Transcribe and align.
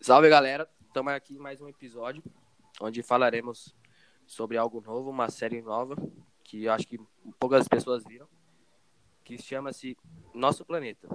Salve 0.00 0.30
galera, 0.30 0.66
estamos 0.86 1.12
aqui 1.12 1.34
em 1.34 1.38
mais 1.38 1.60
um 1.60 1.68
episódio 1.68 2.22
onde 2.80 3.02
falaremos 3.02 3.74
sobre 4.26 4.56
algo 4.56 4.80
novo, 4.80 5.10
uma 5.10 5.28
série 5.28 5.60
nova 5.60 5.94
que 6.42 6.64
eu 6.64 6.72
acho 6.72 6.86
que 6.86 6.98
poucas 7.38 7.68
pessoas 7.68 8.02
viram, 8.04 8.26
que 9.22 9.36
chama-se 9.36 9.94
Nosso 10.32 10.64
Planeta. 10.64 11.06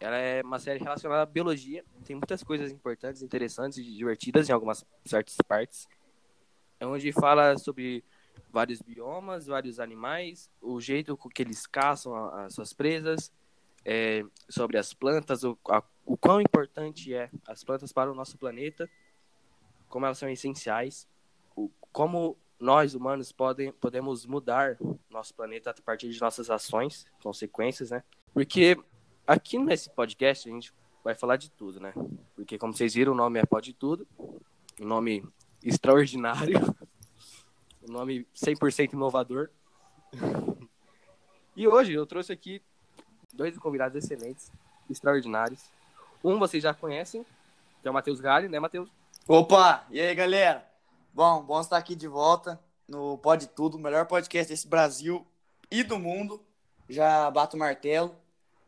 Ela 0.00 0.16
é 0.16 0.42
uma 0.42 0.58
série 0.58 0.82
relacionada 0.82 1.22
à 1.22 1.26
biologia, 1.26 1.84
tem 2.04 2.16
muitas 2.16 2.42
coisas 2.42 2.72
importantes, 2.72 3.20
interessantes 3.20 3.76
e 3.78 3.82
divertidas 3.82 4.48
em 4.48 4.52
algumas 4.52 4.86
certas 5.04 5.36
partes. 5.46 5.86
Onde 6.80 7.12
fala 7.12 7.58
sobre 7.58 8.02
vários 8.50 8.80
biomas, 8.80 9.46
vários 9.46 9.80
animais, 9.80 10.50
o 10.60 10.80
jeito 10.80 11.16
com 11.16 11.28
que 11.28 11.42
eles 11.42 11.66
caçam 11.66 12.14
as 12.34 12.54
suas 12.54 12.72
presas, 12.72 13.32
é, 13.84 14.24
sobre 14.48 14.78
as 14.78 14.94
plantas, 14.94 15.44
o, 15.44 15.58
a, 15.68 15.82
o 16.06 16.16
quão 16.16 16.40
importante 16.40 17.14
é 17.14 17.30
as 17.46 17.62
plantas 17.62 17.92
para 17.92 18.10
o 18.10 18.14
nosso 18.14 18.38
planeta, 18.38 18.88
como 19.88 20.06
elas 20.06 20.18
são 20.18 20.28
essenciais, 20.28 21.06
o, 21.54 21.70
como 21.92 22.36
nós 22.58 22.94
humanos 22.94 23.30
podem, 23.30 23.72
podemos 23.72 24.24
mudar 24.24 24.78
nosso 25.10 25.34
planeta 25.34 25.70
a 25.70 25.82
partir 25.82 26.10
de 26.10 26.20
nossas 26.20 26.50
ações, 26.50 27.06
consequências, 27.22 27.90
né? 27.90 28.02
Porque 28.32 28.76
aqui 29.26 29.58
nesse 29.58 29.90
podcast 29.90 30.48
a 30.48 30.52
gente 30.52 30.72
vai 31.02 31.14
falar 31.14 31.36
de 31.36 31.50
tudo, 31.50 31.80
né? 31.80 31.92
Porque 32.34 32.58
como 32.58 32.72
vocês 32.72 32.94
viram, 32.94 33.12
o 33.12 33.16
nome 33.16 33.38
é 33.38 33.44
Pode 33.44 33.72
Tudo, 33.74 34.06
um 34.80 34.86
nome 34.86 35.24
extraordinário, 35.62 36.58
um 37.88 37.92
nome 37.92 38.26
100% 38.34 38.92
inovador. 38.92 39.50
E 41.56 41.68
hoje 41.68 41.92
eu 41.92 42.06
trouxe 42.06 42.32
aqui 42.32 42.62
dois 43.32 43.56
convidados 43.58 44.02
excelentes, 44.02 44.50
extraordinários. 44.90 45.60
Um 46.22 46.38
vocês 46.38 46.62
já 46.62 46.72
conhecem, 46.72 47.24
que 47.82 47.88
é 47.88 47.90
o 47.90 47.94
Matheus 47.94 48.20
Galli, 48.20 48.48
né, 48.48 48.58
Matheus? 48.58 48.90
Opa, 49.28 49.86
e 49.90 50.00
aí, 50.00 50.14
galera? 50.14 50.66
Bom, 51.12 51.42
bom 51.42 51.60
estar 51.60 51.76
aqui 51.76 51.94
de 51.94 52.08
volta 52.08 52.58
no 52.88 53.18
Pode 53.18 53.48
Tudo, 53.48 53.76
o 53.76 53.80
melhor 53.80 54.06
podcast 54.06 54.52
desse 54.52 54.66
Brasil 54.66 55.26
e 55.70 55.82
do 55.82 55.98
mundo. 55.98 56.40
Já 56.88 57.30
bato 57.30 57.56
o 57.56 57.58
martelo. 57.58 58.14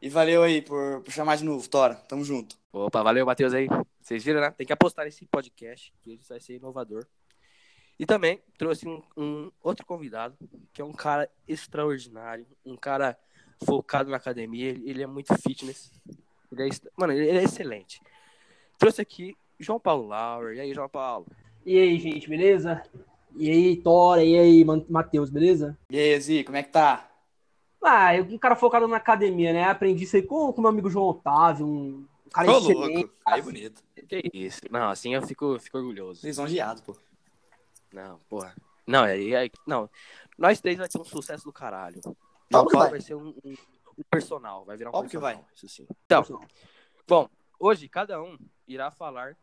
E 0.01 0.09
valeu 0.09 0.43
aí 0.43 0.61
por, 0.61 1.01
por 1.03 1.11
chamar 1.11 1.37
de 1.37 1.45
novo, 1.45 1.67
Tora. 1.69 1.95
Tamo 1.95 2.23
junto. 2.23 2.57
Opa, 2.73 3.03
valeu, 3.03 3.25
Matheus 3.25 3.55
aí. 3.55 3.67
Vocês 4.01 4.23
viram, 4.23 4.41
né? 4.41 4.51
Tem 4.51 4.67
que 4.67 4.73
apostar 4.73 5.05
nesse 5.07 5.27
podcast, 5.27 5.93
que 6.03 6.13
ele 6.13 6.21
vai 6.29 6.39
ser 6.39 6.57
inovador. 6.57 7.07
E 7.99 8.05
também 8.05 8.41
trouxe 8.59 8.87
um, 8.87 9.03
um 9.17 9.51
outro 9.63 9.87
convidado, 9.87 10.37
que 10.73 10.83
é 10.83 10.85
um 10.85 10.93
cara 10.93 11.31
extraordinário, 11.49 12.47
um 12.65 12.77
cara 12.77 13.19
focado 13.65 14.11
na 14.11 14.19
academia, 14.19 14.69
ele, 14.69 14.91
ele 14.91 15.03
é 15.03 15.07
muito 15.07 15.35
fitness. 15.41 15.91
Ele 16.53 16.69
é, 16.69 16.69
mano, 16.97 17.13
ele 17.13 17.39
é 17.39 17.43
excelente. 17.43 18.01
Trouxe 18.79 19.01
aqui 19.01 19.37
João 19.59 19.81
Paulo 19.81 20.09
Lauer. 20.09 20.57
E 20.57 20.61
aí, 20.61 20.75
João 20.75 20.89
Paulo? 20.89 21.27
E 21.65 21.79
aí, 21.79 21.99
gente, 21.99 22.29
beleza? 22.29 22.83
E 23.35 23.51
aí, 23.51 23.77
Tora, 23.77 24.23
e 24.23 24.39
aí, 24.39 24.65
Matheus, 24.89 25.31
beleza? 25.31 25.77
E 25.91 25.99
aí, 25.99 26.21
Zi, 26.21 26.45
como 26.45 26.57
é 26.57 26.63
que 26.63 26.71
tá? 26.71 27.11
Ah, 27.83 28.17
eu 28.17 28.25
um 28.25 28.39
cara 28.39 28.57
focado 28.57 28.89
na 28.89 28.97
academia, 28.97 29.53
né? 29.53 29.65
Aprendi 29.65 30.05
isso 30.05 30.17
aí 30.17 30.23
com 30.23 30.51
o 30.51 30.61
meu 30.61 30.71
amigo 30.71 30.91
João 30.91 31.07
Otávio, 31.07 31.67
um 31.67 32.07
cara 32.33 32.51
Ô, 32.51 32.59
louco, 32.59 33.11
aí 33.25 33.41
bonito. 33.41 33.83
Que 34.09 34.23
isso? 34.35 34.61
Não, 34.71 34.91
assim 34.91 35.15
eu 35.15 35.23
fico, 35.23 35.59
fico 35.61 35.79
orgulhoso. 35.79 36.27
Lisonjeado, 36.27 36.83
pô. 36.83 36.97
Não, 37.97 38.19
porra. 38.29 38.55
Não, 38.87 39.07
é, 39.07 39.47
é, 39.47 39.51
não. 39.67 39.89
Nós 40.37 40.61
três 40.61 40.77
vai 40.77 40.87
ter 40.87 41.01
um 41.01 41.05
sucesso 41.05 41.45
do 41.45 41.53
caralho. 41.53 42.01
Óbvio 42.53 42.71
que 42.71 42.77
vai. 42.77 42.91
vai 42.91 43.01
ser 43.01 43.15
um, 43.15 43.35
um, 43.43 43.55
um 43.99 44.03
personal, 44.11 44.67
vai 44.67 44.77
virar 44.77 44.91
um 44.91 44.95
Óbvio 44.95 45.11
que 45.11 45.17
personal, 45.19 45.43
vai. 45.43 45.55
Isso 45.55 45.67
sim. 45.67 45.87
Então, 46.05 46.23
bom, 47.09 47.27
hoje 47.59 47.89
cada 47.89 48.23
um 48.23 48.39
irá 48.69 48.91
falar 48.91 49.35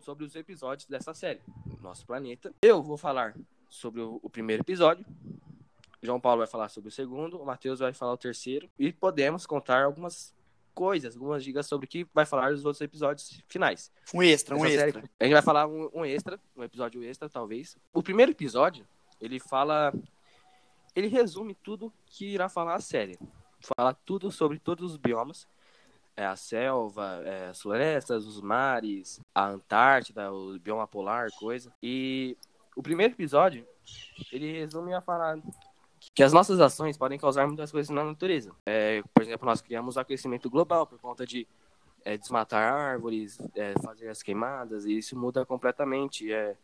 sobre 0.00 0.24
os 0.24 0.34
episódios 0.34 0.88
dessa 0.88 1.12
série, 1.12 1.42
Nosso 1.82 2.06
Planeta. 2.06 2.54
Eu 2.62 2.82
vou 2.82 2.96
falar 2.96 3.36
sobre 3.68 4.00
o, 4.00 4.18
o 4.22 4.30
primeiro 4.30 4.62
episódio. 4.62 5.04
João 6.02 6.18
Paulo 6.18 6.38
vai 6.38 6.46
falar 6.46 6.70
sobre 6.70 6.88
o 6.88 6.92
segundo, 6.92 7.38
o 7.38 7.44
Matheus 7.44 7.80
vai 7.80 7.92
falar 7.92 8.14
o 8.14 8.18
terceiro 8.18 8.70
e 8.78 8.90
podemos 8.90 9.44
contar 9.44 9.84
algumas 9.84 10.34
coisas, 10.78 11.16
algumas 11.16 11.42
dicas 11.42 11.66
sobre 11.66 11.86
o 11.86 11.88
que 11.88 12.06
vai 12.14 12.24
falar 12.24 12.52
os 12.52 12.64
outros 12.64 12.80
episódios 12.80 13.42
finais. 13.48 13.90
Um 14.14 14.22
extra, 14.22 14.54
um 14.54 14.64
Essa 14.64 14.76
série- 14.76 14.88
extra. 14.90 15.10
a 15.18 15.24
gente 15.24 15.32
vai 15.32 15.42
falar 15.42 15.66
um, 15.66 15.90
um 15.92 16.04
extra, 16.04 16.38
um 16.56 16.62
episódio 16.62 17.02
extra, 17.02 17.28
talvez. 17.28 17.76
O 17.92 18.00
primeiro 18.00 18.30
episódio, 18.30 18.86
ele 19.20 19.40
fala. 19.40 19.92
Ele 20.94 21.08
resume 21.08 21.54
tudo 21.56 21.92
que 22.06 22.26
irá 22.34 22.48
falar 22.48 22.76
a 22.76 22.80
série. 22.80 23.18
Fala 23.60 23.92
tudo 23.92 24.30
sobre 24.30 24.60
todos 24.60 24.92
os 24.92 24.96
biomas. 24.96 25.48
É 26.16 26.24
a 26.24 26.36
selva, 26.36 27.22
é, 27.24 27.48
as 27.48 27.60
florestas, 27.60 28.24
os 28.24 28.40
mares, 28.40 29.20
a 29.34 29.48
Antártida, 29.48 30.32
o 30.32 30.58
bioma 30.60 30.86
polar, 30.86 31.28
coisa. 31.38 31.72
E 31.82 32.36
o 32.76 32.82
primeiro 32.82 33.14
episódio, 33.14 33.66
ele 34.32 34.60
resume 34.60 34.94
a 34.94 35.00
falar 35.00 35.38
que 36.18 36.22
as 36.24 36.32
nossas 36.32 36.58
ações 36.58 36.96
podem 36.96 37.16
causar 37.16 37.46
muitas 37.46 37.70
coisas 37.70 37.90
na 37.90 38.02
natureza. 38.02 38.50
É, 38.66 39.04
por 39.14 39.22
exemplo, 39.22 39.46
nós 39.46 39.60
criamos 39.60 39.94
o 39.94 40.00
aquecimento 40.00 40.50
global 40.50 40.84
por 40.84 40.98
conta 40.98 41.24
de 41.24 41.46
é, 42.04 42.16
desmatar 42.16 42.60
árvores, 42.72 43.38
é, 43.54 43.72
fazer 43.80 44.08
as 44.08 44.20
queimadas, 44.20 44.84
e 44.84 44.98
isso 44.98 45.16
muda 45.16 45.46
completamente 45.46 46.32
é, 46.32 46.56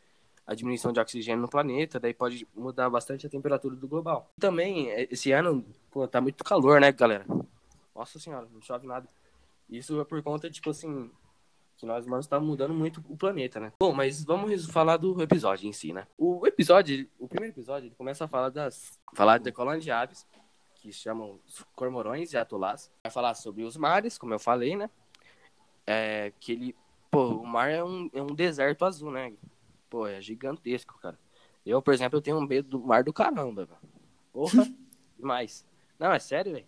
a 0.45 0.57
diminuição 0.57 0.93
de 0.93 0.99
oxigênio 0.99 1.41
no 1.41 1.49
planeta, 1.49 2.01
daí 2.01 2.13
pode 2.13 2.49
mudar 2.53 2.91
bastante 2.91 3.29
a 3.29 3.31
temperatura 3.31 3.77
do 3.77 3.87
global. 3.87 4.29
Também, 4.41 4.91
é, 4.91 5.07
esse 5.09 5.31
ano, 5.31 5.65
pô, 5.89 6.09
tá 6.09 6.21
muito 6.21 6.43
calor, 6.43 6.81
né, 6.81 6.91
galera? 6.91 7.25
Nossa 7.95 8.19
senhora, 8.19 8.49
não 8.53 8.61
chove 8.61 8.89
nada. 8.89 9.09
Isso 9.71 10.01
é 10.01 10.05
por 10.05 10.21
conta, 10.21 10.51
tipo 10.51 10.71
assim, 10.71 11.09
que 11.85 11.87
nós 11.87 12.07
humanos 12.07 12.25
estamos 12.25 12.49
mudando 12.49 12.73
muito 12.73 13.05
o 13.09 13.17
planeta, 13.17 13.61
né? 13.61 13.73
Bom, 13.79 13.93
mas 13.93 14.25
vamos 14.25 14.65
falar 14.67 14.97
do 14.97 15.21
episódio 15.23 15.69
em 15.69 15.73
si, 15.73 15.93
né? 15.93 16.07
O 16.17 16.47
episódio, 16.47 17.07
o 17.19 17.29
primeiro 17.29 17.55
episódio, 17.55 17.89
ele 17.89 17.95
começa 17.95 18.25
a 18.25 18.29
falar 18.29 18.49
das... 18.49 18.99
falar 19.13 19.39
da 19.39 19.53
colônia 19.53 19.81
de 19.81 19.91
aves, 19.91 20.27
que 20.77 20.91
se 20.91 21.01
chamam 21.01 21.39
os 21.47 21.63
cormorões 21.77 22.33
e 22.33 22.39
atolás. 22.39 22.91
Vai 23.03 23.13
falar 23.13 23.35
sobre 23.35 23.65
os 23.65 23.77
mares, 23.77 24.17
como 24.17 24.33
eu 24.33 24.39
falei, 24.39 24.77
né? 24.77 24.89
É, 25.87 26.33
que 26.41 26.53
ele... 26.53 26.77
Pô, 27.11 27.27
o 27.35 27.47
mar 27.47 27.71
é 27.71 27.85
um, 27.85 28.11
é 28.15 28.23
um 28.23 28.35
deserto 28.35 28.85
azul, 28.87 29.11
né? 29.11 29.33
Pô, 29.91 30.07
é 30.07 30.21
gigantesco, 30.21 30.99
cara. 30.99 31.19
Eu, 31.67 31.83
por 31.83 31.93
exemplo, 31.93 32.17
eu 32.17 32.23
tenho 32.23 32.39
um 32.39 32.47
medo 32.47 32.71
do 32.71 32.81
mar 32.81 33.05
do 33.05 33.13
caramba, 33.13 33.67
velho. 33.67 33.81
Porra, 34.33 34.67
demais. 35.19 35.67
Não, 35.99 36.11
é 36.13 36.19
sério, 36.19 36.53
velho. 36.53 36.67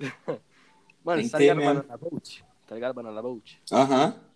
Mano, 1.04 1.20
Tem 1.20 1.28
você 1.28 1.30
tá 1.30 1.38
ligado. 1.38 1.56
Banana 1.58 1.96
Boat? 1.96 2.44
Tá 2.66 2.74
ligado 2.74 2.94
Banana 2.94 3.22
Boat? 3.22 3.62
Aham. 3.70 4.29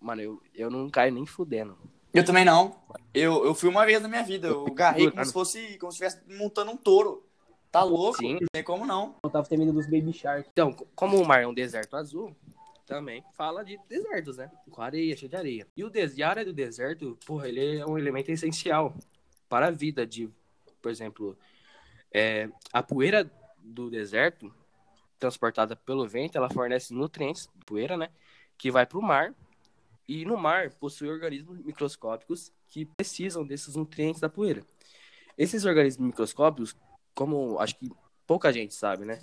Mano, 0.00 0.22
eu, 0.22 0.42
eu 0.54 0.70
não 0.70 0.88
caio 0.88 1.12
nem 1.12 1.26
fudendo. 1.26 1.76
Eu 2.12 2.24
também 2.24 2.44
não. 2.44 2.76
Eu, 3.14 3.44
eu 3.44 3.54
fui 3.54 3.68
uma 3.68 3.84
vez 3.86 4.00
na 4.02 4.08
minha 4.08 4.22
vida. 4.22 4.48
Eu 4.48 4.64
garrei 4.72 5.10
como 5.10 5.24
se 5.24 5.32
fosse, 5.32 5.78
como 5.78 5.92
se 5.92 6.04
estivesse 6.04 6.38
montando 6.38 6.72
um 6.72 6.76
touro. 6.76 7.24
Tá 7.70 7.84
louco? 7.84 8.18
Sim. 8.18 8.34
Não 8.34 8.48
tem 8.52 8.64
como 8.64 8.84
não. 8.84 9.14
Eu 9.22 9.30
tava 9.30 9.46
temendo 9.46 9.72
dos 9.72 9.86
Baby 9.86 10.12
Shark. 10.12 10.48
Então, 10.50 10.74
como 10.94 11.20
o 11.20 11.26
mar 11.26 11.42
é 11.42 11.46
um 11.46 11.54
deserto 11.54 11.96
azul, 11.96 12.34
também 12.84 13.22
fala 13.34 13.64
de 13.64 13.78
desertos, 13.88 14.36
né? 14.38 14.50
Com 14.68 14.82
areia, 14.82 15.16
cheio 15.16 15.30
de 15.30 15.36
areia. 15.36 15.66
E, 15.76 15.84
o 15.84 15.88
des... 15.88 16.18
e 16.18 16.22
a 16.22 16.28
área 16.28 16.44
do 16.44 16.52
deserto, 16.52 17.16
porra, 17.24 17.48
ele 17.48 17.78
é 17.78 17.86
um 17.86 17.96
elemento 17.96 18.32
essencial 18.32 18.92
para 19.48 19.68
a 19.68 19.70
vida 19.70 20.04
de, 20.04 20.28
por 20.82 20.90
exemplo, 20.90 21.38
é, 22.12 22.48
a 22.72 22.82
poeira 22.82 23.30
do 23.62 23.88
deserto, 23.88 24.52
transportada 25.18 25.76
pelo 25.76 26.08
vento, 26.08 26.36
ela 26.36 26.50
fornece 26.50 26.92
nutrientes, 26.92 27.48
poeira, 27.64 27.96
né? 27.96 28.08
Que 28.58 28.70
vai 28.70 28.84
para 28.84 28.98
o 28.98 29.02
mar. 29.02 29.32
E 30.10 30.24
no 30.24 30.36
mar 30.36 30.70
possui 30.70 31.08
organismos 31.08 31.60
microscópicos 31.60 32.52
que 32.66 32.84
precisam 32.84 33.46
desses 33.46 33.76
nutrientes 33.76 34.20
da 34.20 34.28
poeira. 34.28 34.60
Esses 35.38 35.64
organismos 35.64 36.04
microscópicos, 36.04 36.76
como 37.14 37.60
acho 37.60 37.76
que 37.76 37.88
pouca 38.26 38.52
gente 38.52 38.74
sabe, 38.74 39.04
né? 39.04 39.20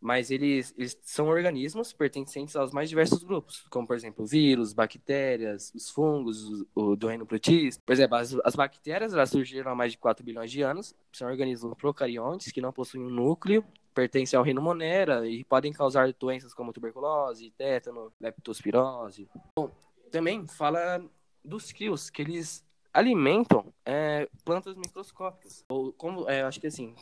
Mas 0.00 0.30
eles, 0.30 0.72
eles 0.78 0.96
são 1.02 1.26
organismos 1.26 1.92
pertencentes 1.92 2.54
aos 2.54 2.70
mais 2.70 2.88
diversos 2.88 3.24
grupos, 3.24 3.66
como, 3.70 3.88
por 3.88 3.96
exemplo, 3.96 4.24
vírus, 4.24 4.72
bactérias, 4.72 5.72
os 5.74 5.90
fungos, 5.90 6.64
o, 6.76 6.94
do 6.94 7.08
reino 7.08 7.26
protista. 7.26 7.82
Por 7.84 7.92
exemplo, 7.92 8.16
as, 8.16 8.32
as 8.44 8.54
bactérias 8.54 9.12
elas 9.12 9.30
surgiram 9.30 9.72
há 9.72 9.74
mais 9.74 9.90
de 9.90 9.98
4 9.98 10.24
bilhões 10.24 10.52
de 10.52 10.62
anos, 10.62 10.94
são 11.12 11.28
organismos 11.28 11.74
procariontes 11.76 12.52
que 12.52 12.60
não 12.60 12.72
possuem 12.72 13.02
um 13.02 13.10
núcleo, 13.10 13.64
pertencem 13.92 14.36
ao 14.38 14.44
reino 14.44 14.62
Monera 14.62 15.28
e 15.28 15.42
podem 15.42 15.72
causar 15.72 16.12
doenças 16.12 16.54
como 16.54 16.72
tuberculose, 16.72 17.50
tétano, 17.58 18.12
leptospirose. 18.20 19.28
Bom, 19.56 19.72
também 20.10 20.46
fala 20.46 21.02
dos 21.44 21.72
crios, 21.72 22.10
que 22.10 22.22
eles 22.22 22.64
alimentam 22.92 23.72
é, 23.84 24.28
plantas 24.44 24.76
microscópicas. 24.76 25.64
Ou 25.68 25.92
como, 25.92 26.28
é, 26.28 26.42
acho 26.42 26.60
que 26.60 26.66
assim, 26.66 26.94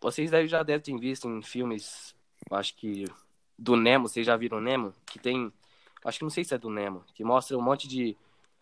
vocês 0.00 0.30
já 0.50 0.62
devem 0.62 0.96
ter 0.96 1.00
visto 1.00 1.28
em 1.28 1.42
filmes, 1.42 2.14
acho 2.50 2.74
que 2.76 3.04
do 3.58 3.76
Nemo, 3.76 4.08
vocês 4.08 4.26
já 4.26 4.36
viram 4.36 4.60
Nemo? 4.60 4.94
Que 5.06 5.18
tem, 5.18 5.52
acho 6.04 6.18
que 6.18 6.24
não 6.24 6.30
sei 6.30 6.44
se 6.44 6.54
é 6.54 6.58
do 6.58 6.70
Nemo, 6.70 7.04
que 7.14 7.22
mostra 7.22 7.56
um 7.56 7.62
monte 7.62 7.86
de 7.86 8.16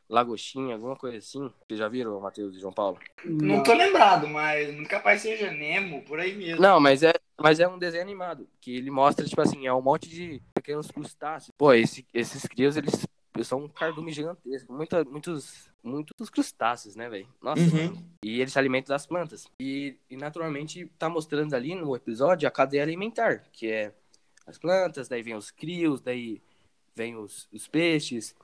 lagostinha, 0.09 0.75
alguma 0.75 0.97
coisa 0.97 1.19
assim. 1.19 1.53
Vocês 1.67 1.79
já 1.79 1.89
viram, 1.89 2.19
Matheus 2.21 2.57
e 2.57 2.61
João 2.61 2.73
Paulo? 2.73 2.99
Não 3.25 3.63
tô 3.63 3.75
lembrado, 3.75 4.27
mas 4.27 4.73
muito 4.75 4.89
capaz 4.89 5.21
seja 5.21 5.51
Nemo, 5.51 6.03
por 6.03 6.19
aí 6.19 6.35
mesmo. 6.35 6.61
Não, 6.61 6.81
mas 6.81 7.03
é, 7.03 7.13
mas 7.41 7.61
é 7.61 7.69
um 7.69 7.79
desenho 7.79 8.03
animado, 8.03 8.49
que 8.61 8.77
ele 8.77 8.91
mostra, 8.91 9.27
tipo 9.27 9.41
assim, 9.41 9.67
é 9.67 9.73
um 9.73 9.83
monte 9.83 10.09
de 10.09 10.43
pequenos 10.55 10.91
crustáceos. 10.91 11.55
Pô, 11.57 11.73
esse, 11.73 12.07
esses 12.13 12.43
crios, 12.47 12.77
eles 12.77 13.07
são 13.43 13.65
um 13.65 13.69
cardume 13.69 14.13
gigantesco. 14.13 14.73
Muita, 14.73 15.05
muitos, 15.05 15.71
muitos 15.83 16.31
crustáceos, 16.31 16.97
né, 16.97 17.09
velho? 17.09 17.29
Nossa, 17.43 17.63
Uhum. 17.63 18.03
E 18.25 18.41
eles 18.41 18.53
se 18.53 18.59
alimentam 18.59 18.95
das 18.95 19.07
plantas. 19.07 19.47
E, 19.61 19.97
e 20.11 20.17
naturalmente 20.17 20.91
tá 20.99 21.09
mostrando 21.09 21.55
ali 21.55 21.75
no 21.75 21.95
episódio 21.95 22.49
a 22.49 22.51
cadeia 22.51 22.83
alimentar, 22.83 23.45
que 23.53 23.71
é 23.71 23.93
as 24.47 24.59
plantas, 24.59 25.09
daí 25.09 25.23
vem 25.23 25.35
os 25.35 25.51
crios, 25.51 26.01
daí 26.01 26.43
vem 26.97 27.17
os, 27.17 27.49
os 27.53 27.69
peixes, 27.69 28.35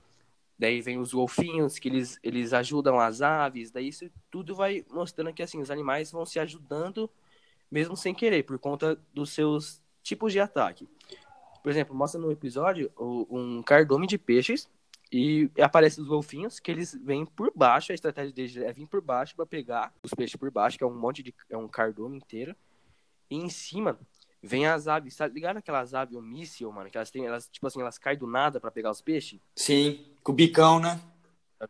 daí 0.59 0.81
vem 0.81 0.99
os 0.99 1.13
golfinhos, 1.13 1.79
que 1.79 1.89
eles, 1.89 2.19
eles 2.23 2.53
ajudam 2.53 3.01
as 3.01 3.21
aves, 3.21 3.71
daí 3.71 3.89
isso 3.89 4.09
tudo 4.31 4.55
vai 4.55 4.85
mostrando 4.91 5.33
que 5.33 5.43
assim, 5.43 5.61
os 5.61 5.71
animais 5.71 6.13
vão 6.13 6.25
se 6.25 6.39
ajudando 6.39 7.11
mesmo 7.71 7.97
sem 7.97 8.15
querer, 8.15 8.45
por 8.45 8.59
conta 8.59 8.97
dos 9.13 9.31
seus 9.31 9.83
tipos 10.03 10.33
de 10.33 10.39
ataque. 10.39 10.89
Por 11.63 11.71
exemplo, 11.71 11.95
mostra 11.95 12.21
no 12.21 12.31
episódio 12.31 12.93
um 12.99 13.63
cardume 13.63 14.07
de 14.07 14.19
peixes 14.19 14.69
e 15.13 15.51
aparecem 15.61 16.03
os 16.03 16.09
golfinhos 16.09 16.59
que 16.59 16.71
eles 16.71 16.95
vêm 16.95 17.25
por 17.25 17.53
baixo, 17.55 17.93
a 17.93 17.95
estratégia 17.95 18.33
deles 18.33 18.57
é 18.57 18.73
vir 18.73 18.87
por 18.87 19.01
baixo 19.01 19.35
para 19.37 19.47
pegar 19.47 19.93
os 20.03 20.13
peixes 20.13 20.37
por 20.37 20.51
baixo, 20.51 20.77
que 20.79 20.85
é 20.85 20.87
um 20.87 20.95
monte 20.99 21.23
de 21.23 21.35
é 21.49 21.57
um 21.57 21.69
cardume 21.69 22.17
inteiro. 22.17 22.55
E 23.31 23.37
em 23.37 23.49
cima 23.49 23.99
vem 24.43 24.67
as 24.67 24.89
aves, 24.89 25.17
tá 25.17 25.27
ligado 25.27 25.57
aquelas 25.57 25.95
aves 25.95 26.21
míssil, 26.21 26.71
mano, 26.71 26.91
que 26.91 26.97
elas 26.97 27.11
têm, 27.11 27.27
elas 27.27 27.49
tipo 27.49 27.67
assim, 27.67 27.81
elas 27.81 27.99
caem 27.99 28.19
do 28.19 28.27
nada 28.27 28.61
para 28.61 28.71
pegar 28.71 28.91
os 28.91 29.01
peixes, 29.01 29.41
Sim, 29.57 30.05
com 30.23 30.33
o 30.33 30.35
bicão, 30.35 30.79
né? 30.81 31.01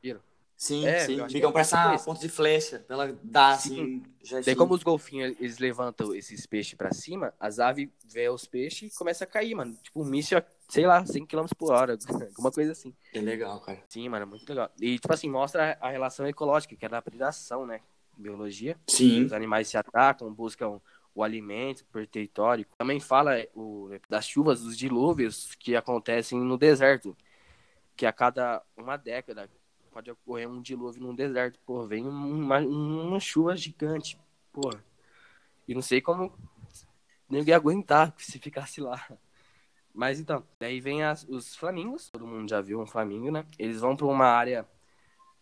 viram? 0.03 0.21
Sim, 0.57 0.87
É, 0.87 1.01
sim. 1.01 1.21
O 1.21 1.27
bicão 1.27 1.51
é 1.51 1.53
parece 1.53 1.71
tipo 1.77 1.87
uma 1.87 1.95
isso. 1.95 2.05
ponta 2.05 2.21
de 2.21 2.29
flecha. 2.29 2.79
pra 2.81 2.95
Ela 2.97 3.19
dá 3.23 3.57
Sim. 3.59 3.73
assim. 3.73 4.03
Já 4.23 4.41
Daí 4.41 4.57
como 4.57 4.73
os 4.75 4.83
golfinhos 4.83 5.37
eles 5.39 5.59
levantam 5.59 6.15
esses 6.15 6.47
peixes 6.47 6.75
para 6.75 6.93
cima, 6.93 7.35
as 7.39 7.59
aves 7.59 7.89
vê 8.07 8.29
os 8.29 8.47
peixes 8.47 8.93
e 8.95 8.97
começa 8.97 9.25
a 9.25 9.27
cair, 9.27 9.55
mano. 9.55 9.77
Tipo 9.83 10.03
um 10.03 10.07
míssil, 10.07 10.43
sei 10.69 10.87
lá, 10.87 11.05
100 11.05 11.27
km 11.27 11.47
por 11.57 11.73
hora, 11.73 11.97
alguma 12.29 12.51
coisa 12.51 12.73
assim. 12.73 12.95
É 13.13 13.21
legal, 13.21 13.61
cara. 13.61 13.83
Sim, 13.89 14.09
mano, 14.09 14.27
muito 14.27 14.49
legal. 14.49 14.71
E 14.81 14.99
tipo 14.99 15.13
assim, 15.13 15.31
mostra 15.31 15.77
a 15.81 15.91
relação 15.91 16.27
ecológica, 16.27 16.77
que 16.77 16.85
é 16.85 16.89
da 16.89 17.03
predação, 17.03 17.67
né? 17.67 17.81
Biologia. 18.17 18.77
Sim. 18.89 19.25
Os 19.25 19.33
animais 19.33 19.69
se 19.69 19.77
atacam, 19.77 20.33
buscam 20.33 20.81
o 21.15 21.23
alimento 21.23 21.85
por 21.87 22.07
território. 22.07 22.67
Também 22.77 22.99
fala 22.99 23.39
é, 23.39 23.49
o, 23.55 23.91
das 24.09 24.27
chuvas, 24.27 24.63
dos 24.63 24.77
dilúvios 24.77 25.55
que 25.57 25.77
acontecem 25.77 26.41
no 26.41 26.59
deserto. 26.59 27.17
Que 27.97 28.07
a 28.07 28.13
cada 28.13 28.63
uma 28.77 28.97
década 28.97 29.49
pode 29.93 30.11
ocorrer 30.11 30.49
um 30.49 30.61
dilúvio 30.61 31.03
num 31.03 31.15
deserto. 31.15 31.61
Pô, 31.65 31.87
vem 31.87 32.07
uma, 32.07 32.59
uma 32.59 33.21
chuva 33.21 33.57
gigante. 33.57 34.19
Porra. 34.53 34.85
E 35.69 35.75
não 35.75 35.83
sei 35.83 36.01
como 36.01 36.37
ninguém 37.29 37.55
aguentar 37.55 38.13
se 38.19 38.39
ficasse 38.39 38.81
lá. 38.81 39.07
Mas 39.95 40.19
então, 40.21 40.45
daí 40.61 40.81
vem 40.81 41.05
as- 41.05 41.25
os 41.29 41.55
flamingos. 41.55 42.11
Todo 42.11 42.27
mundo 42.27 42.49
já 42.51 42.61
viu 42.61 42.81
um 42.81 42.87
flamingo, 42.87 43.31
né? 43.31 43.47
Eles 43.59 43.81
vão 43.81 43.97
para 43.97 44.07
uma 44.07 44.27
área 44.27 44.67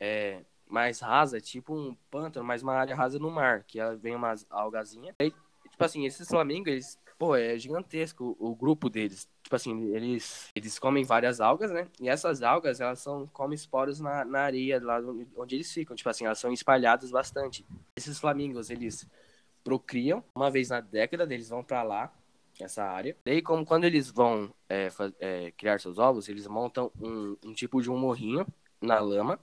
é, 0.00 0.44
mais 0.68 1.00
rasa, 1.00 1.40
tipo 1.40 1.74
um 1.74 1.94
pântano, 2.10 2.44
mas 2.46 2.62
uma 2.62 2.74
área 2.74 2.94
rasa 2.94 3.18
no 3.18 3.30
mar, 3.30 3.64
que 3.64 3.78
vem 3.96 4.14
umas 4.16 4.46
algazinhas. 4.50 5.14
Aí, 5.20 5.30
tipo 5.70 5.84
assim, 5.84 6.06
esses 6.06 6.28
flamingos, 6.28 6.72
eles, 6.72 6.98
pô, 7.18 7.36
é 7.36 7.58
gigantesco 7.58 8.36
o, 8.38 8.50
o 8.50 8.54
grupo 8.56 8.90
deles. 8.90 9.28
Tipo 9.42 9.56
assim, 9.56 9.94
eles, 9.94 10.50
eles 10.54 10.78
comem 10.78 11.04
várias 11.04 11.40
algas, 11.40 11.70
né? 11.70 11.88
E 12.00 12.08
essas 12.08 12.42
algas, 12.42 12.80
elas 12.80 12.98
são, 13.00 13.26
comem 13.28 13.54
esporos 13.54 14.00
na, 14.00 14.24
na 14.24 14.40
areia, 14.42 14.82
lá 14.82 14.98
onde, 14.98 15.28
onde 15.36 15.54
eles 15.56 15.72
ficam. 15.72 15.96
Tipo 15.96 16.08
assim, 16.10 16.24
elas 16.26 16.38
são 16.38 16.52
espalhadas 16.52 17.10
bastante. 17.10 17.64
Esses 17.96 18.18
flamingos, 18.18 18.70
eles 18.70 19.06
procriam 19.64 20.24
uma 20.34 20.50
vez 20.50 20.68
na 20.70 20.80
década, 20.80 21.32
eles 21.32 21.48
vão 21.48 21.62
para 21.62 21.82
lá, 21.82 22.12
essa 22.62 22.84
área. 22.84 23.16
Daí, 23.24 23.42
como 23.42 23.64
quando 23.64 23.84
eles 23.84 24.10
vão 24.10 24.52
é, 24.68 24.88
é, 25.20 25.50
criar 25.52 25.80
seus 25.80 25.98
ovos, 25.98 26.28
eles 26.28 26.46
montam 26.46 26.90
um, 27.00 27.36
um 27.44 27.52
tipo 27.52 27.80
de 27.80 27.90
um 27.90 27.96
morrinho 27.96 28.46
na 28.80 28.98
lama 29.00 29.38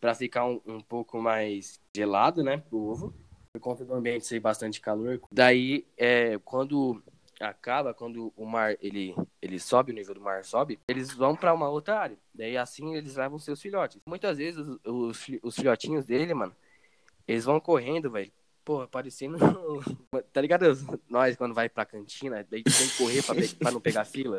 para 0.00 0.14
ficar 0.14 0.44
um, 0.44 0.60
um 0.66 0.80
pouco 0.80 1.20
mais 1.20 1.80
gelado, 1.94 2.42
né, 2.42 2.58
pro 2.58 2.78
ovo, 2.78 3.14
por 3.52 3.60
conta 3.60 3.84
do 3.84 3.94
ambiente 3.94 4.26
ser 4.26 4.40
bastante 4.40 4.80
calor. 4.80 5.20
Daí, 5.32 5.86
é, 5.96 6.38
quando 6.38 7.02
acaba, 7.40 7.94
quando 7.94 8.32
o 8.36 8.44
mar 8.44 8.76
ele 8.80 9.14
ele 9.40 9.58
sobe, 9.58 9.92
o 9.92 9.94
nível 9.94 10.14
do 10.14 10.20
mar 10.20 10.44
sobe, 10.44 10.78
eles 10.88 11.12
vão 11.12 11.36
para 11.36 11.54
uma 11.54 11.68
outra 11.68 11.98
área. 11.98 12.18
Daí 12.34 12.56
assim 12.56 12.94
eles 12.94 13.16
levam 13.16 13.38
seus 13.38 13.60
filhotes. 13.60 14.00
Muitas 14.06 14.38
vezes 14.38 14.58
os, 14.58 14.78
os, 14.84 15.26
os 15.42 15.54
filhotinhos 15.54 16.04
dele, 16.04 16.34
mano, 16.34 16.54
eles 17.26 17.44
vão 17.44 17.60
correndo, 17.60 18.10
velho. 18.10 18.32
Porra, 18.68 18.86
parecendo. 18.86 19.38
tá 20.30 20.42
ligado? 20.42 20.66
Nós, 21.08 21.34
quando 21.36 21.54
vai 21.54 21.70
pra 21.70 21.86
cantina, 21.86 22.46
daí 22.50 22.62
tem 22.62 22.86
que 22.86 22.98
correr 22.98 23.22
pra, 23.22 23.34
pra 23.58 23.70
não 23.70 23.80
pegar 23.80 24.04
fila. 24.04 24.38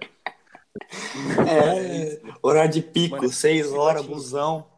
É, 1.49 2.21
horário 2.39 2.71
de 2.71 2.83
pico, 2.83 3.15
Mano, 3.15 3.29
seis 3.29 3.71
horas, 3.71 4.05
busão. 4.05 4.69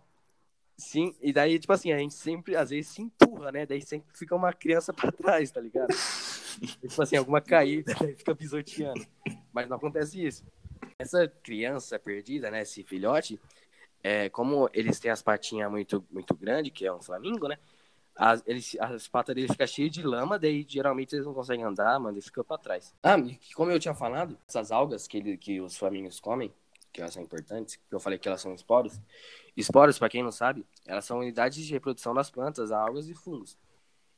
Sim, 0.78 1.14
e 1.22 1.34
daí, 1.34 1.60
tipo 1.60 1.74
assim, 1.74 1.92
a 1.92 1.98
gente 1.98 2.14
sempre, 2.14 2.56
às 2.56 2.70
vezes, 2.70 2.92
se 2.94 3.02
empurra, 3.02 3.52
né? 3.52 3.66
Daí 3.66 3.82
sempre 3.82 4.18
fica 4.18 4.34
uma 4.34 4.54
criança 4.54 4.94
pra 4.94 5.12
trás, 5.12 5.52
tá 5.52 5.60
ligado? 5.60 5.94
E, 6.62 6.68
tipo 6.68 7.02
assim, 7.02 7.18
alguma 7.18 7.42
caída, 7.42 7.94
daí 8.00 8.16
fica 8.16 8.34
pisoteando. 8.34 9.06
Mas 9.52 9.68
não 9.68 9.76
acontece 9.76 10.26
isso. 10.26 10.46
Essa 10.98 11.28
criança 11.28 12.00
perdida, 12.00 12.50
né? 12.50 12.62
Esse 12.62 12.86
filhote, 12.86 13.38
é, 14.02 14.30
como 14.30 14.70
eles 14.74 14.98
têm 14.98 15.12
as 15.12 15.22
patinhas 15.22 15.70
muito, 15.70 16.06
muito 16.10 16.34
grandes, 16.34 16.72
que 16.72 16.86
é 16.86 16.94
um 16.94 17.02
flamingo, 17.02 17.50
né? 17.50 17.58
As, 18.16 18.44
eles, 18.46 18.76
as 18.80 19.08
patas 19.08 19.34
deles 19.34 19.52
ficam 19.52 19.66
cheias 19.66 19.92
de 19.92 20.04
lama, 20.04 20.38
daí 20.38 20.66
geralmente 20.68 21.16
eles 21.16 21.26
não 21.26 21.34
conseguem 21.34 21.66
andar, 21.66 22.00
mano, 22.00 22.16
eles 22.16 22.26
ficam 22.26 22.44
pra 22.44 22.58
trás. 22.58 22.94
Ah, 23.02 23.18
e 23.18 23.54
como 23.56 23.72
eu 23.72 23.80
tinha 23.80 23.96
falado, 23.96 24.38
essas 24.48 24.72
algas 24.72 25.08
que, 25.08 25.18
ele, 25.18 25.38
que 25.38 25.62
os 25.62 25.78
flamingos 25.78 26.20
comem, 26.20 26.54
que 26.92 27.02
elas 27.02 27.14
são 27.14 27.24
importantes, 27.24 27.78
que 27.78 27.96
eu 27.96 28.00
falei 28.00 28.20
que 28.20 28.28
elas 28.28 28.42
são 28.42 28.54
esporos, 28.54 29.00
Esporos, 29.56 30.00
para 30.00 30.10
quem 30.10 30.24
não 30.24 30.32
sabe, 30.32 30.66
elas 30.86 31.06
são 31.06 31.20
unidades 31.20 31.66
de 31.66 31.74
reprodução 31.74 32.14
das 32.14 32.30
plantas, 32.30 32.72
algas 32.72 33.10
e 33.10 33.14
fungos. 33.14 33.58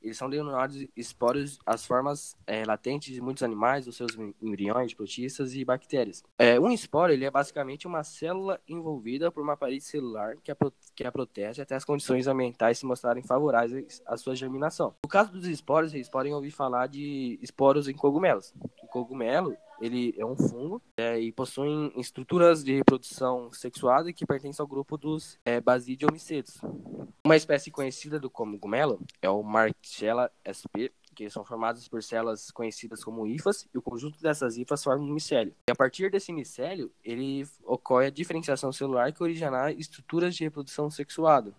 Eles 0.04 0.18
são 0.18 0.30
denominados 0.30 0.86
esporos 0.96 1.58
as 1.66 1.86
formas 1.86 2.36
é, 2.46 2.64
latentes 2.66 3.14
de 3.14 3.22
muitos 3.22 3.42
animais, 3.42 3.88
os 3.88 3.96
seus 3.96 4.12
embriões, 4.42 4.94
protistas 4.94 5.56
e 5.56 5.64
bactérias. 5.64 6.22
É, 6.38 6.60
um 6.60 6.72
esporo 6.72 7.14
ele 7.14 7.26
é 7.26 7.32
basicamente 7.32 7.88
uma 7.88 8.04
célula 8.04 8.60
envolvida 8.68 9.32
por 9.32 9.42
uma 9.42 9.56
parede 9.56 9.84
celular 9.84 10.36
que 10.44 10.52
a, 10.52 10.58
que 10.94 11.06
a 11.06 11.12
protege 11.12 11.62
até 11.62 11.76
as 11.76 11.86
condições 11.86 12.28
ambientais 12.28 12.80
se 12.80 12.86
mostrarem 12.86 13.24
favoráveis 13.24 14.02
à 14.06 14.18
sua 14.18 14.36
germinação. 14.36 14.94
No 15.04 15.10
caso 15.10 15.32
dos 15.32 15.48
esporos, 15.48 15.92
vocês 15.92 16.10
podem 16.10 16.34
ouvir 16.34 16.52
falar 16.52 16.88
de 16.88 17.40
esporos 17.42 17.88
em 17.88 17.94
cogumelos. 17.94 18.54
O 18.82 18.88
cogumelo 18.88 19.56
ele 19.84 20.16
é 20.18 20.26
um 20.26 20.38
fungo 20.38 20.82
é, 20.96 21.20
e 21.20 21.30
possuem 21.30 21.92
estruturas 21.98 22.64
de 22.64 22.74
reprodução 22.74 23.52
sexuada 23.52 24.14
que 24.14 24.26
pertencem 24.26 24.64
ao 24.64 24.68
grupo 24.68 24.98
dos 24.98 25.38
é. 25.44 25.62
Uma 27.26 27.36
espécie 27.36 27.70
conhecida 27.70 28.18
do 28.18 28.30
cogumelo 28.30 29.02
é 29.22 29.30
o 29.30 29.44
Marchella 29.44 30.32
sp, 30.48 30.88
que 31.14 31.30
são 31.30 31.44
formadas 31.44 31.86
por 31.90 32.02
células 32.02 32.50
conhecidas 32.50 33.04
como 33.04 33.28
hifas, 33.28 33.68
e 33.74 33.78
o 33.78 33.82
conjunto 33.82 34.22
dessas 34.22 34.58
hifas 34.58 34.82
forma 34.82 35.04
um 35.04 35.14
micélio. 35.14 35.54
E 35.68 35.72
a 35.72 35.76
partir 35.76 36.10
desse 36.10 36.32
micélio, 36.32 36.90
ele 37.04 37.46
ocorre 37.66 38.08
a 38.08 38.10
diferenciação 38.10 38.72
celular 38.72 39.12
que 39.12 39.22
originará 39.22 39.70
estruturas 39.74 40.34
de 40.34 40.46
reprodução 40.46 40.90
sexuada 40.90 41.54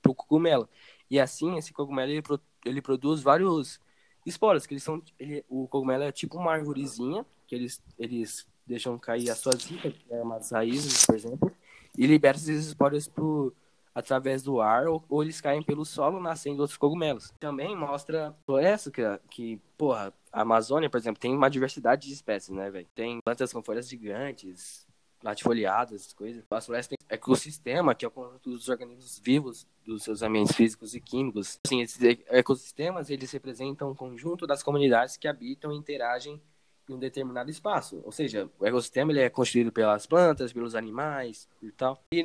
para 0.00 0.12
o 0.12 0.14
cogumelo. 0.14 0.68
E 1.10 1.18
assim, 1.18 1.58
esse 1.58 1.72
cogumelo 1.72 2.12
ele, 2.12 2.22
ele 2.64 2.80
produz 2.80 3.20
vários 3.20 3.80
esporos, 4.24 4.64
que 4.64 4.74
eles 4.74 4.82
são, 4.82 5.02
ele, 5.18 5.44
o 5.48 5.66
cogumelo 5.66 6.04
é 6.04 6.12
tipo 6.12 6.38
uma 6.38 6.52
arvorezinha, 6.52 7.26
eles, 7.54 7.82
eles 7.98 8.46
deixam 8.66 8.98
cair 8.98 9.30
as 9.30 9.38
suas 9.38 9.70
hifas, 9.70 9.92
que 9.92 10.12
é 10.12 10.22
umas 10.22 10.50
raízes, 10.50 11.04
por 11.04 11.14
exemplo, 11.14 11.52
e 11.96 12.06
liberam 12.06 12.38
esses 12.38 12.66
esporos 12.66 13.06
pro, 13.08 13.54
através 13.94 14.42
do 14.42 14.60
ar 14.60 14.88
ou, 14.88 15.04
ou 15.08 15.22
eles 15.22 15.40
caem 15.40 15.62
pelo 15.62 15.84
solo 15.84 16.20
nascendo 16.20 16.60
outros 16.60 16.76
cogumelos. 16.76 17.32
Também 17.38 17.76
mostra 17.76 18.34
essa 18.60 18.90
que, 18.90 19.02
que, 19.30 19.60
porra, 19.78 20.12
a 20.32 20.42
Amazônia, 20.42 20.90
por 20.90 20.98
exemplo, 20.98 21.20
tem 21.20 21.34
uma 21.34 21.48
diversidade 21.48 22.08
de 22.08 22.12
espécies, 22.12 22.54
né, 22.54 22.70
velho? 22.70 22.88
Tem 22.94 23.20
plantas 23.20 23.52
com 23.52 23.62
folhas 23.62 23.88
gigantes, 23.88 24.86
latifoliadas, 25.22 26.12
coisas. 26.12 26.44
As 26.50 26.66
florestas 26.66 26.98
têm 26.98 27.06
ecossistema, 27.08 27.94
que 27.94 28.04
é 28.04 28.08
o 28.08 28.10
conjunto 28.10 28.50
dos 28.50 28.68
organismos 28.68 29.18
vivos 29.18 29.66
dos 29.86 30.02
seus 30.02 30.22
ambientes 30.22 30.54
físicos 30.54 30.94
e 30.94 31.00
químicos. 31.00 31.58
Assim, 31.64 31.80
esses 31.80 31.98
ecossistemas, 32.28 33.08
eles 33.08 33.30
representam 33.30 33.90
um 33.90 33.94
conjunto 33.94 34.46
das 34.46 34.62
comunidades 34.62 35.16
que 35.16 35.28
habitam 35.28 35.72
e 35.72 35.76
interagem 35.76 36.40
em 36.88 36.94
um 36.94 36.98
determinado 36.98 37.50
espaço. 37.50 38.00
Ou 38.04 38.12
seja, 38.12 38.50
o 38.58 38.66
ecossistema 38.66 39.12
ele 39.12 39.20
é 39.20 39.30
constituído 39.30 39.72
pelas 39.72 40.06
plantas, 40.06 40.52
pelos 40.52 40.74
animais 40.74 41.48
e 41.62 41.70
tal. 41.70 42.02
E 42.12 42.22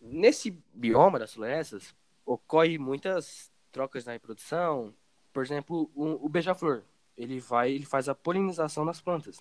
nesse 0.00 0.50
bioma 0.74 1.18
das 1.18 1.34
florestas 1.34 1.94
ocorre 2.24 2.78
muitas 2.78 3.50
trocas 3.72 4.04
na 4.04 4.12
reprodução. 4.12 4.94
Por 5.32 5.44
exemplo, 5.44 5.90
o, 5.94 6.26
o 6.26 6.28
beija-flor, 6.28 6.82
ele 7.16 7.38
vai, 7.40 7.72
ele 7.72 7.86
faz 7.86 8.08
a 8.08 8.14
polinização 8.14 8.84
das 8.84 9.00
plantas. 9.00 9.38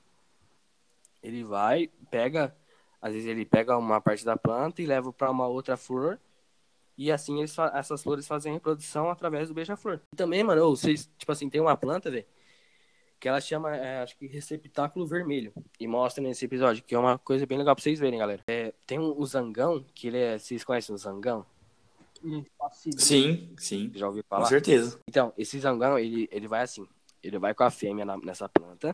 Ele 1.22 1.44
vai, 1.44 1.90
pega, 2.10 2.56
às 3.02 3.14
vezes 3.14 3.28
ele 3.28 3.46
pega 3.46 3.78
uma 3.78 4.00
parte 4.00 4.24
da 4.24 4.38
planta 4.38 4.82
e 4.82 4.86
leva 4.86 5.12
para 5.12 5.32
uma 5.32 5.48
outra 5.48 5.76
flor 5.76 6.20
E 6.98 7.12
assim 7.12 7.40
eles 7.40 7.56
essas 7.74 8.04
flores 8.04 8.28
fazem 8.28 8.52
a 8.52 8.56
reprodução 8.56 9.10
através 9.10 9.48
do 9.48 9.54
beija-flor. 9.54 10.02
Também, 10.16 10.44
mano, 10.44 10.70
vocês, 10.70 11.10
tipo 11.18 11.32
assim, 11.32 11.50
tem 11.50 11.62
uma 11.62 11.78
planta, 11.78 12.12
velho, 12.12 12.26
que 13.20 13.28
ela 13.28 13.42
chama, 13.42 13.76
é, 13.76 14.02
acho 14.02 14.18
que 14.18 14.26
receptáculo 14.28 15.06
vermelho. 15.06 15.52
E 15.80 15.88
mostra 15.88 16.24
nesse 16.24 16.46
episódio, 16.46 16.84
que 16.84 16.96
é 16.96 17.00
uma 17.00 17.18
coisa 17.18 17.46
bem 17.46 17.58
legal 17.58 17.76
pra 17.76 17.84
vocês 17.84 18.00
verem, 18.00 18.20
galera. 18.20 18.42
É, 18.48 18.74
tem 18.88 18.98
um, 18.98 19.14
o 19.20 19.26
zangão, 19.26 19.84
que 19.94 20.08
ele 20.08 20.18
é. 20.18 20.38
Vocês 20.38 20.64
conhecem 20.64 20.96
o 20.96 20.98
zangão? 20.98 21.46
Hum, 22.24 22.44
passivo. 22.58 23.00
Sim, 23.00 23.54
sim. 23.58 23.92
Já 23.94 24.08
ouviu 24.08 24.24
Com 24.24 24.30
falar? 24.30 24.46
certeza. 24.46 25.00
Então, 25.08 25.34
esse 25.38 25.60
zangão, 25.60 25.98
ele, 26.00 26.28
ele 26.32 26.48
vai 26.48 26.62
assim. 26.62 26.88
Ele 27.22 27.38
vai 27.38 27.54
com 27.54 27.64
a 27.64 27.70
fêmea 27.72 28.06
na- 28.06 28.18
nessa 28.18 28.48
planta. 28.48 28.94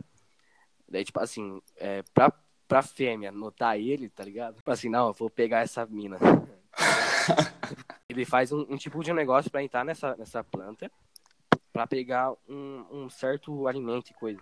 Daí, 0.89 1.03
tipo 1.03 1.20
assim, 1.20 1.62
é, 1.77 2.03
pra, 2.13 2.32
pra 2.67 2.82
fêmea 2.82 3.32
notar 3.32 3.79
ele, 3.79 4.10
tá 4.10 4.24
ligado? 4.24 4.55
Tipo 4.55 4.72
assim, 4.72 4.89
não, 4.89 5.08
eu 5.08 5.13
vou 5.13 5.29
pegar 5.29 5.60
essa 5.62 5.86
mina. 5.86 6.17
ele 8.10 8.25
faz 8.25 8.51
um, 8.51 8.62
um 8.70 8.77
tipo 8.77 9.03
de 9.03 9.13
negócio 9.13 9.50
pra 9.50 9.63
entrar 9.63 9.84
nessa, 9.86 10.15
nessa 10.15 10.44
planta. 10.44 10.91
Pra 11.75 11.86
pegar 11.86 12.32
um, 12.48 12.86
um 12.89 13.10
certo 13.10 13.67
alimento 13.67 14.12
e 14.12 14.13
coisa. 14.13 14.39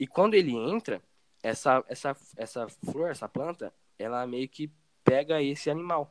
E 0.00 0.06
quando 0.06 0.32
ele 0.32 0.56
entra, 0.56 1.02
essa, 1.42 1.84
essa, 1.86 2.16
essa 2.38 2.66
flor, 2.90 3.10
essa 3.10 3.28
planta, 3.28 3.70
ela 3.98 4.26
meio 4.26 4.48
que 4.48 4.72
pega 5.04 5.42
esse 5.42 5.68
animal 5.68 6.10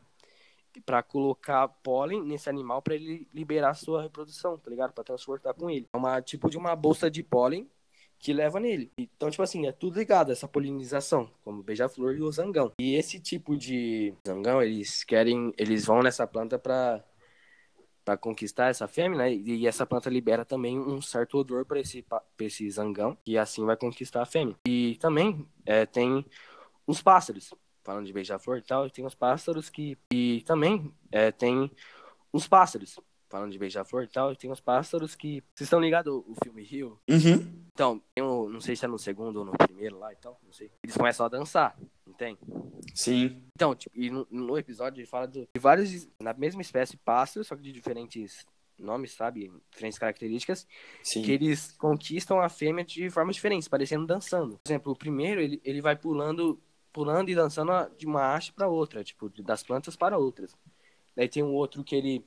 para 0.85 1.01
colocar 1.01 1.67
pólen 1.67 2.23
nesse 2.23 2.51
animal 2.51 2.83
para 2.83 2.93
ele 2.93 3.27
liberar 3.33 3.73
sua 3.73 4.03
reprodução, 4.03 4.55
tá 4.59 4.69
ligado? 4.69 4.93
Para 4.93 5.03
transportar 5.03 5.55
com 5.55 5.71
ele. 5.71 5.89
É 5.91 5.97
uma 5.97 6.21
tipo 6.21 6.51
de 6.51 6.57
uma 6.57 6.75
bolsa 6.75 7.09
de 7.09 7.23
pólen 7.23 7.67
que 8.19 8.31
leva 8.31 8.59
nele. 8.59 8.91
Então, 8.95 9.31
tipo 9.31 9.41
assim, 9.41 9.65
é 9.65 9.71
tudo 9.71 9.97
ligado 9.97 10.31
essa 10.31 10.47
polinização, 10.47 11.29
como 11.43 11.63
beija-flor 11.63 12.15
e 12.15 12.21
o 12.21 12.31
zangão. 12.31 12.71
E 12.79 12.93
esse 12.93 13.19
tipo 13.19 13.57
de 13.57 14.13
zangão, 14.25 14.61
eles 14.61 15.03
querem, 15.03 15.51
eles 15.57 15.85
vão 15.85 16.03
nessa 16.03 16.27
planta 16.27 16.59
para 16.59 17.03
para 18.03 18.17
conquistar 18.17 18.67
essa 18.67 18.87
fêmea, 18.87 19.17
né? 19.17 19.33
E 19.33 19.65
essa 19.67 19.85
planta 19.85 20.09
libera 20.09 20.43
também 20.43 20.79
um 20.79 21.01
certo 21.01 21.37
odor 21.37 21.65
para 21.65 21.79
esse 21.79 22.05
esse 22.39 22.69
zangão 22.69 23.17
e 23.25 23.37
assim 23.37 23.65
vai 23.65 23.77
conquistar 23.77 24.21
a 24.21 24.25
fêmea. 24.25 24.55
E 24.67 24.97
também 24.99 25.47
é, 25.65 25.85
tem 25.85 26.25
os 26.85 27.01
pássaros, 27.01 27.53
falando 27.83 28.05
de 28.05 28.13
beija-flor 28.13 28.57
e 28.57 28.61
tal, 28.61 28.89
tem 28.89 29.05
os 29.05 29.15
pássaros 29.15 29.69
que 29.69 29.97
e 30.11 30.43
também 30.45 30.93
é, 31.11 31.31
tem 31.31 31.71
os 32.31 32.47
pássaros, 32.47 32.99
falando 33.33 33.51
de 33.51 33.57
beija-flor 33.57 34.03
e 34.03 34.07
tal, 34.07 34.35
tem 34.35 34.51
os 34.51 34.59
pássaros 34.59 35.15
que 35.15 35.41
vocês 35.55 35.65
estão 35.65 35.79
ligados 35.79 36.13
o 36.13 36.35
filme 36.43 36.61
Rio? 36.61 36.99
Uhum. 37.09 37.65
Então, 37.73 37.99
um, 38.19 38.47
não 38.47 38.61
sei 38.61 38.75
se 38.75 38.85
é 38.85 38.87
no 38.87 38.99
segundo 38.99 39.37
ou 39.37 39.45
no 39.45 39.53
primeiro 39.53 39.97
lá 39.97 40.13
e 40.13 40.15
tal, 40.17 40.39
não 40.43 40.53
sei. 40.53 40.69
Eles 40.83 40.95
começam 40.95 41.25
a 41.25 41.29
dançar, 41.29 41.75
não 42.05 42.13
tem? 42.13 42.37
Sim. 42.93 43.43
Então, 43.55 43.73
tipo, 43.73 43.97
e 43.97 44.11
no, 44.11 44.27
no 44.29 44.55
episódio 44.55 44.99
ele 44.99 45.07
fala 45.07 45.27
de 45.27 45.47
vários, 45.57 46.07
na 46.21 46.31
mesma 46.35 46.61
espécie, 46.61 46.95
pássaros, 46.95 47.47
só 47.47 47.55
que 47.55 47.63
de 47.63 47.71
diferentes 47.71 48.45
nomes, 48.77 49.13
sabe? 49.13 49.51
Diferentes 49.71 49.97
características, 49.97 50.67
Sim. 51.01 51.23
que 51.23 51.31
eles 51.31 51.71
conquistam 51.71 52.39
a 52.39 52.49
fêmea 52.49 52.85
de 52.85 53.09
formas 53.09 53.35
diferentes, 53.35 53.67
parecendo 53.67 54.05
dançando. 54.05 54.59
Por 54.63 54.69
exemplo, 54.69 54.91
o 54.91 54.95
primeiro, 54.95 55.41
ele, 55.41 55.59
ele 55.65 55.81
vai 55.81 55.95
pulando, 55.95 56.61
pulando 56.91 57.29
e 57.29 57.35
dançando 57.35 57.71
de 57.97 58.05
uma 58.05 58.35
haste 58.35 58.53
para 58.53 58.67
outra, 58.67 59.03
tipo, 59.03 59.27
das 59.41 59.63
plantas 59.63 59.95
para 59.95 60.19
outras. 60.19 60.55
Daí 61.15 61.27
tem 61.27 61.43
um 61.43 61.53
outro 61.53 61.83
que 61.83 61.95
ele, 61.95 62.25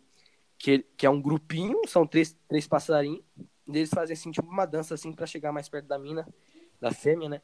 que, 0.58 0.78
que 0.96 1.06
é 1.06 1.10
um 1.10 1.20
grupinho, 1.20 1.80
são 1.86 2.06
três, 2.06 2.36
três 2.48 2.66
passarinhos, 2.66 3.22
e 3.68 3.76
eles 3.78 3.90
fazem, 3.90 4.14
assim, 4.14 4.30
tipo, 4.30 4.48
uma 4.48 4.64
dança, 4.66 4.94
assim, 4.94 5.12
para 5.12 5.26
chegar 5.26 5.52
mais 5.52 5.68
perto 5.68 5.86
da 5.86 5.98
mina, 5.98 6.26
da 6.80 6.90
fêmea, 6.92 7.28
né? 7.28 7.42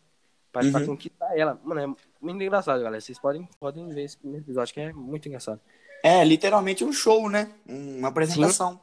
Pra, 0.52 0.62
pra 0.70 0.80
Uhum. 0.80 0.86
conquistar 0.86 1.36
ela. 1.36 1.58
Mano, 1.64 1.80
é 1.80 1.86
muito 2.20 2.42
engraçado, 2.42 2.82
galera. 2.82 3.00
Vocês 3.00 3.18
podem, 3.18 3.48
podem 3.58 3.88
ver 3.88 4.04
esse 4.04 4.18
primeiro 4.18 4.44
episódio, 4.44 4.74
que 4.74 4.80
é 4.80 4.92
muito 4.92 5.26
engraçado. 5.26 5.60
É 6.02 6.22
literalmente 6.24 6.84
um 6.84 6.92
show, 6.92 7.28
né? 7.30 7.54
Uma 7.66 8.08
apresentação. 8.08 8.78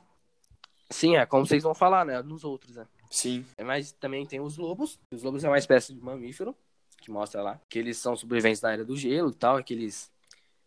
Sim, 0.89 1.15
é 1.15 1.25
como 1.25 1.45
vocês 1.45 1.61
vão 1.61 1.75
falar, 1.75 2.03
né? 2.05 2.21
Nos 2.23 2.43
outros, 2.43 2.75
né? 2.75 2.87
Sim. 3.11 3.45
É, 3.57 3.63
Mas 3.63 3.91
também 3.91 4.25
tem 4.25 4.39
os 4.39 4.57
lobos. 4.57 4.99
Os 5.11 5.21
lobos 5.21 5.43
é 5.43 5.47
uma 5.47 5.57
espécie 5.57 5.93
de 5.93 6.01
mamífero, 6.01 6.55
que 6.99 7.11
mostra 7.11 7.41
lá, 7.43 7.61
que 7.69 7.77
eles 7.77 7.97
são 7.97 8.15
sobreviventes 8.15 8.59
da 8.61 8.71
era 8.71 8.83
do 8.83 8.95
gelo 8.97 9.29
e 9.29 9.35
tal, 9.35 9.63
que 9.63 9.73
eles 9.73 10.11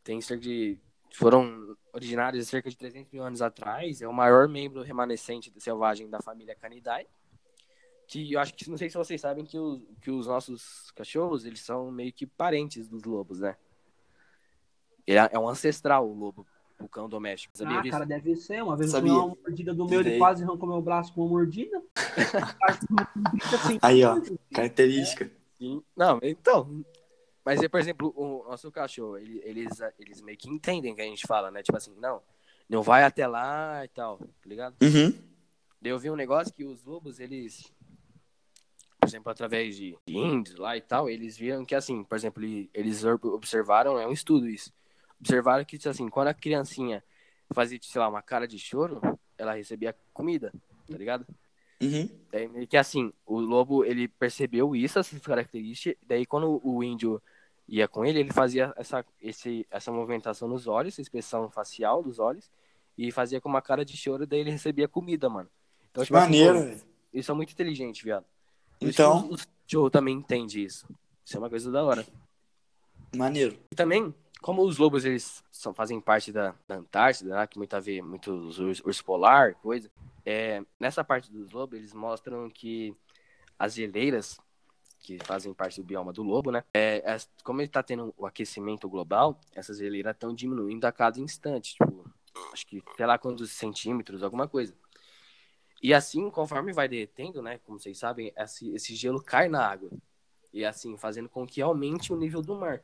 têm 0.05 0.21
cerca 0.21 0.43
de. 0.45 0.79
Foram 1.17 1.77
originários 1.93 2.45
de 2.45 2.51
cerca 2.51 2.71
de 2.71 2.77
300 2.77 3.13
mil 3.13 3.23
anos 3.23 3.43
atrás. 3.43 4.01
É 4.03 4.09
o 4.09 4.13
maior 4.13 4.49
membro 4.49 4.83
remanescente 4.83 5.53
selvagem 5.59 6.09
da 6.09 6.21
família 6.21 6.55
Canidae. 6.55 7.07
Que 8.09 8.33
eu 8.33 8.41
acho 8.41 8.55
que, 8.55 8.69
não 8.69 8.77
sei 8.77 8.91
se 8.91 8.97
vocês 8.97 9.21
sabem, 9.21 9.45
que, 9.45 9.59
os 9.59 9.81
que 10.01 10.11
os 10.11 10.27
nossos 10.27 10.91
cachorros, 10.91 11.45
eles 11.47 11.61
são 11.61 11.91
meio 11.91 12.13
que 12.13 12.27
parentes 12.27 12.89
dos 12.89 13.05
lobos, 13.05 13.41
né? 13.41 13.57
Ele 15.07 15.19
é 15.19 15.31
é 15.33 15.39
um 15.39 15.49
ancestral, 15.49 16.09
o 16.09 16.13
lobo, 16.15 16.47
o 16.81 16.89
cão 16.89 17.09
doméstico. 17.09 17.57
Sabia 17.57 17.79
Ah, 17.79 17.81
disso? 17.83 17.93
cara, 17.93 18.05
deve 18.07 18.37
ser. 18.37 18.63
Uma 18.63 18.77
vez 18.77 18.93
eu 18.93 18.99
Sabia. 18.99 19.15
uma 19.15 19.29
mordida 19.29 19.75
do 19.75 19.87
meu, 19.89 20.01
ele 20.01 20.19
quase 20.19 20.45
arrancou 20.45 20.69
meu 20.69 20.83
braço 20.83 21.13
com 21.15 21.23
uma 21.23 21.31
mordida. 21.31 21.83
assim, 23.55 23.79
Aí, 23.81 24.05
ó. 24.05 24.21
Característica. 24.53 25.31
Sim. 25.59 25.83
Não, 25.97 26.19
então. 26.23 26.85
Mas, 27.45 27.67
por 27.69 27.81
exemplo, 27.81 28.13
o 28.17 28.45
nosso 28.49 28.71
cachorro, 28.71 29.19
ele- 29.19 29.41
eles, 29.45 29.71
eles 29.99 30.21
meio 30.21 30.39
que 30.39 30.49
entendem 30.49 30.93
o 30.93 30.97
que 30.97 31.03
a 31.03 31.07
gente 31.07 31.27
fala, 31.27 31.51
né? 31.51 31.63
Tipo 31.63 31.77
assim, 31.77 31.95
não, 31.99 32.23
não 32.69 32.83
vai 32.83 33.03
até 33.03 33.27
lá 33.27 33.85
e 33.85 33.89
tal, 33.89 34.19
tá 34.19 34.27
ligado? 34.47 34.77
Uhum. 34.83 35.13
Eu 35.83 35.99
vi 35.99 36.09
um 36.11 36.15
negócio 36.17 36.55
que 36.55 36.65
os 36.65 36.85
lobos, 36.85 37.19
eles, 37.19 37.73
por 39.01 39.09
exemplo, 39.09 39.33
através 39.33 39.77
de 39.77 39.99
índios 40.07 40.57
lá 40.57 40.77
e 40.77 40.81
tal, 40.81 41.11
eles 41.11 41.37
viram 41.37 41.65
que, 41.65 41.75
assim, 41.75 42.05
por 42.05 42.15
exemplo, 42.15 42.43
ele- 42.45 42.71
eles 42.73 43.05
ob- 43.05 43.25
observaram, 43.27 43.99
é 43.99 44.07
um 44.07 44.13
estudo 44.13 44.49
isso, 44.49 44.73
observaram 45.21 45.65
que, 45.65 45.77
assim, 45.89 46.09
quando 46.09 46.29
a 46.29 46.35
criancinha 46.35 47.03
fazia, 47.53 47.79
sei 47.83 48.01
lá, 48.01 48.09
uma 48.09 48.23
cara 48.23 48.47
de 48.47 48.59
choro, 48.59 49.01
ela 49.37 49.55
recebia 49.55 49.97
comida, 50.15 50.53
tá 50.89 50.97
ligado? 50.97 51.27
Uhum. 51.83 52.09
Daí 52.31 52.47
meio 52.49 52.67
que 52.67 52.77
assim, 52.77 53.13
o 53.27 53.41
lobo, 53.41 53.85
ele 53.85 54.07
percebeu 54.07 54.75
isso, 54.77 54.99
essas 55.01 55.21
características, 55.21 56.01
daí 56.07 56.25
quando 56.25 56.61
o 56.65 56.83
índio 56.83 57.21
ia 57.77 57.89
com 57.89 58.05
ele, 58.05 58.21
ele 58.21 58.33
fazia 58.33 58.73
essa, 58.77 59.05
esse, 59.21 59.67
essa 59.71 59.91
movimentação 59.91 60.47
nos 60.47 60.67
olhos, 60.67 60.95
essa 60.95 61.03
expressão 61.03 61.51
facial 61.51 62.03
dos 62.03 62.19
olhos, 62.19 62.51
e 62.97 63.11
fazia 63.11 63.41
com 63.41 63.49
uma 63.49 63.63
cara 63.63 63.85
de 63.85 63.97
choro, 63.97 64.27
daí 64.27 64.41
ele 64.41 64.51
recebia 64.51 64.87
comida, 64.87 65.29
mano. 65.29 65.49
Então, 65.91 66.05
tipo 66.05 66.17
assim, 66.17 66.27
Maneiro, 66.27 66.55
pô, 66.55 66.65
velho. 66.65 66.83
isso 67.15 67.31
é 67.31 67.35
muito 67.35 67.53
inteligente, 67.53 68.05
viado. 68.05 68.25
Então, 68.81 69.29
os 69.31 69.47
cachorro 69.73 69.91
também 69.91 70.15
entende 70.15 70.63
isso. 70.63 70.87
Isso 71.25 71.37
é 71.37 71.39
uma 71.39 71.49
coisa 71.49 71.71
da 71.71 71.83
hora. 71.83 72.07
maneiro. 73.17 73.59
E 73.71 73.75
também, 73.75 74.15
como 74.43 74.63
os 74.63 74.77
lobos, 74.77 75.05
eles 75.05 75.43
são, 75.51 75.73
fazem 75.73 76.01
parte 76.01 76.31
da, 76.31 76.55
da 76.69 76.77
Antártida, 76.77 77.35
né, 77.35 77.47
que 77.47 77.57
muito 77.57 77.75
a 77.75 77.81
ver, 77.81 78.03
muitos 78.03 78.59
urso, 78.59 78.83
urso 78.87 79.05
polar, 79.05 79.55
coisa, 79.55 79.91
é, 80.27 80.63
nessa 80.79 81.03
parte 81.03 81.33
dos 81.33 81.51
lobos, 81.53 81.79
eles 81.79 81.95
mostram 81.95 82.51
que 82.51 82.95
as 83.59 83.75
geleiras, 83.75 84.39
que 85.03 85.19
fazem 85.25 85.53
parte 85.53 85.81
do 85.81 85.87
bioma 85.87 86.13
do 86.13 86.23
lobo, 86.23 86.53
né, 86.53 86.63
é, 86.73 87.03
como 87.43 87.61
ele 87.61 87.69
tá 87.69 87.83
tendo 87.83 88.15
o 88.17 88.25
aquecimento 88.25 88.89
global, 88.89 89.39
essas 89.55 89.79
geleiras 89.79 90.15
estão 90.15 90.33
diminuindo 90.33 90.85
a 90.85 90.93
cada 90.93 91.19
instante, 91.19 91.75
tipo, 91.75 92.09
acho 92.53 92.67
que, 92.67 92.83
sei 92.97 93.07
lá 93.07 93.19
quantos 93.19 93.51
centímetros, 93.51 94.23
alguma 94.23 94.49
coisa. 94.49 94.75
E 95.83 95.93
assim, 95.93 96.31
conforme 96.31 96.73
vai 96.73 96.89
derretendo, 96.89 97.43
né, 97.43 97.59
como 97.59 97.79
vocês 97.79 97.99
sabem, 97.99 98.33
esse, 98.37 98.73
esse 98.73 98.95
gelo 98.95 99.21
cai 99.21 99.49
na 99.49 99.67
água. 99.67 99.91
E 100.53 100.65
assim, 100.65 100.97
fazendo 100.97 101.29
com 101.29 101.45
que 101.45 101.61
aumente 101.61 102.13
o 102.13 102.17
nível 102.17 102.41
do 102.41 102.55
mar. 102.55 102.83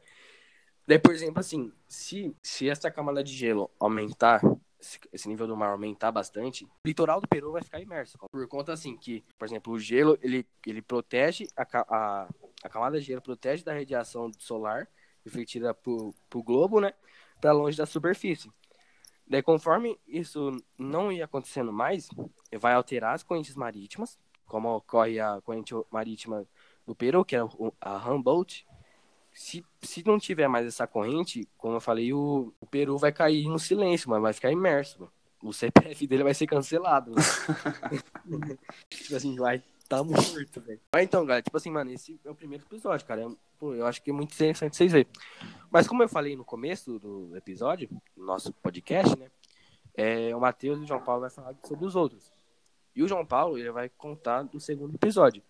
Daí, 0.86 0.98
por 0.98 1.14
exemplo, 1.14 1.38
assim, 1.38 1.70
se, 1.86 2.34
se 2.42 2.68
essa 2.68 2.90
camada 2.90 3.22
de 3.22 3.32
gelo 3.32 3.70
aumentar, 3.78 4.40
esse- 5.12 5.28
nível 5.28 5.46
do 5.46 5.56
mar 5.56 5.70
aumentar 5.70 6.10
bastante, 6.12 6.64
o 6.64 6.70
litoral 6.86 7.20
do 7.20 7.28
Peru 7.28 7.52
vai 7.52 7.62
ficar 7.62 7.80
imerso. 7.80 8.16
Por 8.30 8.46
conta, 8.48 8.72
assim, 8.72 8.96
que, 8.96 9.24
por 9.38 9.44
exemplo, 9.46 9.72
o 9.72 9.78
gelo, 9.78 10.18
ele, 10.22 10.46
ele 10.66 10.80
protege, 10.82 11.46
a, 11.56 11.62
a, 11.62 12.28
a 12.62 12.68
camada 12.68 12.98
de 12.98 13.04
gelo 13.06 13.20
protege 13.22 13.64
da 13.64 13.72
radiação 13.74 14.30
solar 14.38 14.88
refletida 15.24 15.74
pro, 15.74 16.14
pro 16.30 16.42
globo, 16.42 16.80
né, 16.80 16.92
para 17.40 17.52
longe 17.52 17.76
da 17.76 17.86
superfície. 17.86 18.50
Daí, 19.26 19.42
conforme 19.42 19.98
isso 20.06 20.56
não 20.78 21.12
ia 21.12 21.26
acontecendo 21.26 21.72
mais, 21.72 22.08
vai 22.58 22.72
alterar 22.72 23.14
as 23.14 23.22
correntes 23.22 23.54
marítimas, 23.54 24.18
como 24.46 24.74
ocorre 24.74 25.20
a 25.20 25.40
corrente 25.42 25.74
marítima 25.90 26.46
do 26.86 26.94
Peru, 26.94 27.24
que 27.24 27.36
é 27.36 27.40
a 27.80 28.10
Humboldt, 28.10 28.66
se, 29.38 29.64
se 29.80 30.04
não 30.04 30.18
tiver 30.18 30.48
mais 30.48 30.66
essa 30.66 30.84
corrente, 30.84 31.48
como 31.56 31.76
eu 31.76 31.80
falei, 31.80 32.12
o, 32.12 32.52
o 32.60 32.66
Peru 32.66 32.98
vai 32.98 33.12
cair 33.12 33.46
no 33.48 33.58
silêncio, 33.58 34.10
mas 34.10 34.20
vai 34.20 34.32
ficar 34.32 34.50
imerso. 34.50 34.98
mano. 34.98 35.12
O 35.40 35.52
CPF 35.52 36.08
dele 36.08 36.24
vai 36.24 36.34
ser 36.34 36.48
cancelado. 36.48 37.12
tipo 38.90 39.14
assim, 39.14 39.36
vai 39.36 39.62
tá 39.88 40.02
morto, 40.02 40.60
velho. 40.60 40.80
Mas 40.92 41.04
então, 41.04 41.24
galera, 41.24 41.40
tipo 41.40 41.56
assim, 41.56 41.70
mano, 41.70 41.92
esse 41.92 42.20
é 42.24 42.30
o 42.30 42.34
primeiro 42.34 42.64
episódio, 42.64 43.06
cara. 43.06 43.22
Eu, 43.22 43.38
pô, 43.60 43.72
eu 43.74 43.86
acho 43.86 44.02
que 44.02 44.10
é 44.10 44.12
muito 44.12 44.34
interessante 44.34 44.76
vocês 44.76 44.90
verem. 44.90 45.06
Mas 45.70 45.86
como 45.86 46.02
eu 46.02 46.08
falei 46.08 46.34
no 46.34 46.44
começo 46.44 46.98
do 46.98 47.36
episódio, 47.36 47.88
no 48.16 48.26
nosso 48.26 48.52
podcast, 48.54 49.16
né? 49.16 49.30
É, 49.94 50.34
o 50.34 50.40
Matheus 50.40 50.80
e 50.80 50.82
o 50.82 50.86
João 50.86 51.00
Paulo 51.00 51.20
vai 51.20 51.30
falar 51.30 51.54
sobre 51.62 51.86
os 51.86 51.94
outros. 51.94 52.32
E 52.98 53.02
o 53.02 53.06
João 53.06 53.24
Paulo, 53.24 53.56
ele 53.56 53.70
vai 53.70 53.88
contar 53.88 54.42
do 54.42 54.58
segundo 54.58 54.92
episódio. 54.92 55.40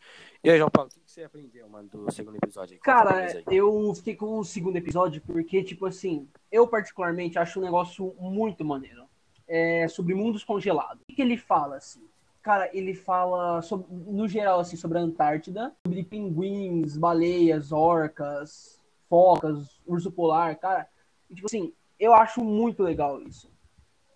E 0.44 0.50
aí, 0.50 0.58
João 0.58 0.68
Paulo, 0.68 0.90
o 0.94 1.00
que 1.00 1.10
você 1.10 1.24
aprendeu, 1.24 1.66
mano, 1.66 1.88
do 1.88 2.12
segundo 2.12 2.36
episódio? 2.36 2.74
aí? 2.74 2.80
Cara, 2.80 3.42
eu 3.50 3.94
fiquei 3.94 4.14
com 4.14 4.38
o 4.38 4.44
segundo 4.44 4.76
episódio 4.76 5.22
porque, 5.26 5.64
tipo 5.64 5.86
assim, 5.86 6.28
eu 6.52 6.68
particularmente 6.68 7.38
acho 7.38 7.58
um 7.58 7.62
negócio 7.62 8.14
muito 8.20 8.62
maneiro. 8.66 9.08
é, 9.48 9.88
sobre 9.88 10.14
mundos 10.14 10.44
congelados. 10.44 11.02
O 11.08 11.14
que, 11.14 11.22
ele 11.22 11.38
fala, 11.38 11.76
assim? 11.76 12.06
Cara, 12.42 12.68
ele 12.76 12.92
fala, 12.92 13.62
sobre, 13.62 13.86
no 13.90 14.28
geral, 14.28 14.60
assim, 14.60 14.76
sobre 14.76 14.98
a 14.98 15.00
Antártida, 15.00 15.74
sobre 15.86 16.04
pinguins, 16.04 16.98
baleias, 16.98 17.72
orcas, 17.72 18.78
focas, 19.08 19.80
urso 19.86 20.12
polar, 20.12 20.54
cara. 20.56 20.86
E, 21.30 21.34
tipo 21.34 21.46
assim, 21.46 21.72
eu 21.98 22.12
acho 22.12 22.44
muito 22.44 22.82
legal 22.82 23.22
isso. 23.22 23.50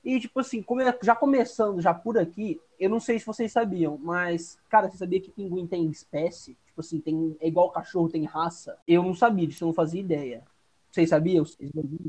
E, 0.05 0.19
tipo 0.21 0.41
assim, 0.41 0.65
já 1.03 1.15
começando 1.15 1.81
já 1.81 1.95
por 1.95 2.19
aqui, 2.19 2.61
eu 2.83 2.91
não 2.91 2.99
sei 2.99 3.19
se 3.19 3.27
vocês 3.27 3.53
sabiam, 3.53 3.97
mas, 4.03 4.59
cara, 4.69 4.91
você 4.91 4.97
sabia 4.97 5.21
que 5.21 5.31
pinguim 5.31 5.67
tem 5.67 5.89
espécie? 5.89 6.57
Tipo 6.67 6.81
assim, 6.81 7.01
tem, 7.01 7.37
é 7.41 7.47
igual 7.47 7.71
cachorro, 7.71 8.09
tem 8.09 8.25
raça? 8.25 8.77
Eu 8.89 9.03
não 9.03 9.15
sabia 9.15 9.47
disso, 9.47 9.63
eu 9.65 9.69
não 9.69 9.75
fazia 9.75 10.01
ideia. 10.01 10.43
Vocês 10.91 11.09
sabiam? 11.09 11.45
Vocês 11.45 11.71
sabiam? 11.75 12.01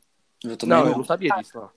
Eu 0.44 0.58
também 0.58 0.78
Não, 0.78 0.84
não. 0.86 0.92
eu 0.92 0.98
não 0.98 1.06
sabia 1.06 1.30
disso, 1.38 1.58
não. 1.58 1.70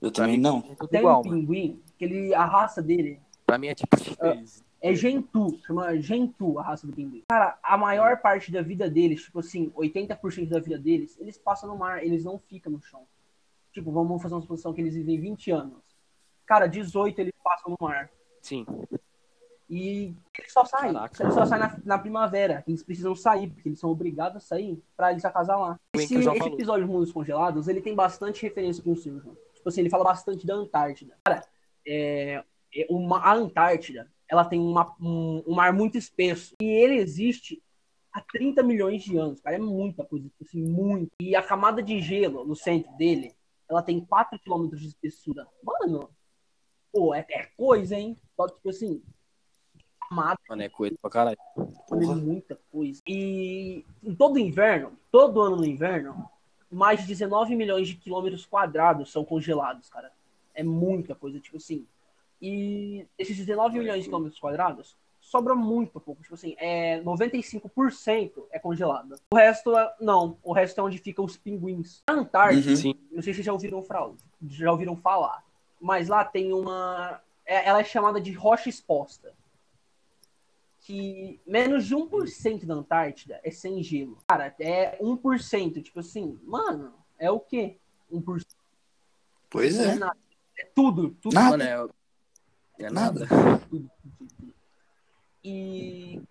Eu 0.00 0.10
também 0.10 0.38
não. 0.38 0.58
É 0.80 0.86
Tem 0.86 1.00
igual, 1.00 1.20
um 1.20 1.22
pinguim, 1.22 1.82
que 1.98 2.04
ele, 2.04 2.34
a 2.34 2.44
raça 2.44 2.82
dele 2.82 3.20
Pra 3.46 3.58
mim 3.58 3.68
é 3.68 3.74
tipo 3.74 3.96
chinês. 3.98 4.64
é 4.80 4.94
Gentoo, 4.94 5.58
chama 5.66 5.96
Gentoo 6.00 6.58
a 6.58 6.62
raça 6.62 6.86
do 6.86 6.92
pinguim. 6.92 7.22
Cara, 7.28 7.58
a 7.62 7.76
maior 7.76 8.18
parte 8.20 8.52
da 8.52 8.62
vida 8.62 8.88
deles, 8.88 9.22
tipo 9.22 9.40
assim, 9.40 9.70
80% 9.70 10.48
da 10.48 10.60
vida 10.60 10.78
deles, 10.78 11.16
eles 11.18 11.36
passam 11.38 11.68
no 11.68 11.76
mar, 11.76 12.04
eles 12.04 12.24
não 12.24 12.38
ficam 12.38 12.72
no 12.72 12.80
chão. 12.80 13.02
Tipo, 13.72 13.90
vamos 13.90 14.22
fazer 14.22 14.34
uma 14.34 14.40
suposição 14.42 14.72
que 14.72 14.80
eles 14.80 14.94
vivem 14.94 15.18
20 15.20 15.50
anos. 15.50 15.82
Cara, 16.46 16.66
18 16.66 17.18
eles 17.18 17.34
passam 17.42 17.70
no 17.78 17.86
mar. 17.86 18.10
Sim. 18.44 18.66
E 19.68 20.14
eles 20.38 20.52
só 20.52 20.64
saem. 20.64 20.92
Caraca. 20.92 21.22
Eles 21.22 21.34
só 21.34 21.46
saem 21.46 21.62
na, 21.62 21.80
na 21.84 21.98
primavera. 21.98 22.62
Eles 22.68 22.82
precisam 22.82 23.14
sair, 23.14 23.48
porque 23.48 23.70
eles 23.70 23.80
são 23.80 23.90
obrigados 23.90 24.36
a 24.36 24.40
sair 24.46 24.80
pra 24.94 25.10
eles 25.10 25.24
acasalar. 25.24 25.80
Esse, 25.94 26.14
esse 26.16 26.22
falou. 26.22 26.54
episódio 26.54 26.86
de 26.86 26.92
Mundos 26.92 27.10
Congelados, 27.10 27.66
ele 27.66 27.80
tem 27.80 27.94
bastante 27.94 28.42
referência 28.42 28.84
com 28.84 28.92
o 28.92 28.96
seu, 28.96 29.18
João. 29.18 29.36
Tipo 29.54 29.68
assim, 29.68 29.80
ele 29.80 29.90
fala 29.90 30.04
bastante 30.04 30.46
da 30.46 30.54
Antártida. 30.54 31.16
Cara, 31.24 31.42
é, 31.86 32.44
é 32.74 32.86
uma, 32.90 33.18
a 33.20 33.34
Antártida, 33.34 34.12
ela 34.28 34.44
tem 34.44 34.60
uma- 34.60 34.94
um, 35.00 35.42
um 35.46 35.54
mar 35.54 35.72
muito 35.72 35.96
espesso. 35.96 36.54
E 36.60 36.66
ele 36.66 36.96
existe 36.96 37.62
há 38.12 38.20
30 38.20 38.62
milhões 38.62 39.02
de 39.02 39.16
anos, 39.16 39.40
cara. 39.40 39.56
É 39.56 39.58
muita 39.58 40.04
coisa, 40.04 40.28
tipo 40.28 40.44
assim, 40.44 40.62
muito. 40.62 41.10
E 41.18 41.34
a 41.34 41.42
camada 41.42 41.82
de 41.82 41.98
gelo 42.02 42.44
no 42.44 42.54
centro 42.54 42.94
dele, 42.98 43.34
ela 43.68 43.82
tem 43.82 43.98
4 44.04 44.38
quilômetros 44.38 44.82
de 44.82 44.88
espessura. 44.88 45.46
Mano, 45.62 46.10
pô, 46.94 47.12
é, 47.12 47.26
é 47.28 47.46
coisa, 47.56 47.96
hein? 47.96 48.16
Só, 48.36 48.46
tipo 48.46 48.70
assim, 48.70 49.02
Mano, 50.10 50.62
é 50.62 50.68
coisa 50.68 50.96
pra 51.00 51.10
caralho. 51.10 51.38
Olha, 51.56 51.72
Porra. 51.88 52.14
muita 52.14 52.58
coisa. 52.70 53.02
E 53.06 53.84
em 54.02 54.14
todo 54.14 54.38
inverno, 54.38 54.92
todo 55.10 55.40
ano 55.40 55.56
no 55.56 55.64
inverno, 55.64 56.28
mais 56.70 57.00
de 57.00 57.06
19 57.06 57.56
milhões 57.56 57.88
de 57.88 57.96
quilômetros 57.96 58.46
quadrados 58.46 59.10
são 59.10 59.24
congelados, 59.24 59.88
cara. 59.88 60.12
É 60.54 60.62
muita 60.62 61.14
coisa, 61.14 61.40
tipo 61.40 61.56
assim. 61.56 61.86
E 62.40 63.06
esses 63.18 63.36
19 63.36 63.78
milhões 63.78 64.04
de 64.04 64.08
quilômetros 64.08 64.38
quadrados 64.38 64.96
sobra 65.20 65.54
muito 65.54 65.98
pouco. 65.98 66.22
Tipo 66.22 66.34
assim, 66.34 66.54
é 66.58 67.00
95% 67.00 68.44
é 68.52 68.58
congelado. 68.58 69.16
O 69.32 69.36
resto 69.36 69.76
é. 69.76 69.94
Não, 70.00 70.36
o 70.42 70.52
resto 70.52 70.80
é 70.80 70.84
onde 70.84 70.98
ficam 70.98 71.24
os 71.24 71.36
pinguins. 71.36 72.02
A 72.06 72.12
Antártida, 72.12 72.70
Uhum. 72.70 72.94
Não 73.10 73.22
sei 73.22 73.32
se 73.32 73.42
vocês 73.42 73.46
já 73.46 73.52
ouviram, 73.52 73.84
já 74.48 74.70
ouviram 74.70 74.96
falar, 74.96 75.44
mas 75.84 76.08
lá 76.08 76.24
tem 76.24 76.50
uma. 76.54 77.20
é- 77.44 77.68
Ela 77.68 77.80
é 77.80 77.84
chamada 77.84 78.18
de 78.18 78.32
rocha 78.32 78.70
exposta. 78.70 79.34
Que 80.80 81.38
menos 81.46 81.84
de 81.84 81.94
1% 81.94 82.64
da 82.64 82.74
Antártida 82.74 83.38
é 83.44 83.50
sem 83.50 83.82
gelo. 83.82 84.18
Cara, 84.26 84.54
é 84.58 84.96
1%. 84.98 85.82
Tipo 85.82 86.00
assim, 86.00 86.38
mano, 86.44 86.94
é 87.18 87.30
o 87.30 87.38
quê? 87.38 87.76
1%. 88.10 88.46
Pois 89.50 89.76
Não 89.76 89.84
é 89.84 89.88
é. 89.88 89.94
nada. 89.96 90.16
É 90.58 90.64
tudo, 90.74 91.10
tudo. 91.20 91.34
Nada. 91.34 91.56
Mano, 91.58 91.92
é. 92.78 92.84
É 92.86 92.90
nada. 92.90 93.26
tudo, 93.26 93.58
tudo, 93.68 93.90
tudo, 94.18 94.30
tudo. 94.38 94.54
E, 95.44 96.22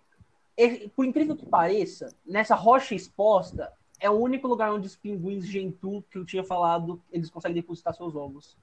e, 0.58 0.88
por 0.96 1.04
incrível 1.04 1.36
que 1.36 1.46
pareça, 1.46 2.12
nessa 2.26 2.56
rocha 2.56 2.94
exposta 2.94 3.72
é 4.00 4.10
o 4.10 4.14
único 4.14 4.48
lugar 4.48 4.72
onde 4.72 4.86
os 4.88 4.96
pinguins 4.96 5.46
Gentoo 5.46 6.02
que 6.10 6.18
eu 6.18 6.24
tinha 6.24 6.42
falado, 6.42 7.00
eles 7.12 7.30
conseguem 7.30 7.54
depositar 7.54 7.94
seus 7.94 8.14
ovos. 8.16 8.56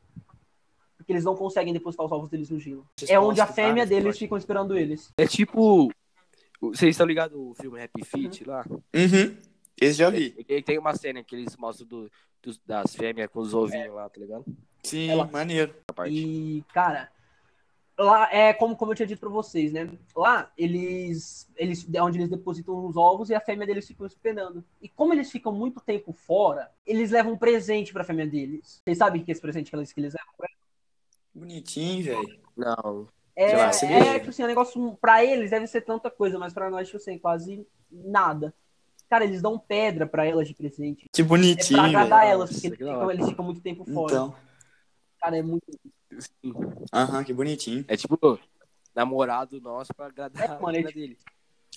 Porque 1.02 1.12
eles 1.14 1.24
não 1.24 1.36
conseguem 1.36 1.74
depositar 1.74 2.06
os 2.06 2.12
ovos 2.12 2.30
deles 2.30 2.50
no 2.50 2.60
gelo. 2.60 2.86
É 3.08 3.20
onde 3.20 3.42
a 3.42 3.48
fêmea 3.48 3.84
tá? 3.84 3.90
deles 3.90 4.18
ficam 4.18 4.38
esperando 4.38 4.78
eles. 4.78 5.12
É 5.18 5.26
tipo. 5.26 5.92
Vocês 6.62 6.92
estão 6.92 7.08
ligados 7.08 7.36
o 7.36 7.56
filme 7.56 7.82
Happy 7.82 8.06
Feet 8.06 8.46
lá? 8.46 8.64
Uhum. 8.70 9.36
Esse 9.80 9.94
já 9.98 10.12
vi. 10.12 10.36
E 10.48 10.54
e 10.58 10.62
tem 10.62 10.78
uma 10.78 10.94
cena 10.96 11.24
que 11.24 11.36
eles 11.36 11.58
mostram 11.58 11.88
do, 11.88 12.12
dos- 12.42 12.60
das 12.64 12.96
fêmeas 12.96 13.30
com 13.32 13.40
os 13.40 13.52
ovinhos 13.54 13.96
lá, 13.96 14.08
tá 14.08 14.20
ligado? 14.22 14.46
Sim, 14.84 15.10
Ela- 15.10 15.26
maneiro. 15.26 15.74
E, 16.08 16.64
cara, 16.72 17.10
lá 17.98 18.32
é 18.32 18.54
como, 18.54 18.76
como 18.76 18.92
eu 18.92 18.96
tinha 18.96 19.08
dito 19.08 19.20
pra 19.20 19.30
vocês, 19.30 19.72
né? 19.72 19.90
Lá, 20.16 20.52
eles, 20.56 21.50
eles 21.56 21.88
é 21.92 22.04
onde 22.04 22.20
eles 22.20 22.30
depositam 22.30 22.86
os 22.86 22.96
ovos 22.96 23.32
e 23.32 23.34
a 23.34 23.40
fêmea 23.42 23.66
deles 23.66 23.88
ficam 23.88 24.06
esperando. 24.06 24.64
E 24.80 24.88
como 24.88 25.14
eles 25.14 25.32
ficam 25.32 25.52
muito 25.52 25.82
tempo 25.82 26.14
fora, 26.14 26.70
eles 26.86 27.10
levam 27.10 27.34
um 27.34 27.38
presente 27.38 27.92
pra 27.92 28.04
fêmea 28.04 28.28
deles. 28.28 28.82
Vocês 28.84 29.00
sabem 29.00 29.24
que 29.24 29.32
é 29.32 29.34
esse 29.34 29.42
presente 29.42 29.72
que 29.72 29.76
eles, 29.76 29.92
que 29.92 30.00
eles 30.00 30.14
levam? 30.14 30.34
pra 30.38 30.48
ela? 30.48 30.61
Bonitinho, 31.34 32.04
velho. 32.04 32.40
Não. 32.58 33.08
É, 33.36 33.56
lá, 33.56 33.70
é, 33.70 34.20
tipo 34.20 34.30
assim, 34.30 34.44
um 34.44 34.48
negócio 34.48 34.98
pra 35.00 35.24
eles 35.24 35.52
deve 35.52 35.66
ser 35.66 35.82
tanta 35.82 36.12
coisa, 36.12 36.38
mas 36.38 36.54
pra 36.54 36.70
nós, 36.70 36.88
tipo 36.88 36.98
assim, 36.98 37.18
quase 37.18 37.66
nada. 37.90 38.54
Cara, 39.10 39.24
eles 39.24 39.42
dão 39.42 39.58
pedra 39.58 40.06
pra 40.06 40.26
elas 40.26 40.48
de 40.48 40.54
presente. 40.54 41.08
Que 41.12 41.22
É 41.22 41.26
bonitinho, 41.26 41.80
pra 41.80 41.88
agradar 41.90 42.20
velho. 42.22 42.32
elas, 42.32 42.50
Nossa, 42.52 42.62
porque 42.62 42.78
que 42.78 42.84
eles 42.84 42.90
ficam, 42.92 43.06
hora. 43.06 43.14
eles 43.16 43.30
ficam 43.30 43.46
muito 43.46 43.62
tempo 43.62 43.86
fora. 43.86 44.14
Então. 44.14 44.36
Cara, 45.20 45.38
é 45.38 45.42
muito. 45.42 45.66
Aham, 46.94 47.24
que 47.24 47.34
bonitinho. 47.34 47.86
É 47.88 47.96
tipo 47.98 48.40
namorado 48.94 49.60
nosso 49.62 49.94
pra 49.94 50.08
agradar 50.08 50.44
É, 50.44 50.60
mano, 50.60 50.76
é 50.76 50.80
a 50.80 50.84
mina 50.84 50.92
dele. 50.92 51.18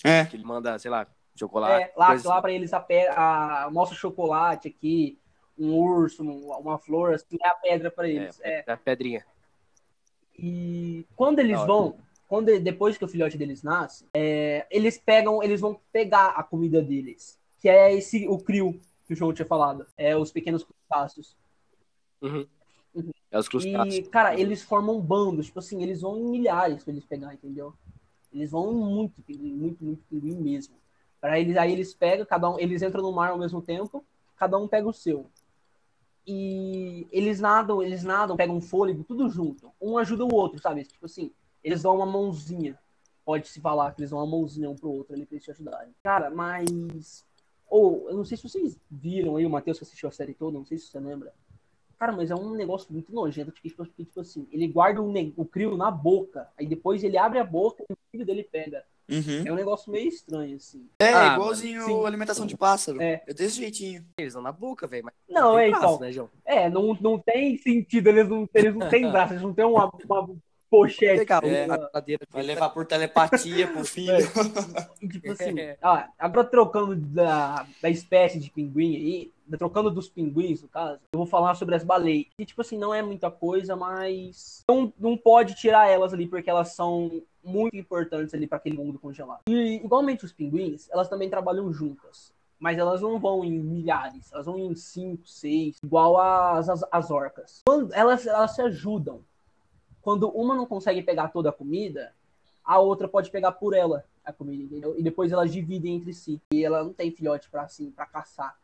É. 0.03 0.25
Que 0.25 0.35
ele 0.35 0.43
manda, 0.43 0.77
sei 0.77 0.91
lá, 0.91 1.07
chocolate. 1.37 1.83
É, 1.83 1.93
lá, 1.95 2.07
coisa 2.07 2.27
lá 2.29 2.35
assim. 2.35 2.41
pra 2.41 2.51
eles 2.51 2.73
a, 2.73 2.79
pe- 2.79 3.07
a 3.07 3.69
mostra 3.71 3.97
chocolate 3.97 4.67
aqui, 4.67 5.17
um 5.57 5.73
urso, 5.73 6.21
um- 6.23 6.51
uma 6.59 6.77
flor, 6.77 7.13
assim, 7.13 7.37
é 7.41 7.47
a 7.47 7.55
pedra 7.55 7.89
pra 7.91 8.07
eles. 8.09 8.39
É. 8.41 8.63
É, 8.67 8.71
a 8.71 8.77
pedrinha. 8.77 9.25
E 10.37 11.05
quando 11.15 11.39
eles 11.39 11.53
Da 11.53 11.61
hora. 11.61 11.67
vão, 11.67 11.97
quando 12.27 12.59
depois 12.59 12.97
que 12.97 13.05
o 13.05 13.07
filhote 13.07 13.37
deles 13.37 13.63
nasce, 13.63 14.05
é, 14.13 14.65
eles 14.69 14.97
pegam, 14.97 15.41
eles 15.41 15.61
vão 15.61 15.79
pegar 15.91 16.29
a 16.29 16.43
comida 16.43 16.81
deles, 16.81 17.39
que 17.59 17.69
é 17.69 17.93
esse 17.93 18.27
o 18.27 18.37
crio 18.37 18.79
que 19.05 19.13
o 19.13 19.15
João 19.15 19.33
tinha 19.33 19.45
falado, 19.45 19.85
é 19.97 20.15
os 20.17 20.31
pequenos 20.31 20.63
crustáceos. 20.63 21.35
Uhum. 22.21 22.47
Uhum. 22.93 23.11
É 23.31 23.37
os 23.37 23.47
crustáceos. 23.47 23.95
E, 23.95 24.03
cara, 24.03 24.39
eles 24.39 24.61
formam 24.61 24.99
bandos, 24.99 25.47
tipo 25.47 25.59
assim, 25.59 25.81
eles 25.83 26.01
vão 26.01 26.17
em 26.17 26.29
milhares 26.29 26.83
pra 26.83 26.91
eles 26.91 27.05
pegar, 27.05 27.33
entendeu? 27.33 27.73
Eles 28.33 28.51
vão 28.51 28.73
muito 28.73 29.13
muito, 29.29 29.83
muito 29.83 30.03
pinguim 30.09 30.35
mesmo. 30.35 30.75
Para 31.21 31.39
eles, 31.39 31.55
aí 31.55 31.71
eles 31.71 31.93
pegam, 31.93 32.25
cada 32.25 32.49
um, 32.49 32.59
eles 32.59 32.81
entram 32.81 33.01
no 33.01 33.11
mar 33.11 33.31
ao 33.31 33.37
mesmo 33.37 33.61
tempo, 33.61 34.03
cada 34.35 34.57
um 34.57 34.67
pega 34.67 34.87
o 34.87 34.93
seu. 34.93 35.27
E 36.27 37.07
eles 37.11 37.39
nadam, 37.39 37.83
eles 37.83 38.03
nadam, 38.03 38.35
pegam 38.35 38.59
fôlego, 38.59 39.03
tudo 39.03 39.29
junto. 39.29 39.71
Um 39.79 39.97
ajuda 39.97 40.25
o 40.25 40.33
outro, 40.33 40.59
sabe? 40.59 40.83
Tipo 40.83 41.05
assim, 41.05 41.31
eles 41.63 41.83
dão 41.83 41.95
uma 41.95 42.05
mãozinha. 42.05 42.79
Pode-se 43.23 43.59
falar 43.61 43.91
que 43.93 44.01
eles 44.01 44.09
dão 44.09 44.19
uma 44.19 44.25
mãozinha 44.25 44.69
um 44.69 44.75
pro 44.75 44.91
outro 44.91 45.13
ali 45.13 45.25
pra 45.25 45.35
eles 45.35 45.43
te 45.43 45.51
ajudarem. 45.51 45.93
Cara, 46.03 46.29
mas. 46.29 47.25
Ou, 47.67 48.09
eu 48.09 48.17
não 48.17 48.25
sei 48.25 48.37
se 48.37 48.47
vocês 48.47 48.79
viram 48.89 49.35
aí, 49.35 49.45
o 49.45 49.49
Matheus 49.49 49.77
que 49.77 49.83
assistiu 49.83 50.09
a 50.09 50.11
série 50.11 50.33
toda, 50.33 50.57
não 50.57 50.65
sei 50.65 50.77
se 50.77 50.87
você 50.87 50.99
lembra. 50.99 51.33
Cara, 51.99 52.11
mas 52.11 52.29
é 52.31 52.35
um 52.35 52.51
negócio 52.55 52.91
muito 52.91 53.13
nojento, 53.13 53.51
porque, 53.51 53.69
tipo, 53.69 53.85
porque, 53.85 54.03
tipo 54.03 54.19
assim, 54.19 54.47
ele 54.51 54.67
guarda 54.67 55.01
o, 55.01 55.13
o 55.37 55.45
crio 55.45 55.77
na 55.77 55.89
boca, 55.89 56.47
aí 56.57 56.65
depois 56.67 57.03
ele 57.03 57.17
abre 57.17 57.39
a 57.39 57.43
boca 57.43 57.83
e 57.89 57.93
o 57.93 57.97
filho 58.11 58.25
dele 58.25 58.43
pega. 58.43 58.83
Uhum. 59.07 59.43
É 59.45 59.51
um 59.51 59.55
negócio 59.55 59.91
meio 59.91 60.07
estranho, 60.09 60.55
assim. 60.55 60.87
É, 60.99 61.13
Ah, 61.13 61.33
igualzinho 61.35 61.83
sim. 61.83 62.05
alimentação 62.05 62.45
de 62.45 62.57
pássaro. 62.57 62.99
É. 63.01 63.23
É 63.27 63.33
desse 63.33 63.57
jeitinho. 63.57 64.03
Eles 64.17 64.33
dão 64.33 64.41
na 64.41 64.51
boca, 64.51 64.87
velho. 64.87 65.05
mas 65.05 65.13
Não, 65.29 65.55
tem 65.55 65.67
é, 65.67 65.69
braço, 65.69 65.85
então. 65.85 65.99
Né, 65.99 66.11
João? 66.11 66.29
É, 66.43 66.69
não, 66.69 66.97
não 66.99 67.19
tem 67.19 67.55
sentido, 67.57 68.07
eles 68.07 68.27
não, 68.27 68.49
eles 68.53 68.73
não 68.75 68.89
têm 68.89 69.09
braço, 69.11 69.33
eles 69.33 69.43
não 69.43 69.53
têm 69.53 69.63
uma, 69.65 69.91
uma 70.09 70.29
pochete. 70.71 71.19
Pegar 71.19 71.43
É. 71.45 71.65
uma. 71.65 71.91
Vai 72.31 72.43
levar 72.43 72.69
por 72.69 72.85
telepatia 72.85 73.67
pro 73.67 73.85
filho. 73.85 74.17
E, 74.99 75.07
tipo 75.07 75.31
assim, 75.31 75.59
É. 75.59 75.77
ó, 75.83 76.01
agora 76.17 76.47
trocando 76.47 76.95
da, 76.95 77.65
da 77.81 77.89
espécie 77.91 78.39
de 78.39 78.49
pinguim 78.49 78.95
aí, 78.95 79.31
trocando 79.57 79.91
dos 79.91 80.09
pinguins, 80.09 80.61
no 80.61 80.67
caso, 80.67 80.99
eu 81.13 81.17
vou 81.17 81.25
falar 81.25 81.55
sobre 81.55 81.75
as 81.75 81.83
baleias. 81.83 82.27
E, 82.37 82.45
tipo 82.45 82.61
assim, 82.61 82.77
não 82.77 82.93
é 82.93 83.01
muita 83.01 83.29
coisa, 83.29 83.75
mas 83.75 84.63
não, 84.67 84.91
não 84.97 85.17
pode 85.17 85.55
tirar 85.55 85.87
elas 85.87 86.13
ali, 86.13 86.27
porque 86.27 86.49
elas 86.49 86.69
são 86.69 87.21
muito 87.43 87.75
importantes 87.75 88.33
ali 88.33 88.47
para 88.47 88.57
aquele 88.57 88.77
mundo 88.77 88.99
congelado. 88.99 89.41
E, 89.47 89.75
igualmente, 89.83 90.25
os 90.25 90.33
pinguins, 90.33 90.89
elas 90.91 91.07
também 91.07 91.29
trabalham 91.29 91.71
juntas. 91.71 92.33
Mas 92.57 92.77
elas 92.77 93.01
não 93.01 93.19
vão 93.19 93.43
em 93.43 93.59
milhares, 93.59 94.31
elas 94.31 94.45
vão 94.45 94.57
em 94.57 94.73
cinco, 94.75 95.27
seis, 95.27 95.77
igual 95.83 96.17
as, 96.17 96.69
as, 96.69 96.83
as 96.89 97.11
orcas. 97.11 97.61
Quando 97.67 97.93
elas, 97.93 98.25
elas 98.25 98.55
se 98.55 98.61
ajudam. 98.61 99.21
Quando 100.01 100.29
uma 100.29 100.55
não 100.55 100.65
consegue 100.65 101.01
pegar 101.01 101.27
toda 101.29 101.49
a 101.49 101.53
comida, 101.53 102.13
a 102.63 102.79
outra 102.79 103.07
pode 103.07 103.29
pegar 103.29 103.51
por 103.51 103.75
ela 103.75 104.05
a 104.23 104.33
comida, 104.33 104.63
entendeu? 104.63 104.97
E 104.97 105.03
depois 105.03 105.31
elas 105.31 105.51
dividem 105.51 105.95
entre 105.95 106.13
si. 106.13 106.41
E 106.51 106.63
ela 106.63 106.83
não 106.83 106.93
tem 106.93 107.11
filhote 107.11 107.49
para 107.49 107.63
assim, 107.63 107.91
para 107.91 108.05
caçar, 108.05 108.57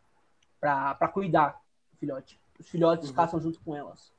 para 0.61 1.07
cuidar 1.07 1.59
do 1.91 1.97
filhote. 1.97 2.39
Os 2.59 2.69
filhotes 2.69 3.09
Uhum. 3.09 3.15
caçam 3.15 3.41
junto 3.41 3.59
com 3.61 3.75
elas. 3.75 4.13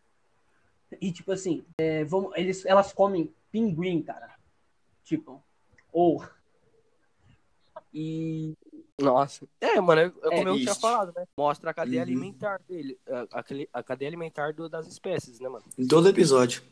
E, 1.00 1.10
tipo 1.12 1.30
assim, 1.32 1.64
é, 1.78 2.04
vamos, 2.04 2.32
eles, 2.36 2.66
elas 2.66 2.92
comem 2.92 3.32
pinguim, 3.50 4.02
cara. 4.02 4.34
Tipo, 5.04 5.42
ou. 5.92 6.22
E. 7.94 8.54
Nossa. 9.00 9.46
É, 9.60 9.80
mano, 9.80 10.00
é, 10.00 10.04
é 10.04 10.36
como 10.36 10.48
eu 10.48 10.56
tinha 10.58 10.74
falado, 10.74 11.12
né? 11.16 11.24
Mostra 11.36 11.70
a 11.70 11.74
cadeia 11.74 11.98
Uhum. 11.98 12.02
alimentar 12.08 12.60
dele. 12.68 12.98
A, 13.08 13.38
a, 13.40 13.44
a 13.80 13.82
cadeia 13.82 14.08
alimentar 14.08 14.52
do- 14.52 14.68
das 14.68 14.86
espécies, 14.86 15.40
né, 15.40 15.48
mano? 15.48 15.64
Em 15.78 15.86
todo 15.86 16.08
episódio. 16.08 16.62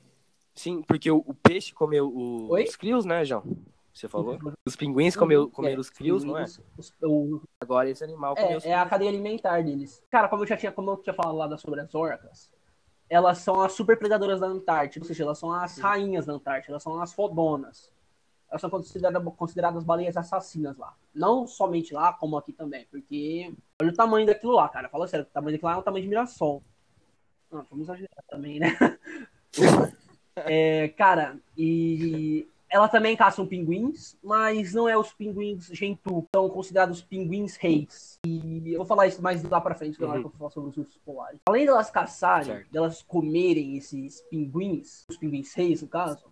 Sim, 0.54 0.82
porque 0.82 1.10
o, 1.10 1.18
o 1.26 1.32
peixe 1.34 1.72
comeu 1.72 2.08
o- 2.08 2.52
os 2.54 2.76
crios, 2.76 3.04
né, 3.04 3.24
João? 3.24 3.44
Você 3.92 4.08
falou? 4.08 4.38
Os 4.66 4.76
pinguins 4.76 5.16
comeu, 5.16 5.50
comeram 5.50 5.76
É, 5.76 5.80
os 5.80 5.90
crios, 5.90 6.22
não 6.24 6.38
é? 6.38 6.44
os- 6.44 6.60
os- 6.78 6.94
o- 7.02 7.42
Agora 7.60 7.90
esse 7.90 8.02
animal 8.04 8.34
comeu 8.36 8.58
os 8.58 8.64
É, 8.64 8.70
é 8.70 8.74
a 8.74 8.86
cadeia 8.86 9.10
alimentar 9.10 9.62
deles. 9.62 10.02
Cara, 10.10 10.28
como 10.28 10.42
eu 10.42 10.46
já 10.46 10.56
tinha, 10.56 10.72
como 10.72 10.90
eu 10.92 10.96
tinha 10.98 11.14
falado 11.14 11.36
lá 11.36 11.56
sobre 11.58 11.80
as 11.80 11.94
orcas, 11.94 12.50
elas 13.08 13.38
são 13.38 13.60
as 13.60 13.72
super 13.72 13.98
predadoras 13.98 14.40
da 14.40 14.46
Antártida, 14.46 15.04
ou 15.04 15.08
seja, 15.08 15.24
elas 15.24 15.38
são 15.38 15.52
as 15.52 15.78
rainhas 15.78 16.26
da 16.26 16.32
Antártida, 16.34 16.72
elas 16.72 16.82
são 16.82 17.00
as 17.02 17.12
fodonas. 17.12 17.92
Elas 18.48 18.60
são 18.60 18.70
consideradas, 18.70 19.34
consideradas 19.36 19.84
baleias 19.84 20.16
assassinas 20.16 20.76
lá. 20.76 20.94
Não 21.14 21.46
somente 21.46 21.92
lá, 21.92 22.12
como 22.12 22.36
aqui 22.36 22.52
também, 22.52 22.86
porque 22.90 23.52
olha 23.80 23.90
o 23.90 23.94
tamanho 23.94 24.26
daquilo 24.26 24.52
lá, 24.52 24.68
cara. 24.68 24.88
Fala 24.88 25.06
sério, 25.08 25.26
o 25.26 25.28
tamanho 25.32 25.56
daquilo 25.56 25.70
lá 25.70 25.76
é 25.76 25.80
o 25.80 25.82
tamanho 25.82 26.02
de 26.02 26.08
Mirassol. 26.08 26.62
Não, 27.50 27.64
vamos 27.68 27.84
exagerar 27.86 28.24
também, 28.28 28.58
né? 28.60 28.68
É, 30.36 30.88
cara, 30.90 31.38
e 31.56 32.48
ela 32.70 32.88
também 32.88 33.16
caçam 33.16 33.44
pinguins, 33.46 34.16
mas 34.22 34.72
não 34.72 34.88
é 34.88 34.96
os 34.96 35.12
pinguins 35.12 35.66
Gentoo, 35.72 36.26
são 36.34 36.48
considerados 36.48 37.02
pinguins 37.02 37.56
reis. 37.56 38.18
E 38.24 38.62
eu 38.72 38.78
vou 38.78 38.86
falar 38.86 39.08
isso 39.08 39.20
mais 39.20 39.42
lá 39.42 39.60
pra 39.60 39.74
frente, 39.74 40.00
na 40.00 40.06
hora 40.06 40.16
Uhum. 40.16 40.22
que 40.22 40.26
eu 40.28 40.30
for 40.30 40.38
falar 40.38 40.50
sobre 40.50 40.70
os 40.70 40.76
ursos 40.76 40.98
polares. 40.98 41.40
Além 41.46 41.66
delas 41.66 41.90
caçarem, 41.90 42.46
Certo. 42.46 42.70
delas 42.70 43.02
comerem 43.02 43.76
esses 43.76 44.22
pinguins, 44.30 45.04
os 45.10 45.16
pinguins 45.16 45.52
reis, 45.54 45.82
no 45.82 45.88
caso, 45.88 46.24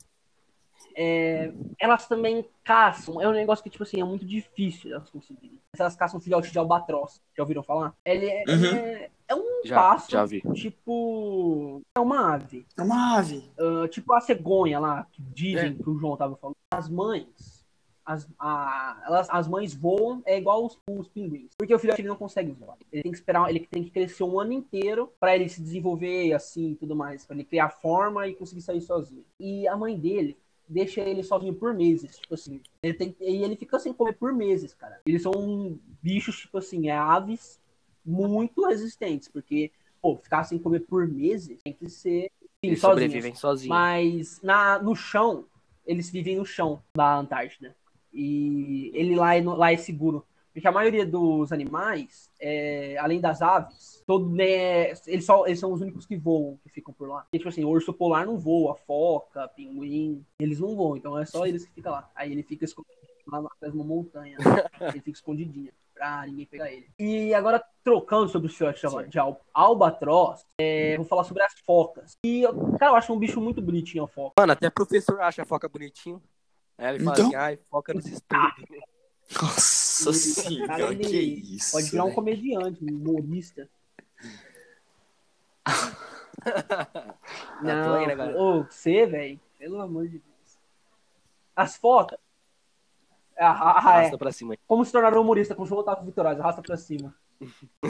é, 1.00 1.52
elas 1.80 2.08
também 2.08 2.44
caçam. 2.64 3.22
É 3.22 3.28
um 3.28 3.32
negócio 3.32 3.62
que, 3.62 3.70
tipo 3.70 3.84
assim, 3.84 4.00
é 4.00 4.04
muito 4.04 4.26
difícil 4.26 4.92
elas 4.92 5.08
conseguirem. 5.08 5.56
Elas 5.78 5.94
caçam 5.94 6.20
filhote 6.20 6.50
de 6.50 6.58
albatroz. 6.58 7.20
Já 7.36 7.42
ouviram 7.44 7.62
falar? 7.62 7.94
Ele 8.04 8.26
é, 8.26 8.44
Uhum. 8.48 8.76
é, 8.76 9.10
é 9.28 9.34
um 9.36 9.62
Já, 9.64 9.76
pássaro, 9.76 10.10
já 10.12 10.24
vi. 10.24 10.42
tipo. 10.54 11.80
É 11.96 12.00
uma 12.00 12.34
ave. 12.34 12.66
É 12.76 12.82
uma 12.82 13.18
ave. 13.18 13.48
Ah, 13.58 13.86
tipo 13.88 14.12
a 14.12 14.20
cegonha 14.20 14.80
lá, 14.80 15.06
que 15.12 15.22
dizem 15.22 15.70
É. 15.70 15.74
que 15.82 15.88
o 15.88 15.96
João 15.96 16.16
tava 16.16 16.34
falando. 16.36 16.56
As 16.74 16.88
mães, 16.88 17.64
as, 18.04 18.28
a, 18.38 19.00
elas, 19.06 19.28
as 19.30 19.46
mães 19.46 19.72
voam 19.74 20.20
é 20.26 20.36
igual 20.36 20.64
os, 20.66 20.76
os 20.90 21.08
pinguins. 21.08 21.50
Porque 21.56 21.74
o 21.74 21.78
filhote 21.78 22.00
ele 22.00 22.08
não 22.08 22.16
consegue 22.16 22.50
voar. 22.52 22.76
Ele 22.92 23.02
tem 23.04 23.12
que 23.12 23.18
esperar, 23.18 23.48
ele 23.50 23.60
tem 23.70 23.84
que 23.84 23.90
crescer 23.90 24.24
um 24.24 24.40
ano 24.40 24.52
inteiro 24.52 25.12
pra 25.20 25.36
ele 25.36 25.48
se 25.48 25.62
desenvolver 25.62 26.32
assim 26.32 26.72
e 26.72 26.74
tudo 26.74 26.96
mais. 26.96 27.24
Pra 27.24 27.36
ele 27.36 27.44
criar 27.44 27.68
forma 27.68 28.26
e 28.26 28.34
conseguir 28.34 28.62
sair 28.62 28.80
sozinho. 28.80 29.24
E 29.38 29.68
a 29.68 29.76
mãe 29.76 29.96
dele 29.96 30.36
deixa 30.68 31.00
ele 31.00 31.22
sozinho 31.22 31.54
por 31.54 31.74
meses. 31.74 32.18
Tipo 32.18 32.34
assim, 32.34 32.60
ele 32.82 32.94
tem, 32.94 33.16
e 33.20 33.42
ele 33.42 33.56
fica 33.56 33.78
sem 33.78 33.92
comer 33.92 34.14
por 34.14 34.32
meses, 34.32 34.74
cara. 34.74 35.00
Eles 35.06 35.22
são 35.22 35.78
bichos, 36.02 36.38
tipo 36.38 36.58
assim, 36.58 36.88
é 36.88 36.96
aves 36.96 37.60
muito 38.04 38.66
resistentes. 38.66 39.28
Porque, 39.28 39.70
pô, 40.00 40.16
ficar 40.16 40.44
sem 40.44 40.58
comer 40.58 40.80
por 40.80 41.06
meses 41.08 41.60
tem 41.62 41.72
que 41.72 41.88
ser. 41.88 42.30
Eles 42.62 42.80
sozinhos. 42.80 43.02
sobrevivem 43.02 43.34
sozinhos. 43.34 43.68
Mas 43.68 44.40
na, 44.42 44.78
no 44.80 44.94
chão, 44.94 45.46
eles 45.86 46.10
vivem 46.10 46.36
no 46.36 46.44
chão 46.44 46.82
da 46.94 47.16
Antártida. 47.16 47.74
E 48.12 48.90
ele 48.94 49.14
lá 49.14 49.34
é, 49.34 49.42
lá 49.42 49.72
é 49.72 49.76
seguro. 49.76 50.24
Porque 50.58 50.66
a 50.66 50.72
maioria 50.72 51.06
dos 51.06 51.52
animais, 51.52 52.28
é, 52.40 52.96
além 52.98 53.20
das 53.20 53.40
aves, 53.40 54.02
todo, 54.04 54.28
né, 54.28 54.90
eles, 55.06 55.24
só, 55.24 55.46
eles 55.46 55.60
são 55.60 55.72
os 55.72 55.80
únicos 55.80 56.04
que 56.04 56.16
voam, 56.16 56.58
que 56.64 56.68
ficam 56.68 56.92
por 56.92 57.08
lá. 57.08 57.24
E, 57.32 57.38
tipo 57.38 57.48
assim, 57.48 57.62
o 57.62 57.68
urso 57.68 57.92
polar 57.92 58.26
não 58.26 58.36
voa, 58.36 58.74
foca, 58.74 59.46
pinguim, 59.46 60.26
eles 60.36 60.58
não 60.58 60.74
voam, 60.74 60.96
então 60.96 61.16
é 61.16 61.24
só 61.24 61.46
eles 61.46 61.64
que 61.64 61.74
ficam 61.74 61.92
lá. 61.92 62.10
Aí 62.12 62.32
ele 62.32 62.42
fica 62.42 62.64
escondido 62.64 62.92
lá 63.28 63.38
atrás 63.38 63.72
de 63.72 63.78
uma 63.78 63.84
montanha. 63.86 64.36
ele 64.92 65.00
fica 65.00 65.10
escondidinho, 65.10 65.70
pra 65.94 66.26
ninguém 66.26 66.46
pegar 66.46 66.72
ele. 66.72 66.90
E 66.98 67.32
agora, 67.34 67.64
trocando 67.84 68.28
sobre 68.28 68.48
o 68.48 68.52
filhote 68.52 68.84
de, 68.84 69.08
de 69.10 69.18
al- 69.20 69.40
albatroz, 69.54 70.44
é, 70.60 70.96
vou 70.96 71.04
falar 71.06 71.22
sobre 71.22 71.44
as 71.44 71.54
focas. 71.64 72.16
E, 72.26 72.42
cara, 72.80 72.90
eu 72.90 72.96
acho 72.96 73.12
um 73.12 73.18
bicho 73.18 73.40
muito 73.40 73.62
bonitinho 73.62 74.02
a 74.02 74.08
foca. 74.08 74.34
Mano, 74.36 74.54
até 74.54 74.68
professor 74.70 75.20
acha 75.20 75.42
a 75.42 75.46
foca 75.46 75.68
bonitinho. 75.68 76.20
Aí 76.76 76.96
ele 76.96 77.04
fala 77.04 77.16
Então? 77.16 77.26
assim, 77.26 77.36
ai, 77.36 77.58
foca 77.70 77.94
nos 77.94 78.06
estudos. 78.06 78.64
Nossa 79.30 80.12
senhora, 80.12 80.94
que 80.96 81.18
isso. 81.18 81.72
Pode 81.72 81.90
virar 81.90 82.04
um 82.04 82.12
comediante, 82.12 82.84
um 82.84 82.96
humorista. 82.96 83.68
tô 85.64 87.62
Não, 87.62 87.94
aí, 87.94 88.34
ô, 88.36 88.64
você, 88.64 89.06
velho, 89.06 89.40
pelo 89.58 89.80
amor 89.80 90.06
de 90.06 90.18
Deus. 90.18 90.58
As 91.54 91.76
focas. 91.76 92.18
Ah, 93.36 93.50
ah, 93.50 93.50
ah, 93.50 93.94
é. 93.94 93.98
Arrasta 93.98 94.18
pra 94.18 94.32
cima. 94.32 94.56
Como 94.66 94.84
se 94.84 94.92
tornar 94.92 95.16
um 95.16 95.20
humorista 95.20 95.54
com 95.54 95.62
o 95.62 95.66
João 95.66 95.80
Otávio 95.80 96.04
Vitoraz, 96.04 96.40
arrasta 96.40 96.62
pra 96.62 96.76
cima. 96.76 97.14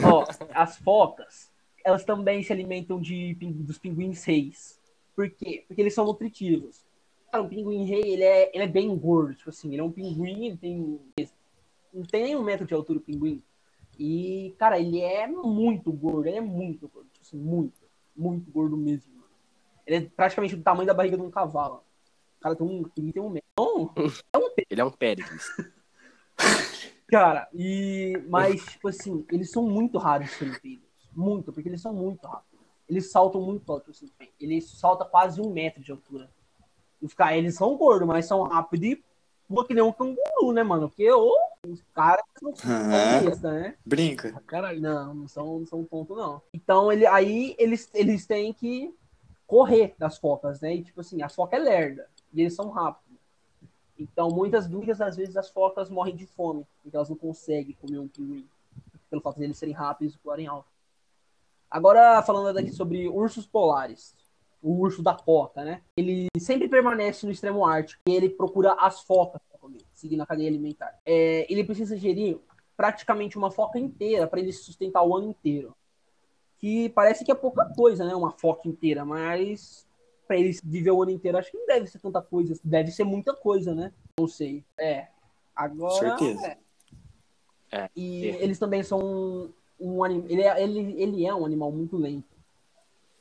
Ó, 0.03 0.25
as 0.53 0.77
focas, 0.77 1.51
elas 1.83 2.03
também 2.03 2.43
se 2.43 2.53
alimentam 2.53 2.99
de, 2.99 3.33
dos 3.35 3.77
pinguins 3.77 4.23
reis. 4.23 4.79
Por 5.15 5.29
quê? 5.29 5.65
Porque 5.67 5.81
eles 5.81 5.93
são 5.93 6.05
nutritivos. 6.05 6.85
Cara, 7.31 7.43
um 7.43 7.49
pinguim 7.49 7.85
rei, 7.85 8.01
ele 8.01 8.23
é, 8.23 8.51
ele 8.53 8.63
é 8.63 8.67
bem 8.67 8.95
gordo, 8.97 9.35
tipo 9.35 9.49
assim, 9.49 9.71
ele 9.71 9.81
é 9.81 9.83
um 9.83 9.91
pinguim, 9.91 10.45
ele 10.45 10.57
tem. 10.57 10.99
Não 11.93 12.03
tem 12.03 12.23
nem 12.23 12.35
um 12.35 12.43
metro 12.43 12.65
de 12.65 12.73
altura 12.73 12.99
o 12.99 13.01
pinguim. 13.01 13.43
E, 13.97 14.55
cara, 14.57 14.79
ele 14.79 15.01
é 15.01 15.27
muito 15.27 15.91
gordo, 15.91 16.27
ele 16.27 16.37
é 16.37 16.41
muito 16.41 16.87
gordo, 16.87 17.09
tipo 17.11 17.25
assim, 17.25 17.37
muito, 17.37 17.73
muito 18.15 18.49
gordo 18.49 18.77
mesmo. 18.77 19.13
mano. 19.13 19.27
Ele 19.85 19.97
é 19.97 20.09
praticamente 20.09 20.55
do 20.55 20.63
tamanho 20.63 20.87
da 20.87 20.93
barriga 20.93 21.17
de 21.17 21.23
um 21.23 21.29
cavalo. 21.29 21.83
O 22.37 22.41
cara 22.41 22.55
tem 22.55 22.65
um, 22.65 22.83
tem 22.83 23.21
um 23.21 23.29
metro. 23.29 23.49
Então, 23.51 23.93
Ele 24.69 24.81
é 24.81 24.85
um 24.85 24.91
Péricles. 24.91 25.45
Cara, 27.09 27.49
e. 27.53 28.13
Mas, 28.29 28.63
tipo 28.63 28.87
assim, 28.87 29.25
eles 29.31 29.51
são 29.51 29.63
muito 29.63 29.97
raros 29.97 30.29
serem 30.31 30.57
pegos. 30.59 31.09
Muito, 31.11 31.51
porque 31.51 31.67
eles 31.67 31.81
são 31.81 31.91
muito 31.91 32.25
rápidos. 32.25 32.65
Eles 32.87 33.11
saltam 33.11 33.41
muito 33.41 33.69
alto, 33.71 33.91
assim, 33.91 34.09
bem. 34.17 34.29
Ele 34.39 34.61
salta 34.61 35.03
quase 35.03 35.41
um 35.41 35.51
metro 35.51 35.81
de 35.83 35.91
altura. 35.91 36.29
Os 37.01 37.13
caras, 37.13 37.37
eles 37.37 37.55
são 37.55 37.77
gordos, 37.77 38.07
mas 38.07 38.25
são 38.25 38.43
rápidos 38.43 38.89
e 38.89 39.03
voam 39.47 39.65
que 39.65 39.73
nem 39.73 39.83
um 39.83 39.91
canguru, 39.91 40.51
né, 40.53 40.63
mano? 40.63 40.89
Porque 40.89 41.11
ô, 41.11 41.33
os 41.67 41.81
caras 41.93 42.23
não 42.41 42.55
são 42.55 42.69
besta, 42.89 43.51
né? 43.51 43.75
Brinca. 43.85 44.41
Caralho. 44.45 44.79
Não, 44.79 45.13
não 45.13 45.27
são, 45.27 45.59
não 45.59 45.65
são 45.65 45.83
tontos, 45.83 46.15
não. 46.15 46.41
Então, 46.53 46.91
ele, 46.91 47.05
aí 47.05 47.55
eles, 47.57 47.89
eles 47.93 48.25
têm 48.25 48.53
que 48.53 48.93
correr 49.47 49.95
das 49.97 50.17
focas, 50.17 50.61
né? 50.61 50.75
E, 50.75 50.83
tipo 50.83 51.01
assim, 51.01 51.21
as 51.21 51.33
focas 51.33 51.59
é 51.59 51.63
lerda. 51.63 52.07
E 52.31 52.41
eles 52.41 52.53
são 52.53 52.69
rápidos. 52.69 53.17
Então, 53.97 54.29
muitas, 54.29 54.67
muitas 54.67 54.99
das 54.99 55.17
vezes 55.17 55.35
as 55.35 55.49
focas 55.49 55.89
morrem 55.89 56.15
de 56.15 56.25
fome, 56.25 56.65
porque 56.81 56.95
elas 56.95 57.09
não 57.09 57.17
conseguem 57.17 57.75
comer 57.81 57.99
um 57.99 58.07
pinguim, 58.07 58.47
pelo 59.09 59.21
fato 59.21 59.37
de 59.37 59.43
eles 59.43 59.57
serem 59.57 59.73
rápidos 59.73 60.15
e 60.15 60.19
voarem 60.23 60.47
alto. 60.47 60.69
Agora, 61.69 62.21
falando 62.23 62.53
daqui 62.53 62.71
sobre 62.71 63.09
ursos 63.09 63.45
polares, 63.45 64.15
o 64.61 64.73
urso 64.79 65.01
da 65.01 65.17
foca, 65.17 65.63
né? 65.63 65.81
Ele 65.97 66.27
sempre 66.37 66.67
permanece 66.67 67.25
no 67.25 67.31
extremo 67.31 67.65
ártico 67.65 68.01
e 68.07 68.13
ele 68.13 68.29
procura 68.29 68.73
as 68.73 69.01
focas 69.01 69.41
para 69.49 69.59
comer, 69.59 69.81
seguindo 69.93 70.21
a 70.21 70.25
cadeia 70.25 70.49
alimentar. 70.49 70.99
É, 71.05 71.45
ele 71.51 71.63
precisa 71.63 71.95
gerir 71.97 72.37
praticamente 72.75 73.37
uma 73.37 73.51
foca 73.51 73.79
inteira 73.79 74.27
para 74.27 74.39
ele 74.39 74.51
se 74.51 74.63
sustentar 74.63 75.03
o 75.03 75.15
ano 75.15 75.29
inteiro. 75.29 75.75
Que 76.57 76.89
parece 76.89 77.23
que 77.23 77.31
é 77.31 77.35
pouca 77.35 77.65
coisa, 77.73 78.05
né? 78.05 78.13
Uma 78.13 78.31
foca 78.31 78.67
inteira, 78.67 79.05
mas 79.05 79.87
para 80.27 80.37
ele 80.37 80.57
viver 80.63 80.91
o 80.91 81.01
ano 81.01 81.11
inteiro, 81.11 81.37
acho 81.37 81.49
que 81.49 81.57
não 81.57 81.65
deve 81.65 81.87
ser 81.87 81.99
tanta 81.99 82.21
coisa. 82.21 82.53
Deve 82.63 82.91
ser 82.91 83.03
muita 83.03 83.33
coisa, 83.33 83.73
né? 83.73 83.93
Não 84.19 84.27
sei. 84.27 84.63
É. 84.77 85.07
Agora. 85.55 86.17
Certeza. 86.17 86.47
é. 86.47 86.57
É, 87.71 87.89
E 87.95 88.27
é. 88.27 88.43
eles 88.43 88.57
também 88.59 88.83
são 88.83 89.49
um 89.79 90.03
animal. 90.03 90.29
Ele 90.29 90.41
é, 90.41 90.63
ele, 90.63 91.01
ele 91.01 91.25
é 91.25 91.33
um 91.33 91.45
animal 91.45 91.71
muito 91.71 91.97
lento. 91.97 92.38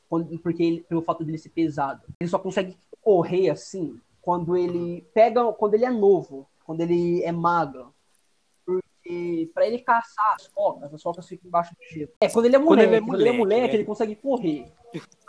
Quando- 0.08 0.38
porque 0.38 0.62
ele, 0.62 0.80
pelo 0.82 1.02
fato 1.02 1.22
dele 1.24 1.38
ser 1.38 1.50
pesado. 1.50 2.02
Ele 2.20 2.30
só 2.30 2.38
consegue 2.38 2.76
correr 3.02 3.50
assim 3.50 4.00
quando 4.22 4.56
ele 4.56 5.02
pega. 5.14 5.52
Quando 5.52 5.74
ele 5.74 5.84
é 5.84 5.90
novo. 5.90 6.46
Quando 6.64 6.80
ele 6.80 7.22
é 7.22 7.32
magro. 7.32 7.94
Porque 8.64 9.50
pra 9.54 9.66
ele 9.66 9.78
caçar 9.78 10.34
as 10.34 10.46
focas, 10.46 10.92
as 10.92 11.02
focas 11.02 11.26
ficam 11.26 11.48
embaixo 11.48 11.74
do 11.74 11.94
gelo. 11.94 12.10
É, 12.20 12.28
quando 12.28 12.46
ele 12.46 12.56
é 12.56 12.58
Quando 12.58 12.68
moleque, 12.68 12.88
ele 12.88 12.96
é 12.96 13.00
quando 13.00 13.20
ele 13.20 13.28
é 13.28 13.32
moleque, 13.32 13.38
moleque, 13.38 13.72
né? 13.72 13.78
ele 13.78 13.84
consegue 13.86 14.16
correr. 14.16 14.72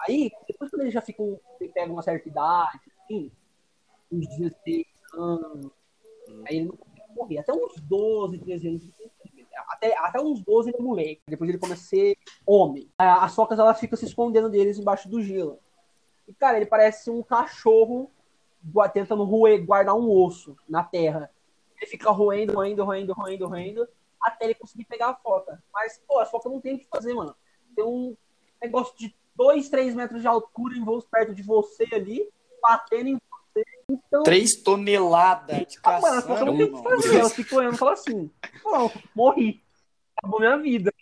Aí, 0.07 0.31
depois 0.47 0.69
quando 0.69 0.81
ele 0.81 0.91
já 0.91 1.01
fica. 1.01 1.23
Ele 1.23 1.71
pega 1.73 1.91
uma 1.91 2.01
certa 2.01 2.27
idade, 2.27 2.79
assim, 3.03 3.31
uns 4.11 4.27
16 4.37 4.85
anos. 5.13 5.71
Aí 6.47 6.57
ele 6.57 6.65
não 6.65 6.75
consegue 6.77 7.13
correr. 7.15 7.37
Até 7.39 7.53
uns 7.53 7.79
12, 7.81 8.37
13 8.39 8.67
anos. 8.67 8.83
ele. 8.99 9.11
Até, 9.67 9.97
até 9.97 10.21
uns 10.21 10.41
12 10.43 10.69
ele 10.69 10.77
é 10.77 10.81
moleque. 10.81 11.21
Depois 11.27 11.49
ele 11.49 11.59
começa 11.59 11.81
a 11.81 11.85
ser 11.85 12.17
homem. 12.45 12.89
As 12.97 13.35
focas 13.35 13.59
elas 13.59 13.79
ficam 13.79 13.97
se 13.97 14.05
escondendo 14.05 14.49
deles 14.49 14.77
embaixo 14.77 15.09
do 15.09 15.21
gelo. 15.21 15.59
E, 16.27 16.33
cara, 16.33 16.57
ele 16.57 16.65
parece 16.65 17.09
um 17.09 17.23
cachorro 17.23 18.11
tentando 18.93 19.23
roer, 19.23 19.65
guardar 19.65 19.95
um 19.95 20.09
osso 20.09 20.55
na 20.67 20.83
terra. 20.83 21.31
Ele 21.77 21.89
fica 21.89 22.11
roendo, 22.11 22.53
roendo, 22.53 22.83
roendo, 22.83 23.13
roendo, 23.13 23.47
roendo, 23.47 23.87
até 24.21 24.45
ele 24.45 24.55
conseguir 24.55 24.85
pegar 24.85 25.09
a 25.09 25.15
foca. 25.15 25.63
Mas, 25.73 26.01
pô, 26.07 26.19
a 26.19 26.25
foca 26.25 26.49
não 26.49 26.59
tem 26.59 26.75
o 26.75 26.79
que 26.79 26.87
fazer, 26.87 27.13
mano. 27.13 27.35
Tem 27.75 27.85
um 27.85 28.15
negócio 28.61 28.95
de 28.97 29.15
2, 29.35 29.69
3 29.69 29.95
metros 29.95 30.21
de 30.21 30.27
altura 30.27 30.77
em 30.77 30.83
voos 30.83 31.05
perto 31.05 31.33
de 31.33 31.41
você 31.41 31.87
ali, 31.93 32.29
batendo 32.61 33.09
em. 33.09 33.21
Então, 33.89 34.23
Três 34.23 34.55
toneladas 34.61 35.57
de 35.67 35.79
ah, 35.83 35.99
mano, 35.99 36.15
eu 36.15 36.15
não 36.15 36.21
caçamba, 36.21 36.51
tenho 36.51 36.75
o 36.75 36.77
que 36.77 36.83
fazer. 36.83 37.19
Ela 37.19 37.29
ficou 37.29 37.59
olhando 37.59 37.73
e 37.73 37.77
falou 37.77 37.93
assim: 37.93 38.31
Pronto, 38.61 39.01
morri. 39.15 39.63
Acabou 40.17 40.39
minha 40.39 40.57
vida. 40.57 40.93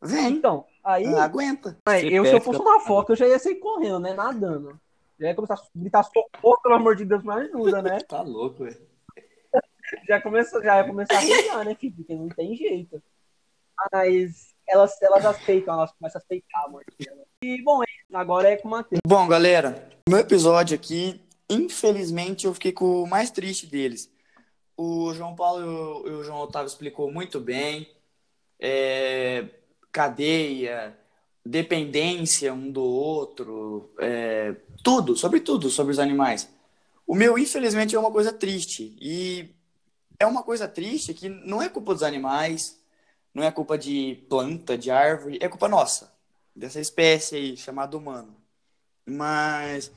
Vem, 0.00 0.36
Então, 0.36 0.64
aí, 0.82 1.06
ah, 1.06 1.24
aguenta. 1.24 1.76
aí, 1.86 2.12
eu, 2.12 2.24
se 2.24 2.32
eu 2.32 2.40
fosse 2.40 2.60
uma 2.60 2.80
foca, 2.80 3.12
eu 3.12 3.16
já 3.16 3.26
ia 3.28 3.38
sair 3.38 3.56
correndo, 3.56 4.00
né? 4.00 4.14
Nadando. 4.14 4.80
Já 5.20 5.28
ia 5.28 5.34
começar 5.34 5.54
a 5.54 5.62
gritar 5.76 6.02
socorro, 6.04 6.60
pelo 6.62 6.74
amor 6.74 6.96
de 6.96 7.04
Deus, 7.04 7.22
me 7.22 7.32
ajuda, 7.32 7.82
né? 7.82 7.98
Tá 8.08 8.22
louco, 8.22 8.64
velho. 8.64 8.80
já, 10.08 10.20
começou, 10.20 10.62
já 10.62 10.78
ia 10.78 10.84
começar 10.84 11.18
a 11.18 11.20
pegar, 11.20 11.64
né, 11.64 11.74
filho? 11.74 11.94
Porque 11.96 12.14
não 12.14 12.28
tem 12.28 12.56
jeito. 12.56 13.02
Mas 13.92 14.54
elas, 14.66 15.00
elas 15.02 15.26
aceitam, 15.26 15.74
elas 15.74 15.92
começam 15.92 16.20
a 16.20 16.24
aceitar 16.24 16.64
a 16.64 16.68
morte 16.68 16.90
dela. 16.98 17.22
E, 17.44 17.62
bom, 17.62 17.82
é- 17.82 18.16
agora 18.16 18.48
é 18.50 18.56
com 18.56 18.68
o 18.68 18.70
Matheus. 18.70 19.00
Bom, 19.06 19.26
galera, 19.28 19.88
no 20.08 20.14
meu 20.14 20.20
episódio 20.20 20.74
aqui, 20.74 21.20
infelizmente, 21.48 22.46
eu 22.46 22.54
fiquei 22.54 22.72
com 22.72 23.02
o 23.02 23.08
mais 23.08 23.30
triste 23.30 23.66
deles. 23.66 24.10
O 24.76 25.12
João 25.14 25.34
Paulo 25.34 26.06
e 26.06 26.10
o, 26.10 26.24
João 26.24 26.40
Otávio 26.40 26.68
explicou 26.68 27.12
muito 27.12 27.40
bem. 27.40 27.88
É, 28.58 29.46
cadeia, 29.90 30.96
dependência 31.44 32.52
um 32.54 32.70
do 32.70 32.82
outro, 32.82 33.92
é, 33.98 34.54
tudo, 34.82 35.16
sobre 35.16 35.40
tudo, 35.40 35.68
sobre 35.68 35.92
os 35.92 35.98
animais. 35.98 36.48
O 37.06 37.14
meu, 37.14 37.36
infelizmente, 37.38 37.94
é 37.94 37.98
uma 37.98 38.10
coisa 38.10 38.32
triste. 38.32 38.96
E 39.00 39.50
é 40.18 40.26
uma 40.26 40.42
coisa 40.42 40.68
triste 40.68 41.12
que 41.12 41.28
não 41.28 41.60
é 41.60 41.68
culpa 41.68 41.92
dos 41.92 42.02
animais, 42.02 42.80
não 43.34 43.42
é 43.42 43.50
culpa 43.50 43.76
de 43.76 44.24
planta, 44.28 44.78
de 44.78 44.90
árvore, 44.90 45.38
é 45.40 45.48
culpa 45.48 45.68
nossa, 45.68 46.12
dessa 46.54 46.80
espécie 46.80 47.36
aí 47.36 47.56
chamada 47.56 47.96
humano. 47.96 48.36
Mas 49.04 49.90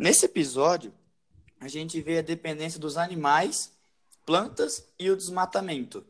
nesse 0.00 0.24
episódio, 0.24 0.92
a 1.60 1.68
gente 1.68 2.00
vê 2.00 2.18
a 2.18 2.22
dependência 2.22 2.80
dos 2.80 2.96
animais, 2.96 3.70
plantas 4.24 4.86
e 4.98 5.10
o 5.10 5.16
desmatamento. 5.16 6.02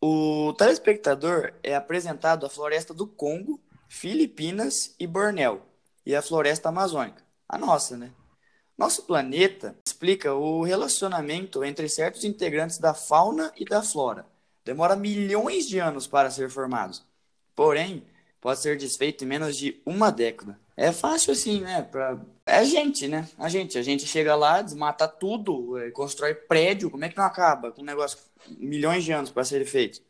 O 0.00 0.54
telespectador 0.56 1.52
é 1.60 1.74
apresentado 1.74 2.46
a 2.46 2.48
floresta 2.48 2.94
do 2.94 3.08
Congo, 3.08 3.60
Filipinas 3.88 4.94
e 4.98 5.08
Bornéu, 5.08 5.60
e 6.06 6.14
a 6.14 6.22
floresta 6.22 6.68
amazônica, 6.68 7.22
a 7.48 7.58
nossa, 7.58 7.96
né? 7.96 8.12
Nosso 8.78 9.02
planeta 9.02 9.76
explica 9.84 10.32
o 10.32 10.62
relacionamento 10.62 11.64
entre 11.64 11.88
certos 11.88 12.24
integrantes 12.24 12.78
da 12.78 12.94
fauna 12.94 13.52
e 13.56 13.64
da 13.64 13.82
flora. 13.82 14.24
Demora 14.64 14.94
milhões 14.94 15.68
de 15.68 15.80
anos 15.80 16.06
para 16.06 16.30
ser 16.30 16.48
formados. 16.48 17.04
Porém, 17.54 18.06
pode 18.40 18.60
ser 18.60 18.78
desfeito 18.78 19.24
em 19.24 19.26
menos 19.26 19.56
de 19.56 19.82
uma 19.84 20.10
década. 20.10 20.58
É 20.76 20.92
fácil 20.92 21.32
assim, 21.32 21.60
né? 21.60 21.82
Pra... 21.82 22.18
É 22.50 22.58
a 22.58 22.64
gente, 22.64 23.06
né? 23.06 23.28
A 23.38 23.48
gente. 23.48 23.78
A 23.78 23.82
gente 23.82 24.04
chega 24.06 24.34
lá, 24.34 24.60
desmata 24.60 25.06
tudo, 25.06 25.78
eh, 25.78 25.92
constrói 25.92 26.34
prédio. 26.34 26.90
Como 26.90 27.04
é 27.04 27.08
que 27.08 27.16
não 27.16 27.24
acaba 27.24 27.70
com 27.70 27.80
um 27.80 27.84
negócio 27.84 28.18
milhões 28.58 29.04
de 29.04 29.12
anos 29.12 29.30
para 29.30 29.44
ser 29.44 29.64
feito? 29.64 30.02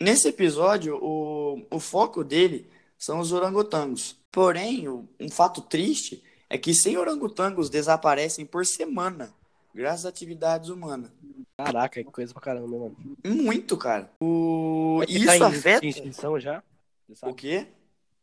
Nesse 0.00 0.26
episódio, 0.26 0.98
o, 1.00 1.64
o 1.70 1.78
foco 1.78 2.24
dele 2.24 2.68
são 2.98 3.20
os 3.20 3.30
orangotangos. 3.30 4.18
Porém, 4.32 4.88
um 4.88 5.30
fato 5.30 5.60
triste 5.60 6.20
é 6.48 6.58
que 6.58 6.74
100 6.74 6.96
orangotangos 6.96 7.70
desaparecem 7.70 8.44
por 8.44 8.66
semana, 8.66 9.32
graças 9.72 10.06
às 10.06 10.06
atividades 10.06 10.68
humanas. 10.68 11.12
Caraca, 11.56 12.02
que 12.02 12.10
coisa 12.10 12.32
pra 12.32 12.42
caramba, 12.42 12.66
mano. 12.66 12.96
Muito, 13.24 13.76
cara. 13.76 14.10
O... 14.20 14.96
Mas 14.98 15.10
Isso 15.10 15.26
tá 15.26 15.36
em 15.36 15.42
afeta. 15.42 15.86
extinção 15.86 16.40
já? 16.40 16.60
O 17.22 17.34
quê? 17.34 17.68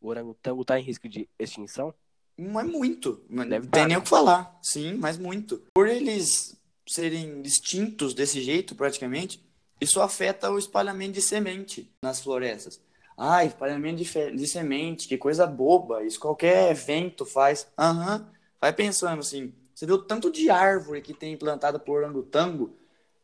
O 0.02 0.10
orangotango 0.10 0.65
tá 0.65 0.78
em 0.78 0.84
risco 0.84 1.08
de 1.08 1.30
extinção? 1.39 1.93
Não 2.38 2.60
é 2.60 2.63
muito. 2.63 3.21
Não 3.30 3.47
Deve 3.47 3.67
tem 3.67 3.88
nem 3.88 3.97
o 3.97 4.02
que 4.02 4.10
falar. 4.10 4.58
Sim, 4.62 4.93
mas 4.95 5.17
muito. 5.17 5.63
Por 5.73 5.88
eles 5.88 6.56
serem 6.88 7.41
extintos 7.41 8.13
desse 8.13 8.41
jeito, 8.41 8.76
praticamente, 8.76 9.43
isso 9.82 10.02
afeta 10.02 10.52
o 10.52 10.60
espalhamento 10.60 11.13
de 11.13 11.21
semente 11.21 11.91
nas 12.02 12.21
florestas. 12.21 12.80
Ah, 13.17 13.43
espalhamento 13.43 14.04
de, 14.04 14.32
de 14.36 14.47
semente, 14.47 15.08
que 15.08 15.17
coisa 15.17 15.47
boba. 15.47 16.04
Isso 16.04 16.19
qualquer 16.19 16.73
vento 16.76 17.26
faz. 17.26 17.67
Aham. 17.78 18.30
Vai 18.62 18.71
pensando 18.71 19.19
assim. 19.19 19.54
Você 19.73 19.91
o 19.91 19.97
tanto 19.97 20.32
de 20.32 20.50
árvore 20.50 21.02
que 21.02 21.13
tem 21.13 21.36
plantada 21.38 21.80
por 21.80 22.00
orangotango 22.00 22.76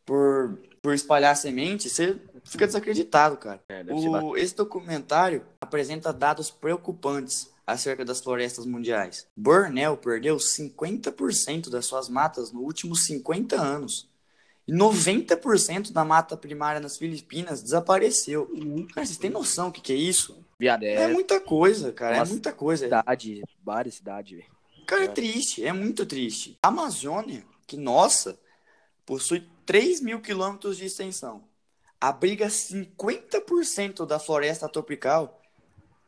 por, 0.05 0.59
por 0.81 0.93
espalhar 0.93 1.35
semente, 1.35 1.89
você 1.89 2.19
fica 2.43 2.67
desacreditado, 2.67 3.37
cara. 3.37 3.61
É. 3.69 3.83
O, 3.89 4.35
esse 4.35 4.55
documentário 4.55 5.45
apresenta 5.61 6.11
dados 6.11 6.51
preocupantes 6.51 7.52
acerca 7.65 8.03
das 8.03 8.19
florestas 8.19 8.65
mundiais. 8.65 9.27
Bornéu 9.35 9.95
perdeu 9.97 10.37
50% 10.37 11.69
das 11.69 11.85
suas 11.85 12.09
matas 12.09 12.51
nos 12.51 12.63
últimos 12.63 13.05
50 13.05 13.59
anos. 13.59 14.09
E 14.67 14.71
90% 14.71 15.91
da 15.91 16.05
mata 16.05 16.37
primária 16.37 16.79
nas 16.79 16.97
Filipinas 16.97 17.61
desapareceu. 17.61 18.47
Cara, 18.93 19.05
vocês 19.05 19.17
têm 19.17 19.29
noção 19.29 19.67
do 19.67 19.73
que, 19.73 19.81
que 19.81 19.93
é 19.93 19.97
isso? 19.97 20.37
Viado, 20.57 20.83
É, 20.83 20.93
é, 21.03 21.07
muita 21.07 21.39
coisa, 21.41 21.91
cara. 21.91 22.17
Nossa, 22.17 22.31
é 22.31 22.33
muita 22.33 22.53
coisa. 22.53 22.85
cidade, 22.85 23.43
várias 23.63 23.95
cidades, 23.95 24.37
velho. 24.37 24.51
Cara, 24.87 25.01
é 25.03 25.05
É. 25.05 25.09
triste, 25.09 25.65
é 25.65 25.73
muito 25.73 26.05
triste. 26.05 26.57
A 26.61 26.69
Amazônia, 26.69 27.43
que 27.67 27.75
nossa, 27.75 28.39
possui 29.05 29.45
3 29.65 29.99
mil 29.99 30.21
quilômetros 30.21 30.77
de 30.77 30.85
extensão, 30.85 31.43
abriga 31.99 32.49
50% 32.49 34.05
da 34.05 34.19
floresta 34.19 34.69
tropical 34.69 35.41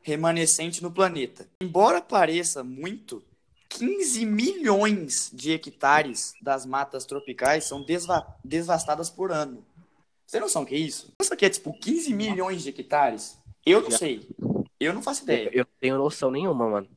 remanescente 0.06 0.84
no 0.84 0.92
planeta. 0.92 1.48
Embora 1.60 2.00
pareça 2.00 2.64
muito, 2.64 3.24
15 3.70 4.24
milhões 4.26 5.32
de 5.34 5.52
hectares 5.52 6.34
das 6.40 6.64
matas 6.64 7.06
tropicais 7.06 7.64
são 7.66 7.82
desva- 7.84 8.26
devastadas 8.44 9.10
por 9.10 9.32
ano. 9.32 9.66
Você 10.28 10.34
tem 10.38 10.42
noção 10.42 10.64
do 10.64 10.68
que 10.68 10.76
é 10.76 10.78
isso? 10.78 11.12
Isso 11.20 11.34
aqui 11.34 11.46
é 11.46 11.50
tipo 11.50 11.74
15 11.74 12.14
milhões 12.14 12.62
de 12.62 12.70
hectares? 12.70 13.38
Eu 13.66 13.82
não 13.82 13.90
sei. 13.92 14.30
Eu 14.80 14.94
não 14.94 15.02
faço 15.02 15.24
ideia. 15.24 15.50
Eu 15.52 15.66
não 15.66 15.72
tenho 15.82 15.98
noção 15.98 16.30
nenhuma, 16.30 16.70
mano. 16.70 16.88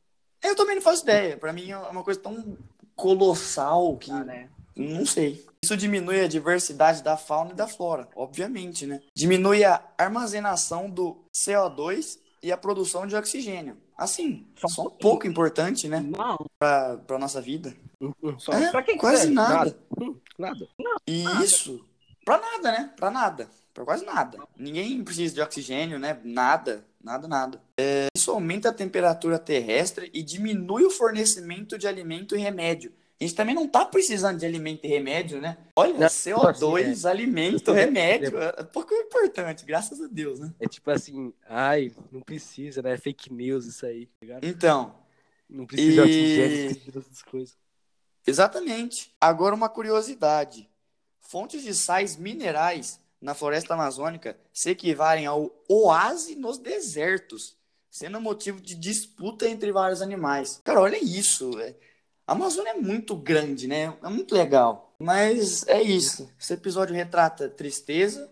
Eu 0.42 0.54
também 0.54 0.74
não 0.76 0.82
faço 0.82 1.02
ideia. 1.02 1.36
Pra 1.38 1.52
mim 1.52 1.70
é 1.70 1.78
uma 1.78 2.04
coisa 2.04 2.20
tão 2.20 2.56
colossal 2.94 3.96
que 3.96 4.10
Ah, 4.10 4.22
né? 4.22 4.50
não 4.76 5.06
sei. 5.06 5.44
Isso 5.64 5.76
diminui 5.76 6.20
a 6.20 6.28
diversidade 6.28 7.02
da 7.02 7.16
fauna 7.16 7.50
e 7.52 7.54
da 7.54 7.66
flora, 7.66 8.06
obviamente, 8.14 8.86
né? 8.86 9.00
Diminui 9.14 9.64
a 9.64 9.82
armazenação 9.96 10.88
do 10.90 11.16
CO2 11.34 12.18
e 12.42 12.52
a 12.52 12.56
produção 12.56 13.06
de 13.06 13.16
oxigênio. 13.16 13.76
Assim, 13.96 14.46
Só 14.56 14.68
só, 14.68 14.82
um 14.86 14.90
pouco 14.90 15.26
importante, 15.26 15.88
né? 15.88 16.00
Não, 16.00 16.36
Pra, 16.58 16.96
pra 16.98 17.18
nossa 17.18 17.40
vida. 17.40 17.74
Hum, 18.00 18.12
hum, 18.22 18.38
só 18.38 18.52
É, 18.52 18.70
pra 18.70 18.82
que 18.82 18.92
que 18.92 18.98
quase 18.98 19.22
serve? 19.22 19.34
nada. 19.34 19.78
Hum, 20.00 20.14
nada. 20.38 20.68
E 21.06 21.24
isso, 21.42 21.84
pra 22.24 22.38
nada, 22.38 22.70
né? 22.72 22.92
Pra 22.96 23.10
nada. 23.10 23.48
Pra 23.74 23.84
quase 23.84 24.04
nada. 24.04 24.38
Ninguém 24.56 25.02
precisa 25.04 25.34
de 25.34 25.40
oxigênio, 25.40 25.98
né? 25.98 26.18
Nada, 26.24 26.84
nada, 27.02 27.28
nada. 27.28 27.62
É, 27.78 28.06
isso 28.16 28.30
aumenta 28.30 28.68
a 28.70 28.72
temperatura 28.72 29.38
terrestre 29.38 30.10
e 30.12 30.22
diminui 30.22 30.84
o 30.84 30.90
fornecimento 30.90 31.78
de 31.78 31.86
alimento 31.86 32.34
e 32.36 32.40
remédio. 32.40 32.92
A 33.20 33.24
gente 33.24 33.34
também 33.34 33.54
não 33.54 33.66
tá 33.66 33.84
precisando 33.84 34.38
de 34.38 34.46
alimento 34.46 34.84
e 34.84 34.88
remédio, 34.88 35.40
né? 35.40 35.58
Olha, 35.74 35.92
Não, 35.98 36.06
CO2, 36.06 36.92
assim, 36.92 37.08
alimento, 37.08 37.72
remédio, 37.72 38.38
é 38.40 38.62
pouco 38.62 38.94
importante, 38.94 39.64
graças 39.64 40.00
a 40.00 40.06
Deus, 40.06 40.38
né? 40.38 40.54
É 40.60 40.68
tipo 40.68 40.88
assim, 40.90 41.32
ai, 41.48 41.92
não 42.12 42.20
precisa, 42.20 42.80
né? 42.80 42.92
É 42.92 42.96
fake 42.96 43.32
news 43.32 43.66
isso 43.66 43.84
aí, 43.84 44.06
tá 44.06 44.12
ligado? 44.22 44.44
Então, 44.44 44.94
Não 45.50 45.66
precisa 45.66 46.06
de 46.06 46.12
E- 46.12 46.66
precisa 46.68 46.92
dessas 46.92 47.22
coisas. 47.22 47.56
Exatamente. 48.26 49.10
Agora 49.20 49.54
uma 49.54 49.68
curiosidade. 49.68 50.68
Fontes 51.20 51.62
de 51.62 51.74
sais 51.74 52.16
minerais 52.16 53.00
na 53.20 53.34
floresta 53.34 53.74
amazônica 53.74 54.38
se 54.52 54.70
equivalem 54.70 55.26
ao 55.26 55.50
oásis 55.68 56.36
nos 56.36 56.58
desertos, 56.58 57.56
sendo 57.90 58.20
motivo 58.20 58.60
de 58.60 58.74
disputa 58.74 59.48
entre 59.48 59.72
vários 59.72 60.00
animais. 60.02 60.60
Cara, 60.62 60.80
olha 60.80 61.02
isso. 61.02 61.58
é- 61.58 61.74
A 62.28 62.32
Amazônia 62.32 62.72
é 62.72 62.74
muito 62.74 63.16
grande, 63.16 63.66
né? 63.66 63.96
É 64.02 64.08
muito 64.10 64.34
legal. 64.34 64.92
Mas 64.98 65.66
é 65.66 65.80
isso. 65.80 66.30
Esse 66.38 66.52
episódio 66.52 66.94
retrata 66.94 67.48
tristeza, 67.48 68.30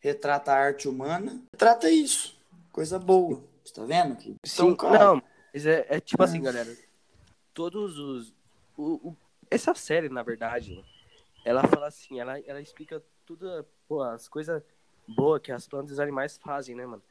retrata 0.00 0.50
a 0.52 0.56
arte 0.56 0.88
humana, 0.88 1.42
retrata 1.52 1.90
isso. 1.90 2.40
Coisa 2.72 2.98
boa. 2.98 3.44
Você 3.62 3.74
tá 3.74 3.84
vendo 3.84 4.14
aqui? 4.14 4.34
Sim, 4.46 4.74
cara, 4.74 4.98
não, 4.98 5.22
mas 5.52 5.66
é, 5.66 5.84
é 5.90 6.00
tipo 6.00 6.22
assim, 6.22 6.40
galera. 6.40 6.74
Todos 7.52 7.98
os. 7.98 8.32
o- 8.78 9.08
o- 9.10 9.16
essa 9.50 9.74
série, 9.74 10.08
na 10.08 10.22
verdade, 10.22 10.82
ela 11.44 11.64
fala 11.68 11.88
assim, 11.88 12.18
ela, 12.18 12.40
ela 12.46 12.62
explica 12.62 13.02
tudo, 13.26 13.62
pô, 13.86 14.02
as 14.02 14.26
coisas 14.26 14.62
boas 15.06 15.42
que 15.42 15.52
as 15.52 15.68
plantas 15.68 15.90
e 15.90 15.92
os 15.92 16.00
animais 16.00 16.38
fazem, 16.42 16.74
né, 16.74 16.86
mano? 16.86 17.02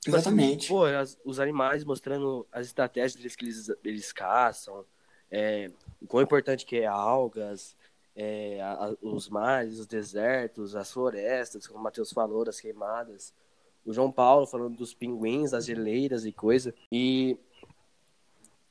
Tipo 0.00 0.16
assim, 0.16 0.28
Exatamente. 0.30 0.66
pô, 0.68 0.84
as- 0.86 1.16
os 1.24 1.38
animais 1.38 1.84
mostrando 1.84 2.44
as 2.50 2.66
estratégias 2.66 3.14
deles 3.14 3.36
que 3.36 3.44
eles, 3.44 3.68
eles 3.84 4.12
caçam, 4.12 4.84
é, 5.30 5.70
o 6.00 6.06
quão 6.06 6.22
importante 6.22 6.66
que 6.66 6.78
é 6.78 6.86
algas, 6.86 7.76
é, 8.16 8.60
a- 8.60 8.96
os 9.00 9.28
mares, 9.28 9.78
os 9.78 9.86
desertos, 9.86 10.74
as 10.74 10.92
florestas, 10.92 11.66
como 11.66 11.78
o 11.80 11.82
Matheus 11.82 12.12
falou, 12.12 12.44
das 12.44 12.60
queimadas. 12.60 13.32
O 13.84 13.92
João 13.92 14.10
Paulo 14.12 14.46
falando 14.46 14.76
dos 14.76 14.92
pinguins, 14.92 15.52
das 15.52 15.64
geleiras 15.66 16.24
e 16.24 16.32
coisa. 16.32 16.74
E 16.92 17.38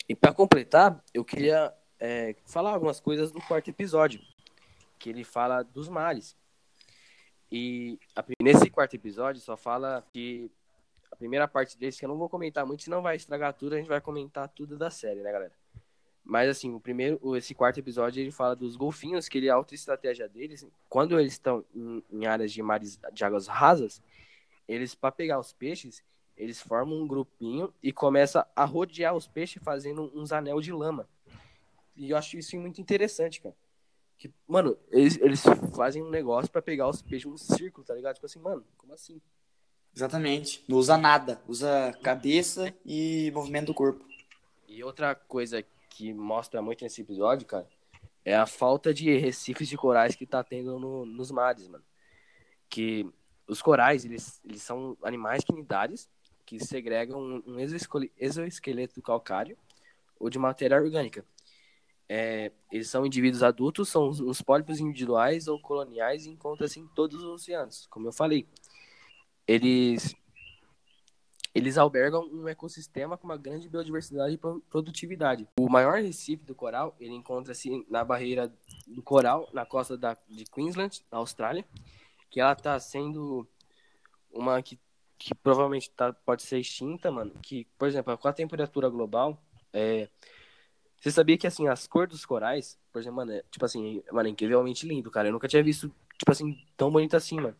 E 0.08 0.15
para 0.15 0.34
completar, 0.34 1.04
eu 1.13 1.24
queria 1.24 1.72
é, 2.00 2.36
falar 2.45 2.72
algumas 2.74 3.00
coisas 3.00 3.32
do 3.32 3.39
quarto 3.41 3.69
episódio, 3.69 4.19
que 4.98 5.10
ele 5.10 5.24
fala 5.24 5.62
dos 5.62 5.88
mares. 5.88 6.36
E 7.52 8.00
a, 8.15 8.24
nesse 8.41 8.69
quarto 8.72 8.95
episódio 8.95 9.39
só 9.41 9.56
fala 9.56 10.04
que 10.12 10.52
a 11.12 11.15
primeira 11.15 11.48
parte 11.48 11.78
desse, 11.78 12.00
que 12.00 12.06
eu 12.06 12.10
não 12.10 12.17
vou 12.17 12.28
comentar 12.30 12.65
muito, 12.65 12.84
senão 12.84 13.02
vai 13.04 13.15
estragar 13.15 13.54
tudo, 13.54 13.74
a 13.74 13.78
gente 13.78 13.88
vai 13.88 14.02
comentar 14.02 14.48
tudo 14.50 14.78
da 14.78 14.89
série, 14.89 15.22
né, 15.22 15.32
galera? 15.32 15.54
Mas 16.30 16.48
assim, 16.48 16.72
o 16.76 16.80
primeiro, 16.80 17.36
esse 17.36 17.56
quarto 17.56 17.80
episódio, 17.80 18.22
ele 18.22 18.30
fala 18.30 18.56
dos 18.56 18.76
golfinhos, 18.76 19.28
que 19.28 19.39
ele 19.39 19.50
a 19.50 19.60
estratégia 19.72 20.30
deles, 20.30 20.63
quando 20.88 21.20
eles 21.20 21.34
estão 21.34 21.65
em, 21.74 22.04
em, 22.12 22.28
áreas 22.28 22.52
de 22.52 22.62
mares 22.62 23.00
de 23.12 23.26
águas 23.26 23.48
rasas, 23.48 24.00
eles 24.68 24.94
para 24.94 25.12
pegar 25.12 25.39
os 25.39 25.52
peixes, 25.52 26.04
eles 26.38 26.62
formam 26.62 27.02
um 27.02 27.08
grupinho 27.08 27.74
e 27.82 27.92
começa 27.92 28.48
a 28.56 28.63
rodear 28.63 29.15
os 29.15 29.28
peixes 29.28 29.60
fazendo 29.63 30.12
uns 30.13 30.32
anel 30.32 30.62
de 30.62 30.72
lama. 30.72 31.10
E 31.98 32.12
eu 32.12 32.18
acho 32.18 32.38
isso 32.38 32.56
muito 32.58 32.80
interessante, 32.80 33.42
cara. 33.42 33.56
Que, 34.15 34.32
mano, 34.48 34.78
eles, 34.92 35.18
eles 35.18 35.42
fazem 35.76 36.04
um 36.04 36.12
negócio 36.12 36.52
para 36.52 36.62
pegar 36.62 36.88
os 36.88 37.02
peixes 37.02 37.26
um 37.26 37.38
círculo, 37.38 37.84
tá 37.84 37.96
ligado? 37.96 38.13
Tipo 38.13 38.28
assim, 38.28 38.39
mano, 38.39 38.63
como 38.78 38.94
assim? 38.94 39.20
Exatamente. 39.96 40.63
Não 40.68 40.78
usa 40.78 40.96
nada. 40.96 41.42
Usa 41.48 41.92
cabeça 42.04 42.72
e 42.86 43.32
movimento 43.34 43.68
do 43.68 43.74
corpo. 43.74 44.06
E 44.68 44.84
outra 44.84 45.15
coisa 45.15 45.65
que 45.89 46.13
mostra 46.13 46.62
muito 46.62 46.84
nesse 46.84 47.02
episódio, 47.02 47.47
cara, 47.47 47.67
é 48.23 48.36
a 48.36 48.45
falta 48.45 48.93
de 48.93 49.17
recifes 49.17 49.67
de 49.67 49.78
corais 49.78 50.15
que 50.15 50.25
tá 50.25 50.43
tendo 50.43 50.80
no, 50.80 51.06
nos 51.06 51.32
mares, 51.32 51.67
mano. 51.67 51.84
Que 52.69 53.10
os 53.47 53.62
corais, 53.62 54.06
eles, 54.06 54.39
eles 54.45 54.62
são 54.62 54.95
animais 55.04 55.43
quinidários 55.43 56.08
que 56.45 56.60
segregam 56.63 57.43
um 57.45 57.58
exoesqueleto 58.17 59.02
calcário 59.02 59.58
ou 60.19 60.30
de 60.30 60.38
matéria 60.38 60.78
orgânica. 60.78 61.25
É, 62.08 62.52
eles 62.71 62.89
são 62.89 63.06
indivíduos 63.06 63.43
adultos, 63.43 63.89
são 63.89 64.10
os 64.10 64.41
pólipos 64.41 64.80
individuais 64.80 65.47
ou 65.47 65.60
coloniais 65.60 66.25
e 66.25 66.30
encontram-se 66.30 66.80
em 66.80 66.88
todos 66.88 67.21
os 67.21 67.30
oceanos, 67.30 67.86
como 67.88 68.08
eu 68.08 68.12
falei. 68.12 68.47
Eles 69.47 70.15
eles 71.54 71.78
albergam 71.78 72.28
um 72.32 72.48
ecossistema 72.48 73.18
com 73.18 73.26
uma 73.26 73.38
grande 73.38 73.68
biodiversidade 73.68 74.36
e 74.36 74.38
produtividade. 74.70 75.48
O 75.60 75.70
maior 75.70 76.00
recife 76.00 76.44
do 76.44 76.54
coral, 76.54 76.96
ele 77.00 77.14
encontra-se 77.14 77.86
na 77.90 78.04
barreira 78.04 78.54
do 78.88 79.02
coral, 79.02 79.50
na 79.52 79.66
costa 79.66 79.98
da, 79.98 80.16
de 80.28 80.46
Queensland, 80.46 81.04
na 81.12 81.18
Austrália, 81.18 81.66
que 82.30 82.40
ela 82.40 82.54
está 82.54 82.80
sendo 82.80 83.48
uma 84.32 84.62
que, 84.62 84.80
que 85.18 85.34
provavelmente 85.34 85.90
tá, 85.90 86.14
pode 86.14 86.44
ser 86.44 86.60
extinta, 86.60 87.10
mano. 87.12 87.32
Que, 87.42 87.66
por 87.78 87.88
exemplo, 87.88 88.16
com 88.18 88.28
a 88.28 88.34
temperatura 88.34 88.88
global, 88.88 89.42
é, 89.74 90.08
você 91.02 91.10
sabia 91.10 91.38
que, 91.38 91.48
assim, 91.48 91.68
as 91.68 91.88
cores 91.88 92.10
dos 92.10 92.26
corais, 92.26 92.78
por 92.94 93.00
exemplo, 93.00 93.18
mano, 93.18 93.32
é, 93.32 93.44
tipo 93.50 93.66
assim, 93.66 94.04
mano, 94.12 94.30
é 94.30 94.32
incrivelmente 94.32 94.88
lindo, 94.88 95.10
cara. 95.10 95.30
Eu 95.30 95.34
nunca 95.34 95.48
tinha 95.48 95.64
visto, 95.64 95.92
tipo 96.16 96.32
assim, 96.32 96.64
tão 96.78 96.92
bonito 96.92 97.16
assim, 97.16 97.38
mano 97.38 97.56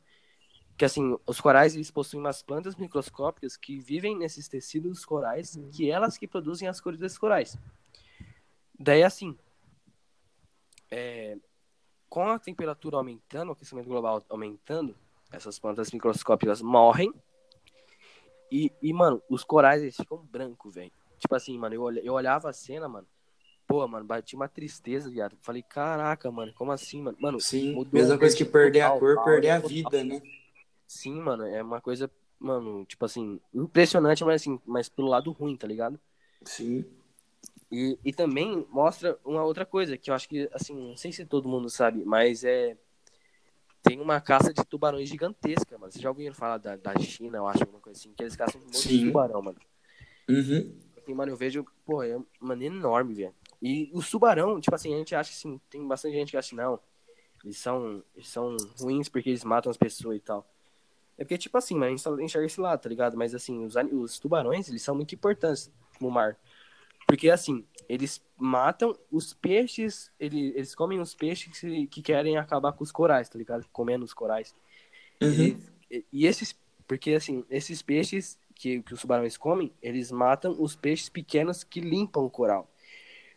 que 0.79 0.85
assim, 0.85 1.17
os 1.27 1.41
corais 1.41 1.75
eles 1.75 1.91
possuem 1.91 2.23
umas 2.23 2.41
plantas 2.41 2.77
microscópicas 2.77 3.57
que 3.57 3.77
vivem 3.77 4.17
nesses 4.17 4.47
tecidos 4.47 5.03
corais, 5.03 5.57
uhum. 5.57 5.69
que 5.69 5.91
elas 5.91 6.17
que 6.17 6.25
produzem 6.25 6.69
as 6.69 6.79
cores 6.79 6.97
desses 6.97 7.17
corais. 7.17 7.57
Daí 8.79 9.03
assim, 9.03 9.37
é, 10.89 11.37
com 12.07 12.29
a 12.29 12.39
temperatura 12.39 12.95
aumentando, 12.95 13.49
o 13.49 13.51
aquecimento 13.51 13.89
global 13.89 14.23
aumentando, 14.29 14.95
essas 15.33 15.59
plantas 15.59 15.91
microscópicas 15.91 16.61
morrem. 16.61 17.13
E, 18.49 18.71
e 18.81 18.93
mano, 18.93 19.21
os 19.29 19.43
corais 19.43 19.81
eles 19.81 19.97
ficam 19.97 20.25
brancos, 20.31 20.75
velho. 20.75 20.93
Tipo 21.19 21.35
assim, 21.35 21.57
mano, 21.57 21.75
eu, 21.75 21.91
eu 21.97 22.13
olhava 22.13 22.51
a 22.51 22.53
cena, 22.53 22.87
mano. 22.87 23.07
Pô, 23.67 23.85
mano, 23.85 24.05
bati 24.05 24.33
uma 24.33 24.47
tristeza, 24.47 25.09
viado. 25.09 25.37
Falei, 25.41 25.61
caraca, 25.61 26.31
mano, 26.31 26.53
como 26.53 26.71
assim, 26.71 27.01
mano? 27.01 27.17
Mano, 27.19 27.39
Sim, 27.41 27.85
mesma 27.91 28.17
coisa 28.17 28.35
que 28.35 28.45
perder 28.45 28.79
a 28.79 28.91
cor, 28.97 29.21
perder 29.25 29.49
a 29.49 29.59
vida, 29.59 30.05
né? 30.05 30.21
Sim, 30.89 31.21
mano, 31.21 31.45
é 31.45 31.62
uma 31.62 31.80
coisa, 31.80 32.10
mano, 32.39 32.84
tipo 32.84 33.06
assim, 33.06 33.39
impressionante, 33.54 34.25
mas 34.25 34.41
assim, 34.41 34.60
mas 34.65 34.89
pelo 34.89 35.08
lado 35.08 35.32
ruim, 35.32 35.56
tá 35.56 35.67
ligado? 35.67 35.99
Sim. 36.43 36.84
E, 37.71 37.95
e 38.04 38.12
também 38.12 38.65
mostra 38.71 39.15
uma 39.23 39.43
outra 39.43 39.67
coisa, 39.67 39.95
que 39.95 40.10
eu 40.10 40.15
acho 40.15 40.28
que, 40.28 40.49
assim, 40.52 40.73
não 40.73 40.97
sei 40.97 41.12
se 41.12 41.23
todo 41.28 41.47
mundo 41.47 41.69
sabe, 41.69 42.04
mas 42.04 42.43
é. 42.43 42.75
Tem 43.84 44.02
uma 44.02 44.19
caça 44.19 44.52
de 44.52 44.65
tubarões 44.65 45.08
gigantesca, 45.08 45.78
mano. 45.78 45.91
Vocês 45.91 46.02
já 46.02 46.10
ouviram 46.10 46.34
falar 46.34 46.58
da, 46.58 46.75
da 46.75 46.97
China, 46.97 47.38
eu 47.38 47.47
acho, 47.47 47.62
alguma 47.62 47.80
coisa 47.80 47.97
assim, 47.97 48.12
que 48.12 48.23
eles 48.23 48.36
caçam 48.36 48.60
um 48.60 48.65
monte 48.65 48.80
Sim. 48.80 48.97
de 48.97 49.06
tubarão, 49.06 49.43
mano. 49.43 49.60
Uhum. 50.28 50.75
Assim, 50.97 51.13
mano, 51.13 51.32
eu 51.32 51.38
vejo, 51.38 51.63
pô, 51.86 52.02
é 52.02 52.19
uma 52.41 52.62
enorme, 52.62 53.13
velho. 53.13 53.36
E 53.62 53.91
os 53.93 54.10
tubarão, 54.10 54.60
tipo 54.60 54.73
assim, 54.73 54.91
a 54.93 54.97
gente 54.97 55.13
acha 55.13 55.30
que 55.30 55.38
assim, 55.38 55.62
tem 55.69 55.88
bastante 55.88 56.15
gente 56.15 56.32
que 56.32 56.38
acha, 56.38 56.56
não, 56.56 56.80
eles 57.43 57.58
são, 57.58 58.04
eles 58.15 58.28
são 58.28 58.58
ruins 58.80 59.08
porque 59.08 59.30
eles 59.30 59.43
matam 59.43 59.69
as 59.69 59.78
pessoas 59.78 60.17
e 60.17 60.21
tal. 60.21 60.48
É 61.19 61.25
porque, 61.25 61.38
tipo 61.38 61.58
assim, 61.58 61.84
a 61.84 61.89
gente 61.89 62.01
só 62.01 62.17
enxerga 62.17 62.45
esse 62.45 62.62
lado, 62.62 62.79
tá 62.79 62.88
ligado? 62.88 63.17
Mas, 63.17 63.36
assim, 63.36 63.65
os, 63.65 63.75
os 63.91 64.17
tubarões, 64.17 64.69
eles 64.69 64.82
são 64.82 64.95
muito 64.95 65.13
importantes 65.13 65.69
no 65.99 66.10
mar. 66.10 66.38
Porque, 67.05 67.29
assim, 67.29 67.65
eles 67.89 68.25
matam 68.38 68.97
os 69.12 69.34
peixes, 69.34 70.13
eles, 70.17 70.55
eles 70.55 70.73
comem 70.73 70.97
os 71.01 71.13
peixes 71.13 71.60
que, 71.60 71.88
que 71.88 72.01
querem 72.01 72.38
acabar 72.38 72.71
com 72.71 72.86
os 72.86 72.91
corais, 72.91 73.27
tá 73.27 73.38
ligado? 73.38 73.67
Comendo 73.73 74.05
os 74.05 74.13
corais. 74.13 74.55
Uhum. 75.21 75.60
E, 75.91 76.05
e, 76.10 76.25
esses, 76.25 76.58
porque, 76.88 77.12
assim, 77.12 77.43
esses 77.49 77.82
peixes 77.82 78.39
que, 78.55 78.82
que 78.82 78.93
os 78.93 79.01
tubarões 79.01 79.36
comem, 79.36 79.73
eles 79.82 80.13
matam 80.13 80.55
os 80.58 80.73
peixes 80.73 81.10
pequenos 81.10 81.65
que 81.65 81.82
limpam 81.82 82.23
o 82.23 82.29
coral. 82.29 82.71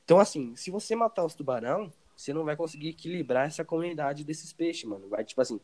Então, 0.05 0.21
assim, 0.21 0.55
se 0.55 0.71
você 0.71 0.95
matar 0.95 1.25
os 1.25 1.35
tubarão, 1.35 1.92
você 2.16 2.33
não 2.33 2.45
vai 2.45 2.55
conseguir 2.55 2.90
equilibrar 2.90 3.49
essa 3.49 3.64
comunidade 3.64 4.23
desses 4.23 4.53
peixes, 4.53 4.85
mano. 4.85 5.09
Vai, 5.09 5.25
tipo 5.25 5.40
assim, 5.40 5.61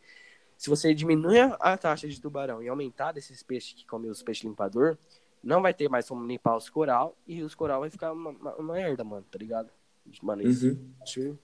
se 0.59 0.69
você 0.69 0.93
diminuir 0.93 1.57
a 1.61 1.79
taxa 1.79 2.09
de 2.09 2.21
tubarão 2.21 2.61
e 2.61 2.69
aumentar 2.69 3.13
desses 3.13 3.45
peixes 3.45 3.73
que 3.75 3.87
comem 3.87 4.11
os 4.11 4.25
peixes 4.25 4.43
limpador, 4.43 4.99
não 5.43 5.63
vai 5.63 5.73
ter 5.73 5.89
mais 5.89 6.09
como 6.09 6.27
limpar 6.27 6.57
os 6.57 6.69
coral 6.69 7.17
e 7.25 7.43
os 7.45 7.55
coral 7.55 7.81
vai 7.81 7.91
ficar 7.91 8.13
uma, 8.13 8.31
uma, 8.31 8.57
uma 8.57 8.75
merda, 8.75 9.05
mano, 9.05 9.25
tá 9.31 9.39
ligado? 9.39 9.71
Mano, 10.21 10.43
isso. 10.43 10.77
Uhum. 11.17 11.39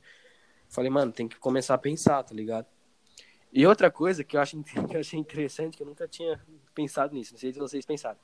Falei, 0.68 0.90
mano, 0.90 1.12
tem 1.12 1.28
que 1.28 1.36
começar 1.36 1.74
a 1.74 1.78
pensar, 1.78 2.24
tá 2.24 2.34
ligado? 2.34 2.66
E 3.52 3.64
outra 3.64 3.88
coisa 3.88 4.24
que 4.24 4.36
eu, 4.36 4.40
acho, 4.40 4.60
que 4.90 4.96
eu 4.96 5.00
achei 5.00 5.18
interessante, 5.18 5.76
que 5.76 5.82
eu 5.84 5.86
nunca 5.86 6.08
tinha 6.08 6.40
pensado 6.74 7.14
nisso, 7.14 7.34
não 7.34 7.38
sei 7.38 7.52
se 7.52 7.58
vocês 7.60 7.86
pensaram. 7.86 8.18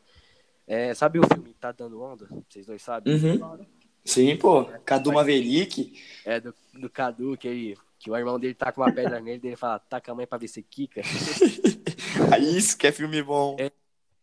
É, 0.67 0.93
sabe 0.93 1.21
o 1.21 1.27
filme 1.27 1.55
Tá 1.55 1.71
Dando 1.71 2.03
Onda? 2.03 2.29
Vocês 2.49 2.67
dois 2.67 2.83
sabem? 2.83 3.15
Uhum. 3.15 3.65
Sim, 4.05 4.37
pô. 4.37 4.65
Cadu 4.85 5.13
Maverick. 5.13 6.01
É, 6.25 6.41
do, 6.41 6.53
do 6.75 6.91
Cadu, 6.91 7.37
que 7.37 7.47
ele 7.47 7.79
que 8.01 8.11
o 8.11 8.17
irmão 8.17 8.41
dele 8.41 8.55
tá 8.55 8.73
com 8.73 8.81
uma 8.81 8.91
pedra 8.91 9.21
nele, 9.21 9.49
ele 9.49 9.57
fala, 9.57 9.79
taca 9.79 10.11
a 10.11 10.15
mãe 10.15 10.27
pra 10.27 10.39
ver 10.39 10.49
se 10.49 10.63
quica. 10.63 11.03
Isso 12.41 12.79
que 12.79 12.87
é 12.87 12.93
filme 12.93 13.23
bom. 13.23 13.57
É, 13.61 13.71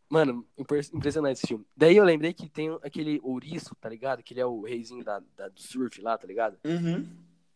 mano, 0.10 0.44
impressionante 0.58 1.38
esse 1.38 1.48
filme. 1.48 1.64
Daí 1.78 1.96
eu 1.96 2.04
lembrei 2.04 2.34
que 2.34 2.50
tem 2.50 2.76
aquele 2.82 3.20
ouriço, 3.22 3.76
tá 3.76 3.88
ligado? 3.88 4.24
Que 4.24 4.34
ele 4.34 4.42
é 4.42 4.46
o 4.48 4.64
reizinho 4.64 5.04
da, 5.04 5.22
da 5.36 5.48
do 5.48 5.62
surf 5.62 6.02
lá, 6.02 6.18
tá 6.18 6.26
ligado? 6.26 6.58
Uhum. 6.66 7.08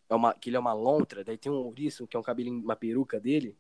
É 0.08 0.14
uma, 0.14 0.32
que 0.36 0.52
ele 0.52 0.58
é 0.58 0.60
uma 0.60 0.74
lontra, 0.74 1.24
daí 1.24 1.40
tem 1.40 1.52
um 1.52 1.56
ouriço, 1.56 2.06
que 2.06 2.16
é 2.16 2.20
um 2.20 2.24
cabelinho, 2.24 2.62
uma 2.64 2.76
peruca 2.76 3.20
dele. 3.20 3.58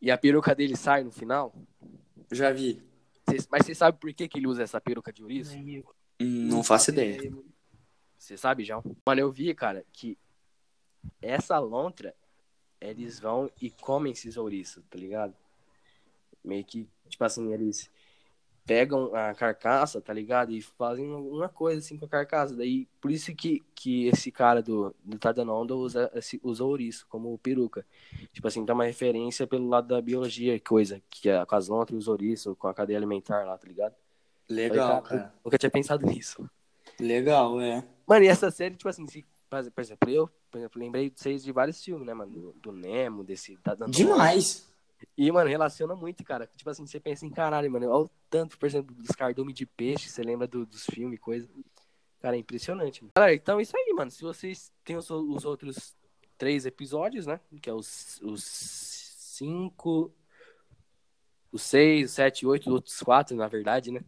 E 0.00 0.10
a 0.10 0.16
peruca 0.16 0.54
dele 0.54 0.74
sai 0.74 1.04
no 1.04 1.10
final. 1.10 1.54
Já 2.32 2.50
vi. 2.50 2.82
Cê, 3.28 3.46
mas 3.50 3.66
você 3.66 3.74
sabe 3.74 3.98
por 3.98 4.12
que, 4.14 4.26
que 4.26 4.38
ele 4.38 4.46
usa 4.46 4.62
essa 4.62 4.80
peruca 4.80 5.12
de 5.12 5.22
ouriço? 5.22 5.54
Hum, 5.54 6.48
não 6.48 6.64
faço 6.64 6.90
ideia. 6.90 7.30
Você 8.18 8.38
sabe, 8.38 8.64
João? 8.64 8.82
Mano, 9.06 9.20
eu 9.20 9.30
vi, 9.30 9.52
cara, 9.54 9.84
que 9.92 10.16
essa 11.20 11.58
lontra, 11.58 12.14
eles 12.80 13.18
vão 13.18 13.50
e 13.60 13.70
comem 13.70 14.12
esses 14.12 14.36
ouriços, 14.36 14.82
tá 14.90 14.98
ligado? 14.98 15.34
Meio 16.44 16.64
que, 16.64 16.88
tipo 17.08 17.24
assim, 17.24 17.52
eles 17.52 17.90
pegam 18.66 19.14
a 19.14 19.34
carcaça, 19.34 20.00
tá 20.00 20.12
ligado? 20.12 20.52
E 20.52 20.60
fazem 20.60 21.06
uma 21.06 21.48
coisa 21.48 21.78
assim 21.78 21.98
com 21.98 22.06
a 22.06 22.08
carcaça. 22.08 22.54
Daí, 22.54 22.86
por 23.00 23.10
isso 23.10 23.34
que, 23.34 23.62
que 23.74 24.06
esse 24.08 24.30
cara 24.30 24.62
do, 24.62 24.94
do 25.04 25.52
Onda 25.52 25.74
usa, 25.74 26.10
usa 26.42 26.64
ouriço 26.64 27.06
como 27.08 27.36
peruca. 27.38 27.86
Tipo 28.32 28.48
assim, 28.48 28.64
dá 28.64 28.74
uma 28.74 28.84
referência 28.84 29.46
pelo 29.46 29.68
lado 29.68 29.88
da 29.88 30.00
biologia, 30.00 30.58
coisa, 30.60 31.02
que 31.10 31.28
é 31.28 31.44
com 31.44 31.54
as 31.54 31.68
lontras 31.68 31.94
e 31.94 31.98
os 31.98 32.08
ouriços, 32.08 32.56
com 32.58 32.68
a 32.68 32.74
cadeia 32.74 32.98
alimentar 32.98 33.44
lá, 33.44 33.56
tá 33.56 33.66
ligado? 33.66 33.94
Legal, 34.48 34.86
Falei, 34.86 35.02
cara, 35.02 35.22
cara. 35.22 35.34
Nunca 35.44 35.58
tinha 35.58 35.70
pensado 35.70 36.06
nisso. 36.06 36.48
Legal, 37.00 37.60
é. 37.60 37.86
Mano, 38.06 38.24
e 38.24 38.28
essa 38.28 38.50
série, 38.50 38.76
tipo 38.76 38.88
assim, 38.88 39.06
se 39.06 39.24
por 39.48 39.80
exemplo, 39.80 40.10
eu, 40.10 40.28
por 40.50 40.58
exemplo, 40.58 40.80
lembrei 40.80 41.10
de 41.10 41.20
vocês 41.20 41.42
de 41.42 41.52
vários 41.52 41.82
filmes, 41.82 42.06
né, 42.06 42.14
mano? 42.14 42.52
Do, 42.60 42.72
Nemo, 42.72 43.22
desse. 43.22 43.56
Dando 43.62 43.90
Demais! 43.90 44.72
E, 45.16 45.30
mano, 45.30 45.48
relaciona 45.50 45.94
muito, 45.94 46.24
cara. 46.24 46.46
Tipo 46.56 46.70
assim, 46.70 46.86
você 46.86 46.98
pensa 46.98 47.26
em 47.26 47.30
caralho, 47.30 47.70
mano. 47.70 47.88
Olha 47.88 48.04
o 48.04 48.10
tanto, 48.30 48.58
por 48.58 48.66
exemplo, 48.66 48.94
dos 48.94 49.14
cardumes 49.14 49.54
de 49.54 49.66
peixe, 49.66 50.08
você 50.08 50.22
lembra 50.22 50.46
do, 50.46 50.64
dos 50.64 50.84
filmes, 50.86 51.20
coisa. 51.20 51.48
Cara, 52.20 52.36
é 52.36 52.38
impressionante. 52.38 53.02
Mano. 53.02 53.12
Galera, 53.14 53.34
então 53.34 53.58
é 53.58 53.62
isso 53.62 53.76
aí, 53.76 53.92
mano. 53.94 54.10
Se 54.10 54.22
vocês 54.22 54.72
têm 54.84 54.96
os, 54.96 55.10
os 55.10 55.44
outros 55.44 55.94
três 56.38 56.64
episódios, 56.64 57.26
né? 57.26 57.38
Que 57.60 57.68
é 57.68 57.74
os, 57.74 58.20
os 58.22 58.42
cinco, 58.44 60.12
os 61.52 61.62
seis, 61.62 62.10
os 62.10 62.12
sete, 62.12 62.46
oito, 62.46 62.68
os 62.68 62.74
outros 62.74 62.98
quatro, 63.00 63.36
na 63.36 63.46
verdade, 63.46 63.90
né? 63.90 64.00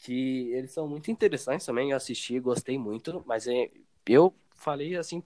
que 0.00 0.52
eles 0.52 0.72
são 0.72 0.88
muito 0.88 1.10
interessantes 1.10 1.66
também. 1.66 1.90
Eu 1.90 1.96
assisti, 1.96 2.38
gostei 2.40 2.78
muito, 2.78 3.22
mas 3.26 3.46
é, 3.46 3.70
eu 4.06 4.34
falei 4.54 4.96
assim 4.96 5.22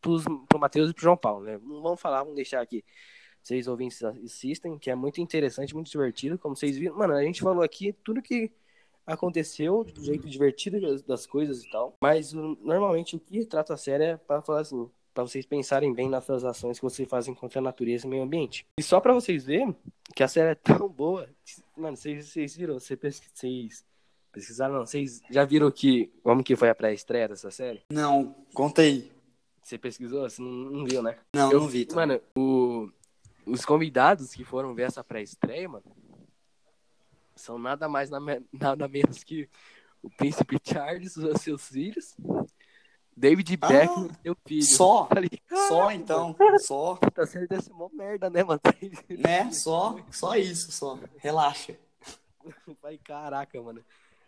pros, 0.00 0.24
pro 0.48 0.58
Matheus 0.58 0.90
e 0.90 0.94
pro 0.94 1.02
João 1.02 1.16
Paulo, 1.16 1.44
né? 1.44 1.58
Não 1.62 1.82
vamos 1.82 2.00
falar, 2.00 2.20
vamos 2.20 2.36
deixar 2.36 2.60
aqui. 2.60 2.84
Vocês 3.42 3.66
ouvintes 3.66 4.02
assistem, 4.02 4.78
que 4.78 4.90
é 4.90 4.94
muito 4.94 5.20
interessante, 5.20 5.74
muito 5.74 5.90
divertido. 5.90 6.38
Como 6.38 6.54
vocês 6.54 6.76
viram, 6.76 6.96
mano, 6.96 7.14
a 7.14 7.22
gente 7.22 7.40
falou 7.40 7.62
aqui 7.62 7.92
tudo 8.04 8.20
que 8.20 8.50
aconteceu 9.06 9.84
do 9.84 10.04
jeito 10.04 10.28
divertido 10.28 10.78
das, 11.04 11.26
coisas 11.26 11.64
e 11.64 11.70
tal. 11.70 11.96
Mas 12.00 12.32
normalmente 12.32 13.16
o 13.16 13.20
que 13.20 13.44
trata 13.44 13.74
a 13.74 13.76
série 13.76 14.04
é 14.04 14.16
pra 14.16 14.42
falar 14.42 14.60
assim, 14.60 14.90
para 15.14 15.24
vocês 15.24 15.44
pensarem 15.46 15.92
bem 15.92 16.08
nas 16.08 16.28
ações 16.30 16.78
que 16.78 16.84
vocês 16.84 17.08
fazem 17.08 17.34
contra 17.34 17.60
a 17.60 17.62
natureza 17.62 18.06
e 18.06 18.08
o 18.08 18.10
meio 18.10 18.22
ambiente. 18.22 18.66
E 18.78 18.82
só 18.82 19.00
para 19.00 19.12
vocês 19.12 19.44
verem 19.44 19.74
que 20.14 20.22
a 20.22 20.28
série 20.28 20.50
é 20.50 20.54
tão 20.54 20.88
boa, 20.88 21.28
mano, 21.76 21.96
vocês, 21.96 22.28
vocês 22.28 22.56
viram, 22.56 22.74
vocês, 22.74 22.98
vocês 23.34 23.84
pesquisaram, 24.30 24.74
não, 24.74 24.86
vocês 24.86 25.20
já 25.30 25.44
viram 25.44 25.70
que 25.70 26.12
como 26.22 26.42
que 26.42 26.56
foi 26.56 26.68
a 26.70 26.74
pré-estreia 26.74 27.28
dessa 27.28 27.50
série? 27.50 27.82
Não, 27.90 28.34
conta 28.54 28.82
aí. 28.82 29.10
Você 29.62 29.78
pesquisou? 29.78 30.28
Você 30.28 30.40
não, 30.40 30.48
não 30.50 30.84
viu, 30.84 31.02
né? 31.02 31.16
Não, 31.34 31.52
Eu- 31.52 31.60
não 31.60 31.68
vi. 31.68 31.84
tá? 31.84 31.94
Mano, 31.96 32.20
o- 32.36 32.90
os 33.46 33.64
convidados 33.64 34.32
que 34.32 34.44
foram 34.44 34.74
ver 34.74 34.84
essa 34.84 35.02
pré-estreia, 35.04 35.68
mano, 35.68 35.84
são 37.36 37.58
nada 37.58 37.88
mais, 37.88 38.10
na- 38.10 38.20
nada 38.52 38.88
menos 38.88 39.22
que 39.24 39.48
o 40.02 40.10
príncipe 40.10 40.58
Charles, 40.62 41.16
os 41.16 41.40
seus 41.40 41.68
filhos, 41.68 42.16
David 43.16 43.58
Ah, 43.60 43.68
Beckham 43.68 44.08
e 44.08 44.22
seu 44.22 44.36
filho. 44.46 44.62
Só, 44.64 45.06
Falei, 45.12 45.30
só 45.68 45.90
então, 45.92 46.34
só, 46.58 46.96
Tá 46.96 47.24
deve 47.24 47.62
ser 47.62 47.72
mó 47.72 47.88
merda, 47.92 48.30
né, 48.30 48.42
mano? 48.42 48.60
né? 49.10 49.50
Só, 49.52 49.98
só 50.10 50.34
isso, 50.36 50.72
só. 50.72 50.98
Relaxa. 51.18 51.76
Falei, 52.80 52.98
caraca, 52.98 53.60
mano. 53.60 53.84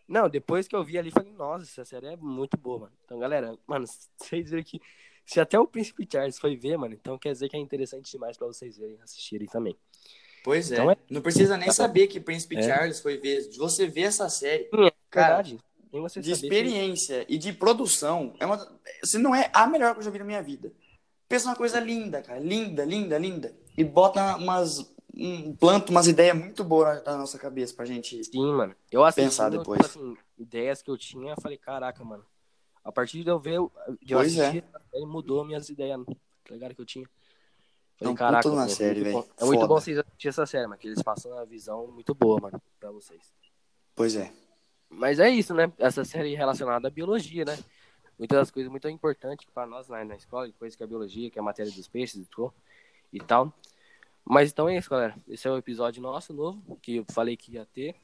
Não, 0.09 0.29
depois 0.29 0.69
que 0.69 0.75
eu 0.77 0.85
vi 0.85 0.99
ali, 0.99 1.11
falei, 1.11 1.33
nossa, 1.33 1.65
essa 1.65 1.85
série 1.85 2.07
é 2.07 2.17
muito 2.17 2.57
boa, 2.57 2.81
mano. 2.81 2.93
Então, 3.05 3.19
galera, 3.19 3.57
mano, 3.67 3.87
vocês 4.17 4.51
viram 4.51 4.63
que 4.63 4.81
se 5.25 5.41
até 5.41 5.59
o 5.59 5.67
Príncipe 5.67 6.07
Charles 6.11 6.39
foi 6.39 6.57
ver, 6.57 6.77
mano, 6.77 6.95
então 6.95 7.17
quer 7.19 7.33
dizer 7.33 7.49
que 7.49 7.57
é 7.57 7.61
interessante 7.61 8.11
demais 8.11 8.37
pra 8.37 8.47
vocês 8.47 8.77
verem, 8.77 8.99
assistirem 9.03 9.47
também. 9.47 9.77
Pois 10.45 10.71
é. 10.73 10.75
Então 10.75 10.91
é- 10.91 10.97
Não 11.09 11.21
precisa 11.23 11.57
nem 11.57 11.71
saber 11.71 12.09
que 12.09 12.19
Príncipe 12.21 12.57
É. 12.57 12.63
Charles 12.63 13.01
foi 13.01 13.17
ver. 13.17 13.49
Você 13.57 13.87
vê 13.87 14.03
essa 14.03 14.29
série, 14.29 14.69
É 14.73 14.93
Cara, 15.09 15.43
de 15.43 16.31
experiência 16.33 17.25
e 17.29 17.37
de 17.37 17.53
produção, 17.53 18.35
é 18.41 18.47
uma, 18.47 18.81
se 19.05 19.19
não 19.19 19.35
é 19.35 19.51
a 19.53 19.67
melhor 19.67 19.93
que 19.93 20.01
eu 20.01 20.05
já 20.05 20.11
vi 20.11 20.19
na 20.19 20.25
minha 20.25 20.43
vida. 20.43 20.73
Pensa 21.29 21.49
uma 21.49 21.57
coisa 21.57 21.79
linda, 21.79 22.23
cara. 22.23 22.41
Linda, 22.41 22.85
linda, 22.85 23.19
linda. 23.19 23.55
E 23.77 23.85
bota 23.85 24.37
umas. 24.37 24.92
Um, 25.15 25.55
planta 25.55 25.91
umas 25.91 26.07
ideias 26.07 26.37
muito 26.37 26.65
boas 26.65 27.05
na 27.05 27.19
nossa 27.19 27.39
cabeça 27.39 27.75
pra 27.75 27.85
gente. 27.85 28.25
Sim, 28.25 28.53
mano. 28.53 28.75
Eu 28.91 29.05
assisti, 29.05 29.29
Pensar 29.29 29.51
depois. 29.51 29.81
assim, 29.85 30.17
ideias 30.39 30.83
que 30.83 30.91
eu 30.91 30.97
tinha, 30.97 31.33
eu 31.33 31.41
falei, 31.41 31.59
caraca, 31.59 32.03
mano. 32.03 32.25
A 32.85 32.91
partir 32.91 33.23
de 33.23 33.29
eu 33.31 33.39
ver, 33.39 33.59
de 34.01 34.13
eu 34.15 34.19
Pois 34.19 34.37
é. 34.39 34.49
assistir, 34.49 34.65
ele 34.93 35.07
mudou 35.07 35.45
minhas 35.45 35.69
ideias, 35.69 36.01
tá 36.07 36.55
ligado? 36.55 36.75
Que 36.75 36.81
eu 36.81 36.87
tinha. 36.87 37.05
É 37.05 38.05
um 38.09 38.17
Falei, 38.17 38.17
caraca, 38.17 38.49
mano, 38.49 38.71
série, 38.71 39.01
muito 39.01 39.05
velho. 39.05 39.19
bom. 39.19 39.29
É 39.37 39.45
muito 39.45 39.69
bom 39.69 39.75
vocês 39.81 39.99
assistirem 39.99 40.31
essa 40.31 40.47
série, 40.47 40.67
mano, 40.67 40.79
que 40.81 40.89
eles 40.89 41.03
passam 41.03 41.31
uma 41.33 41.45
visão 41.45 41.87
muito 41.89 42.15
boa, 42.15 42.41
mano, 42.41 42.61
pra 42.81 42.91
vocês. 42.91 43.21
Pois 43.95 44.17
é. 44.17 44.33
Mas 44.91 45.21
é 45.21 45.31
isso, 45.31 45.55
né? 45.55 45.71
Essa 45.79 46.05
série 46.05 46.35
relacionada 46.35 46.89
à 46.89 46.91
biologia, 46.91 47.45
né? 47.45 47.57
Muitas 48.19 48.39
das 48.39 48.51
coisas 48.51 48.71
muito 48.71 48.89
importantes 48.89 49.47
para 49.55 49.67
nós 49.67 49.89
lá 49.89 50.05
na 50.05 50.17
escola, 50.17 50.51
coisas 50.59 50.75
que 50.75 50.83
é 50.83 50.87
a 50.87 50.89
biologia, 50.89 51.31
que 51.31 51.39
é 51.39 51.41
a 51.41 51.45
matéria 51.45 51.71
dos 51.71 51.87
peixes 51.87 52.27
e 53.13 53.21
tal. 53.21 53.53
Mas 54.25 54.51
então 54.51 54.69
é 54.69 54.77
isso, 54.77 54.89
galera. 54.89 55.15
Esse 55.29 55.49
é 55.49 55.51
o 55.51 55.57
episódio 55.57 56.03
nosso 56.03 56.33
novo, 56.33 56.79
que 56.81 56.97
eu 56.97 57.05
falei 57.11 57.37
que 57.37 57.53
ia 57.53 57.67
ter, 57.67 57.95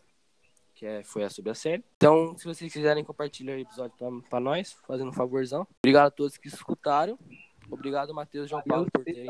que 0.75 0.85
é, 0.85 1.03
foi 1.03 1.25
a 1.25 1.31
sobre 1.31 1.51
a 1.51 1.55
série. 1.55 1.85
Então, 1.97 2.37
se 2.37 2.45
vocês 2.45 2.73
quiserem 2.73 3.05
compartilhar 3.05 3.55
o 3.55 3.61
episódio 3.61 3.97
para 4.29 4.41
nós, 4.41 4.73
fazendo 4.87 5.11
um 5.11 5.13
favorzão. 5.13 5.67
Obrigado 5.83 6.07
a 6.07 6.11
todos 6.11 6.37
que 6.37 6.49
escutaram. 6.49 7.19
Obrigado, 7.71 8.15
Matheus 8.15 8.47
e 8.47 8.51
João 8.51 8.63
Paulo, 8.63 8.89
por 8.93 9.05
terem, 9.05 9.27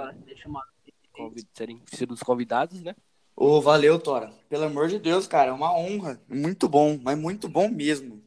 convi- 1.13 1.45
terem 1.45 1.83
sido 1.87 2.15
os 2.15 2.23
convidados, 2.23 2.83
né? 2.83 2.95
Ô, 3.35 3.61
valeu, 3.61 3.99
Tora. 3.99 4.33
Pelo 4.49 4.65
amor 4.65 4.89
de 4.89 4.99
Deus, 4.99 5.27
cara, 5.27 5.51
é 5.51 5.53
uma 5.53 5.77
honra. 5.77 6.21
Muito 6.29 6.69
bom, 6.69 6.99
mas 7.03 7.19
muito 7.19 7.49
bom 7.49 7.69
mesmo. 7.69 8.23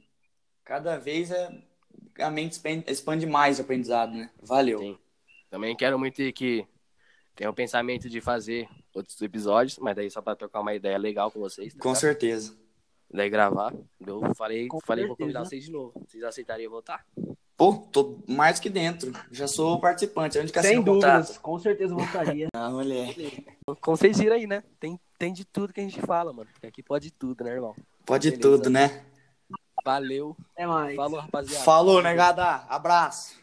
Cada 0.64 0.98
vez 0.98 1.32
é... 1.32 1.50
a 2.20 2.30
mente 2.30 2.54
expande, 2.54 2.86
expande 2.88 3.26
mais 3.26 3.60
o 3.60 3.62
aprendizado, 3.62 4.14
né? 4.14 4.30
Valeu. 4.42 4.80
Sim. 4.80 4.98
Também 5.50 5.76
quero 5.76 6.00
muito 6.00 6.16
que 6.34 6.66
tenha 7.42 7.50
o 7.50 7.54
pensamento 7.56 8.08
de 8.08 8.22
fazer 8.22 8.70
outros 8.94 9.20
episódios, 9.20 9.80
mas 9.80 9.96
daí 9.96 10.12
só 10.12 10.22
para 10.22 10.36
trocar 10.36 10.60
uma 10.62 10.76
ideia 10.76 10.96
legal 10.96 11.32
com 11.32 11.40
vocês. 11.40 11.74
tá 11.74 11.80
Com 11.82 11.90
ligado? 11.90 12.00
certeza. 12.00 12.56
Daí 13.12 13.32
gravar. 13.32 13.74
Eu 14.06 14.22
falei, 14.36 14.68
Com 14.68 14.80
falei 14.80 15.08
vou 15.08 15.16
certeza. 15.16 15.40
convidar 15.40 15.46
vocês 15.50 15.64
de 15.66 15.72
novo. 15.72 15.92
Vocês 16.08 16.24
aceitariam 16.24 16.70
voltar? 16.70 17.04
Pô, 17.58 17.74
tô 17.92 18.20
mais 18.28 18.60
que 18.60 18.70
dentro. 18.70 19.12
Já 19.32 19.48
sou 19.48 19.80
participante. 19.80 20.38
Onde 20.38 20.52
que 20.54 20.62
Sem 20.62 20.70
assina 20.70 20.82
o 20.82 20.86
dúvidas, 20.86 21.28
contrato? 21.30 21.42
com 21.42 21.58
certeza 21.58 21.96
voltaria. 21.96 22.48
Ah, 22.54 22.70
mulher. 22.70 23.16
Como 23.82 23.98
vocês 23.98 24.20
viram 24.20 24.36
aí, 24.36 24.46
né? 24.46 24.62
Tem, 24.80 25.00
tem 25.18 25.34
de 25.34 25.44
tudo 25.44 25.74
que 25.74 25.80
a 25.80 25.84
gente 25.84 26.00
fala, 26.02 26.32
mano. 26.32 26.48
Porque 26.54 26.68
aqui 26.68 26.84
pode 26.84 27.10
tudo, 27.10 27.44
né, 27.44 27.54
irmão? 27.54 27.76
Pode 28.06 28.30
Beleza. 28.30 28.50
tudo, 28.50 28.70
né? 28.70 29.04
Valeu. 29.84 30.38
Até 30.54 30.68
mais. 30.68 30.96
Falou, 30.96 31.20
rapaziada. 31.20 31.66
Falou, 31.66 32.04
negada. 32.04 32.46
Abraço. 32.70 33.42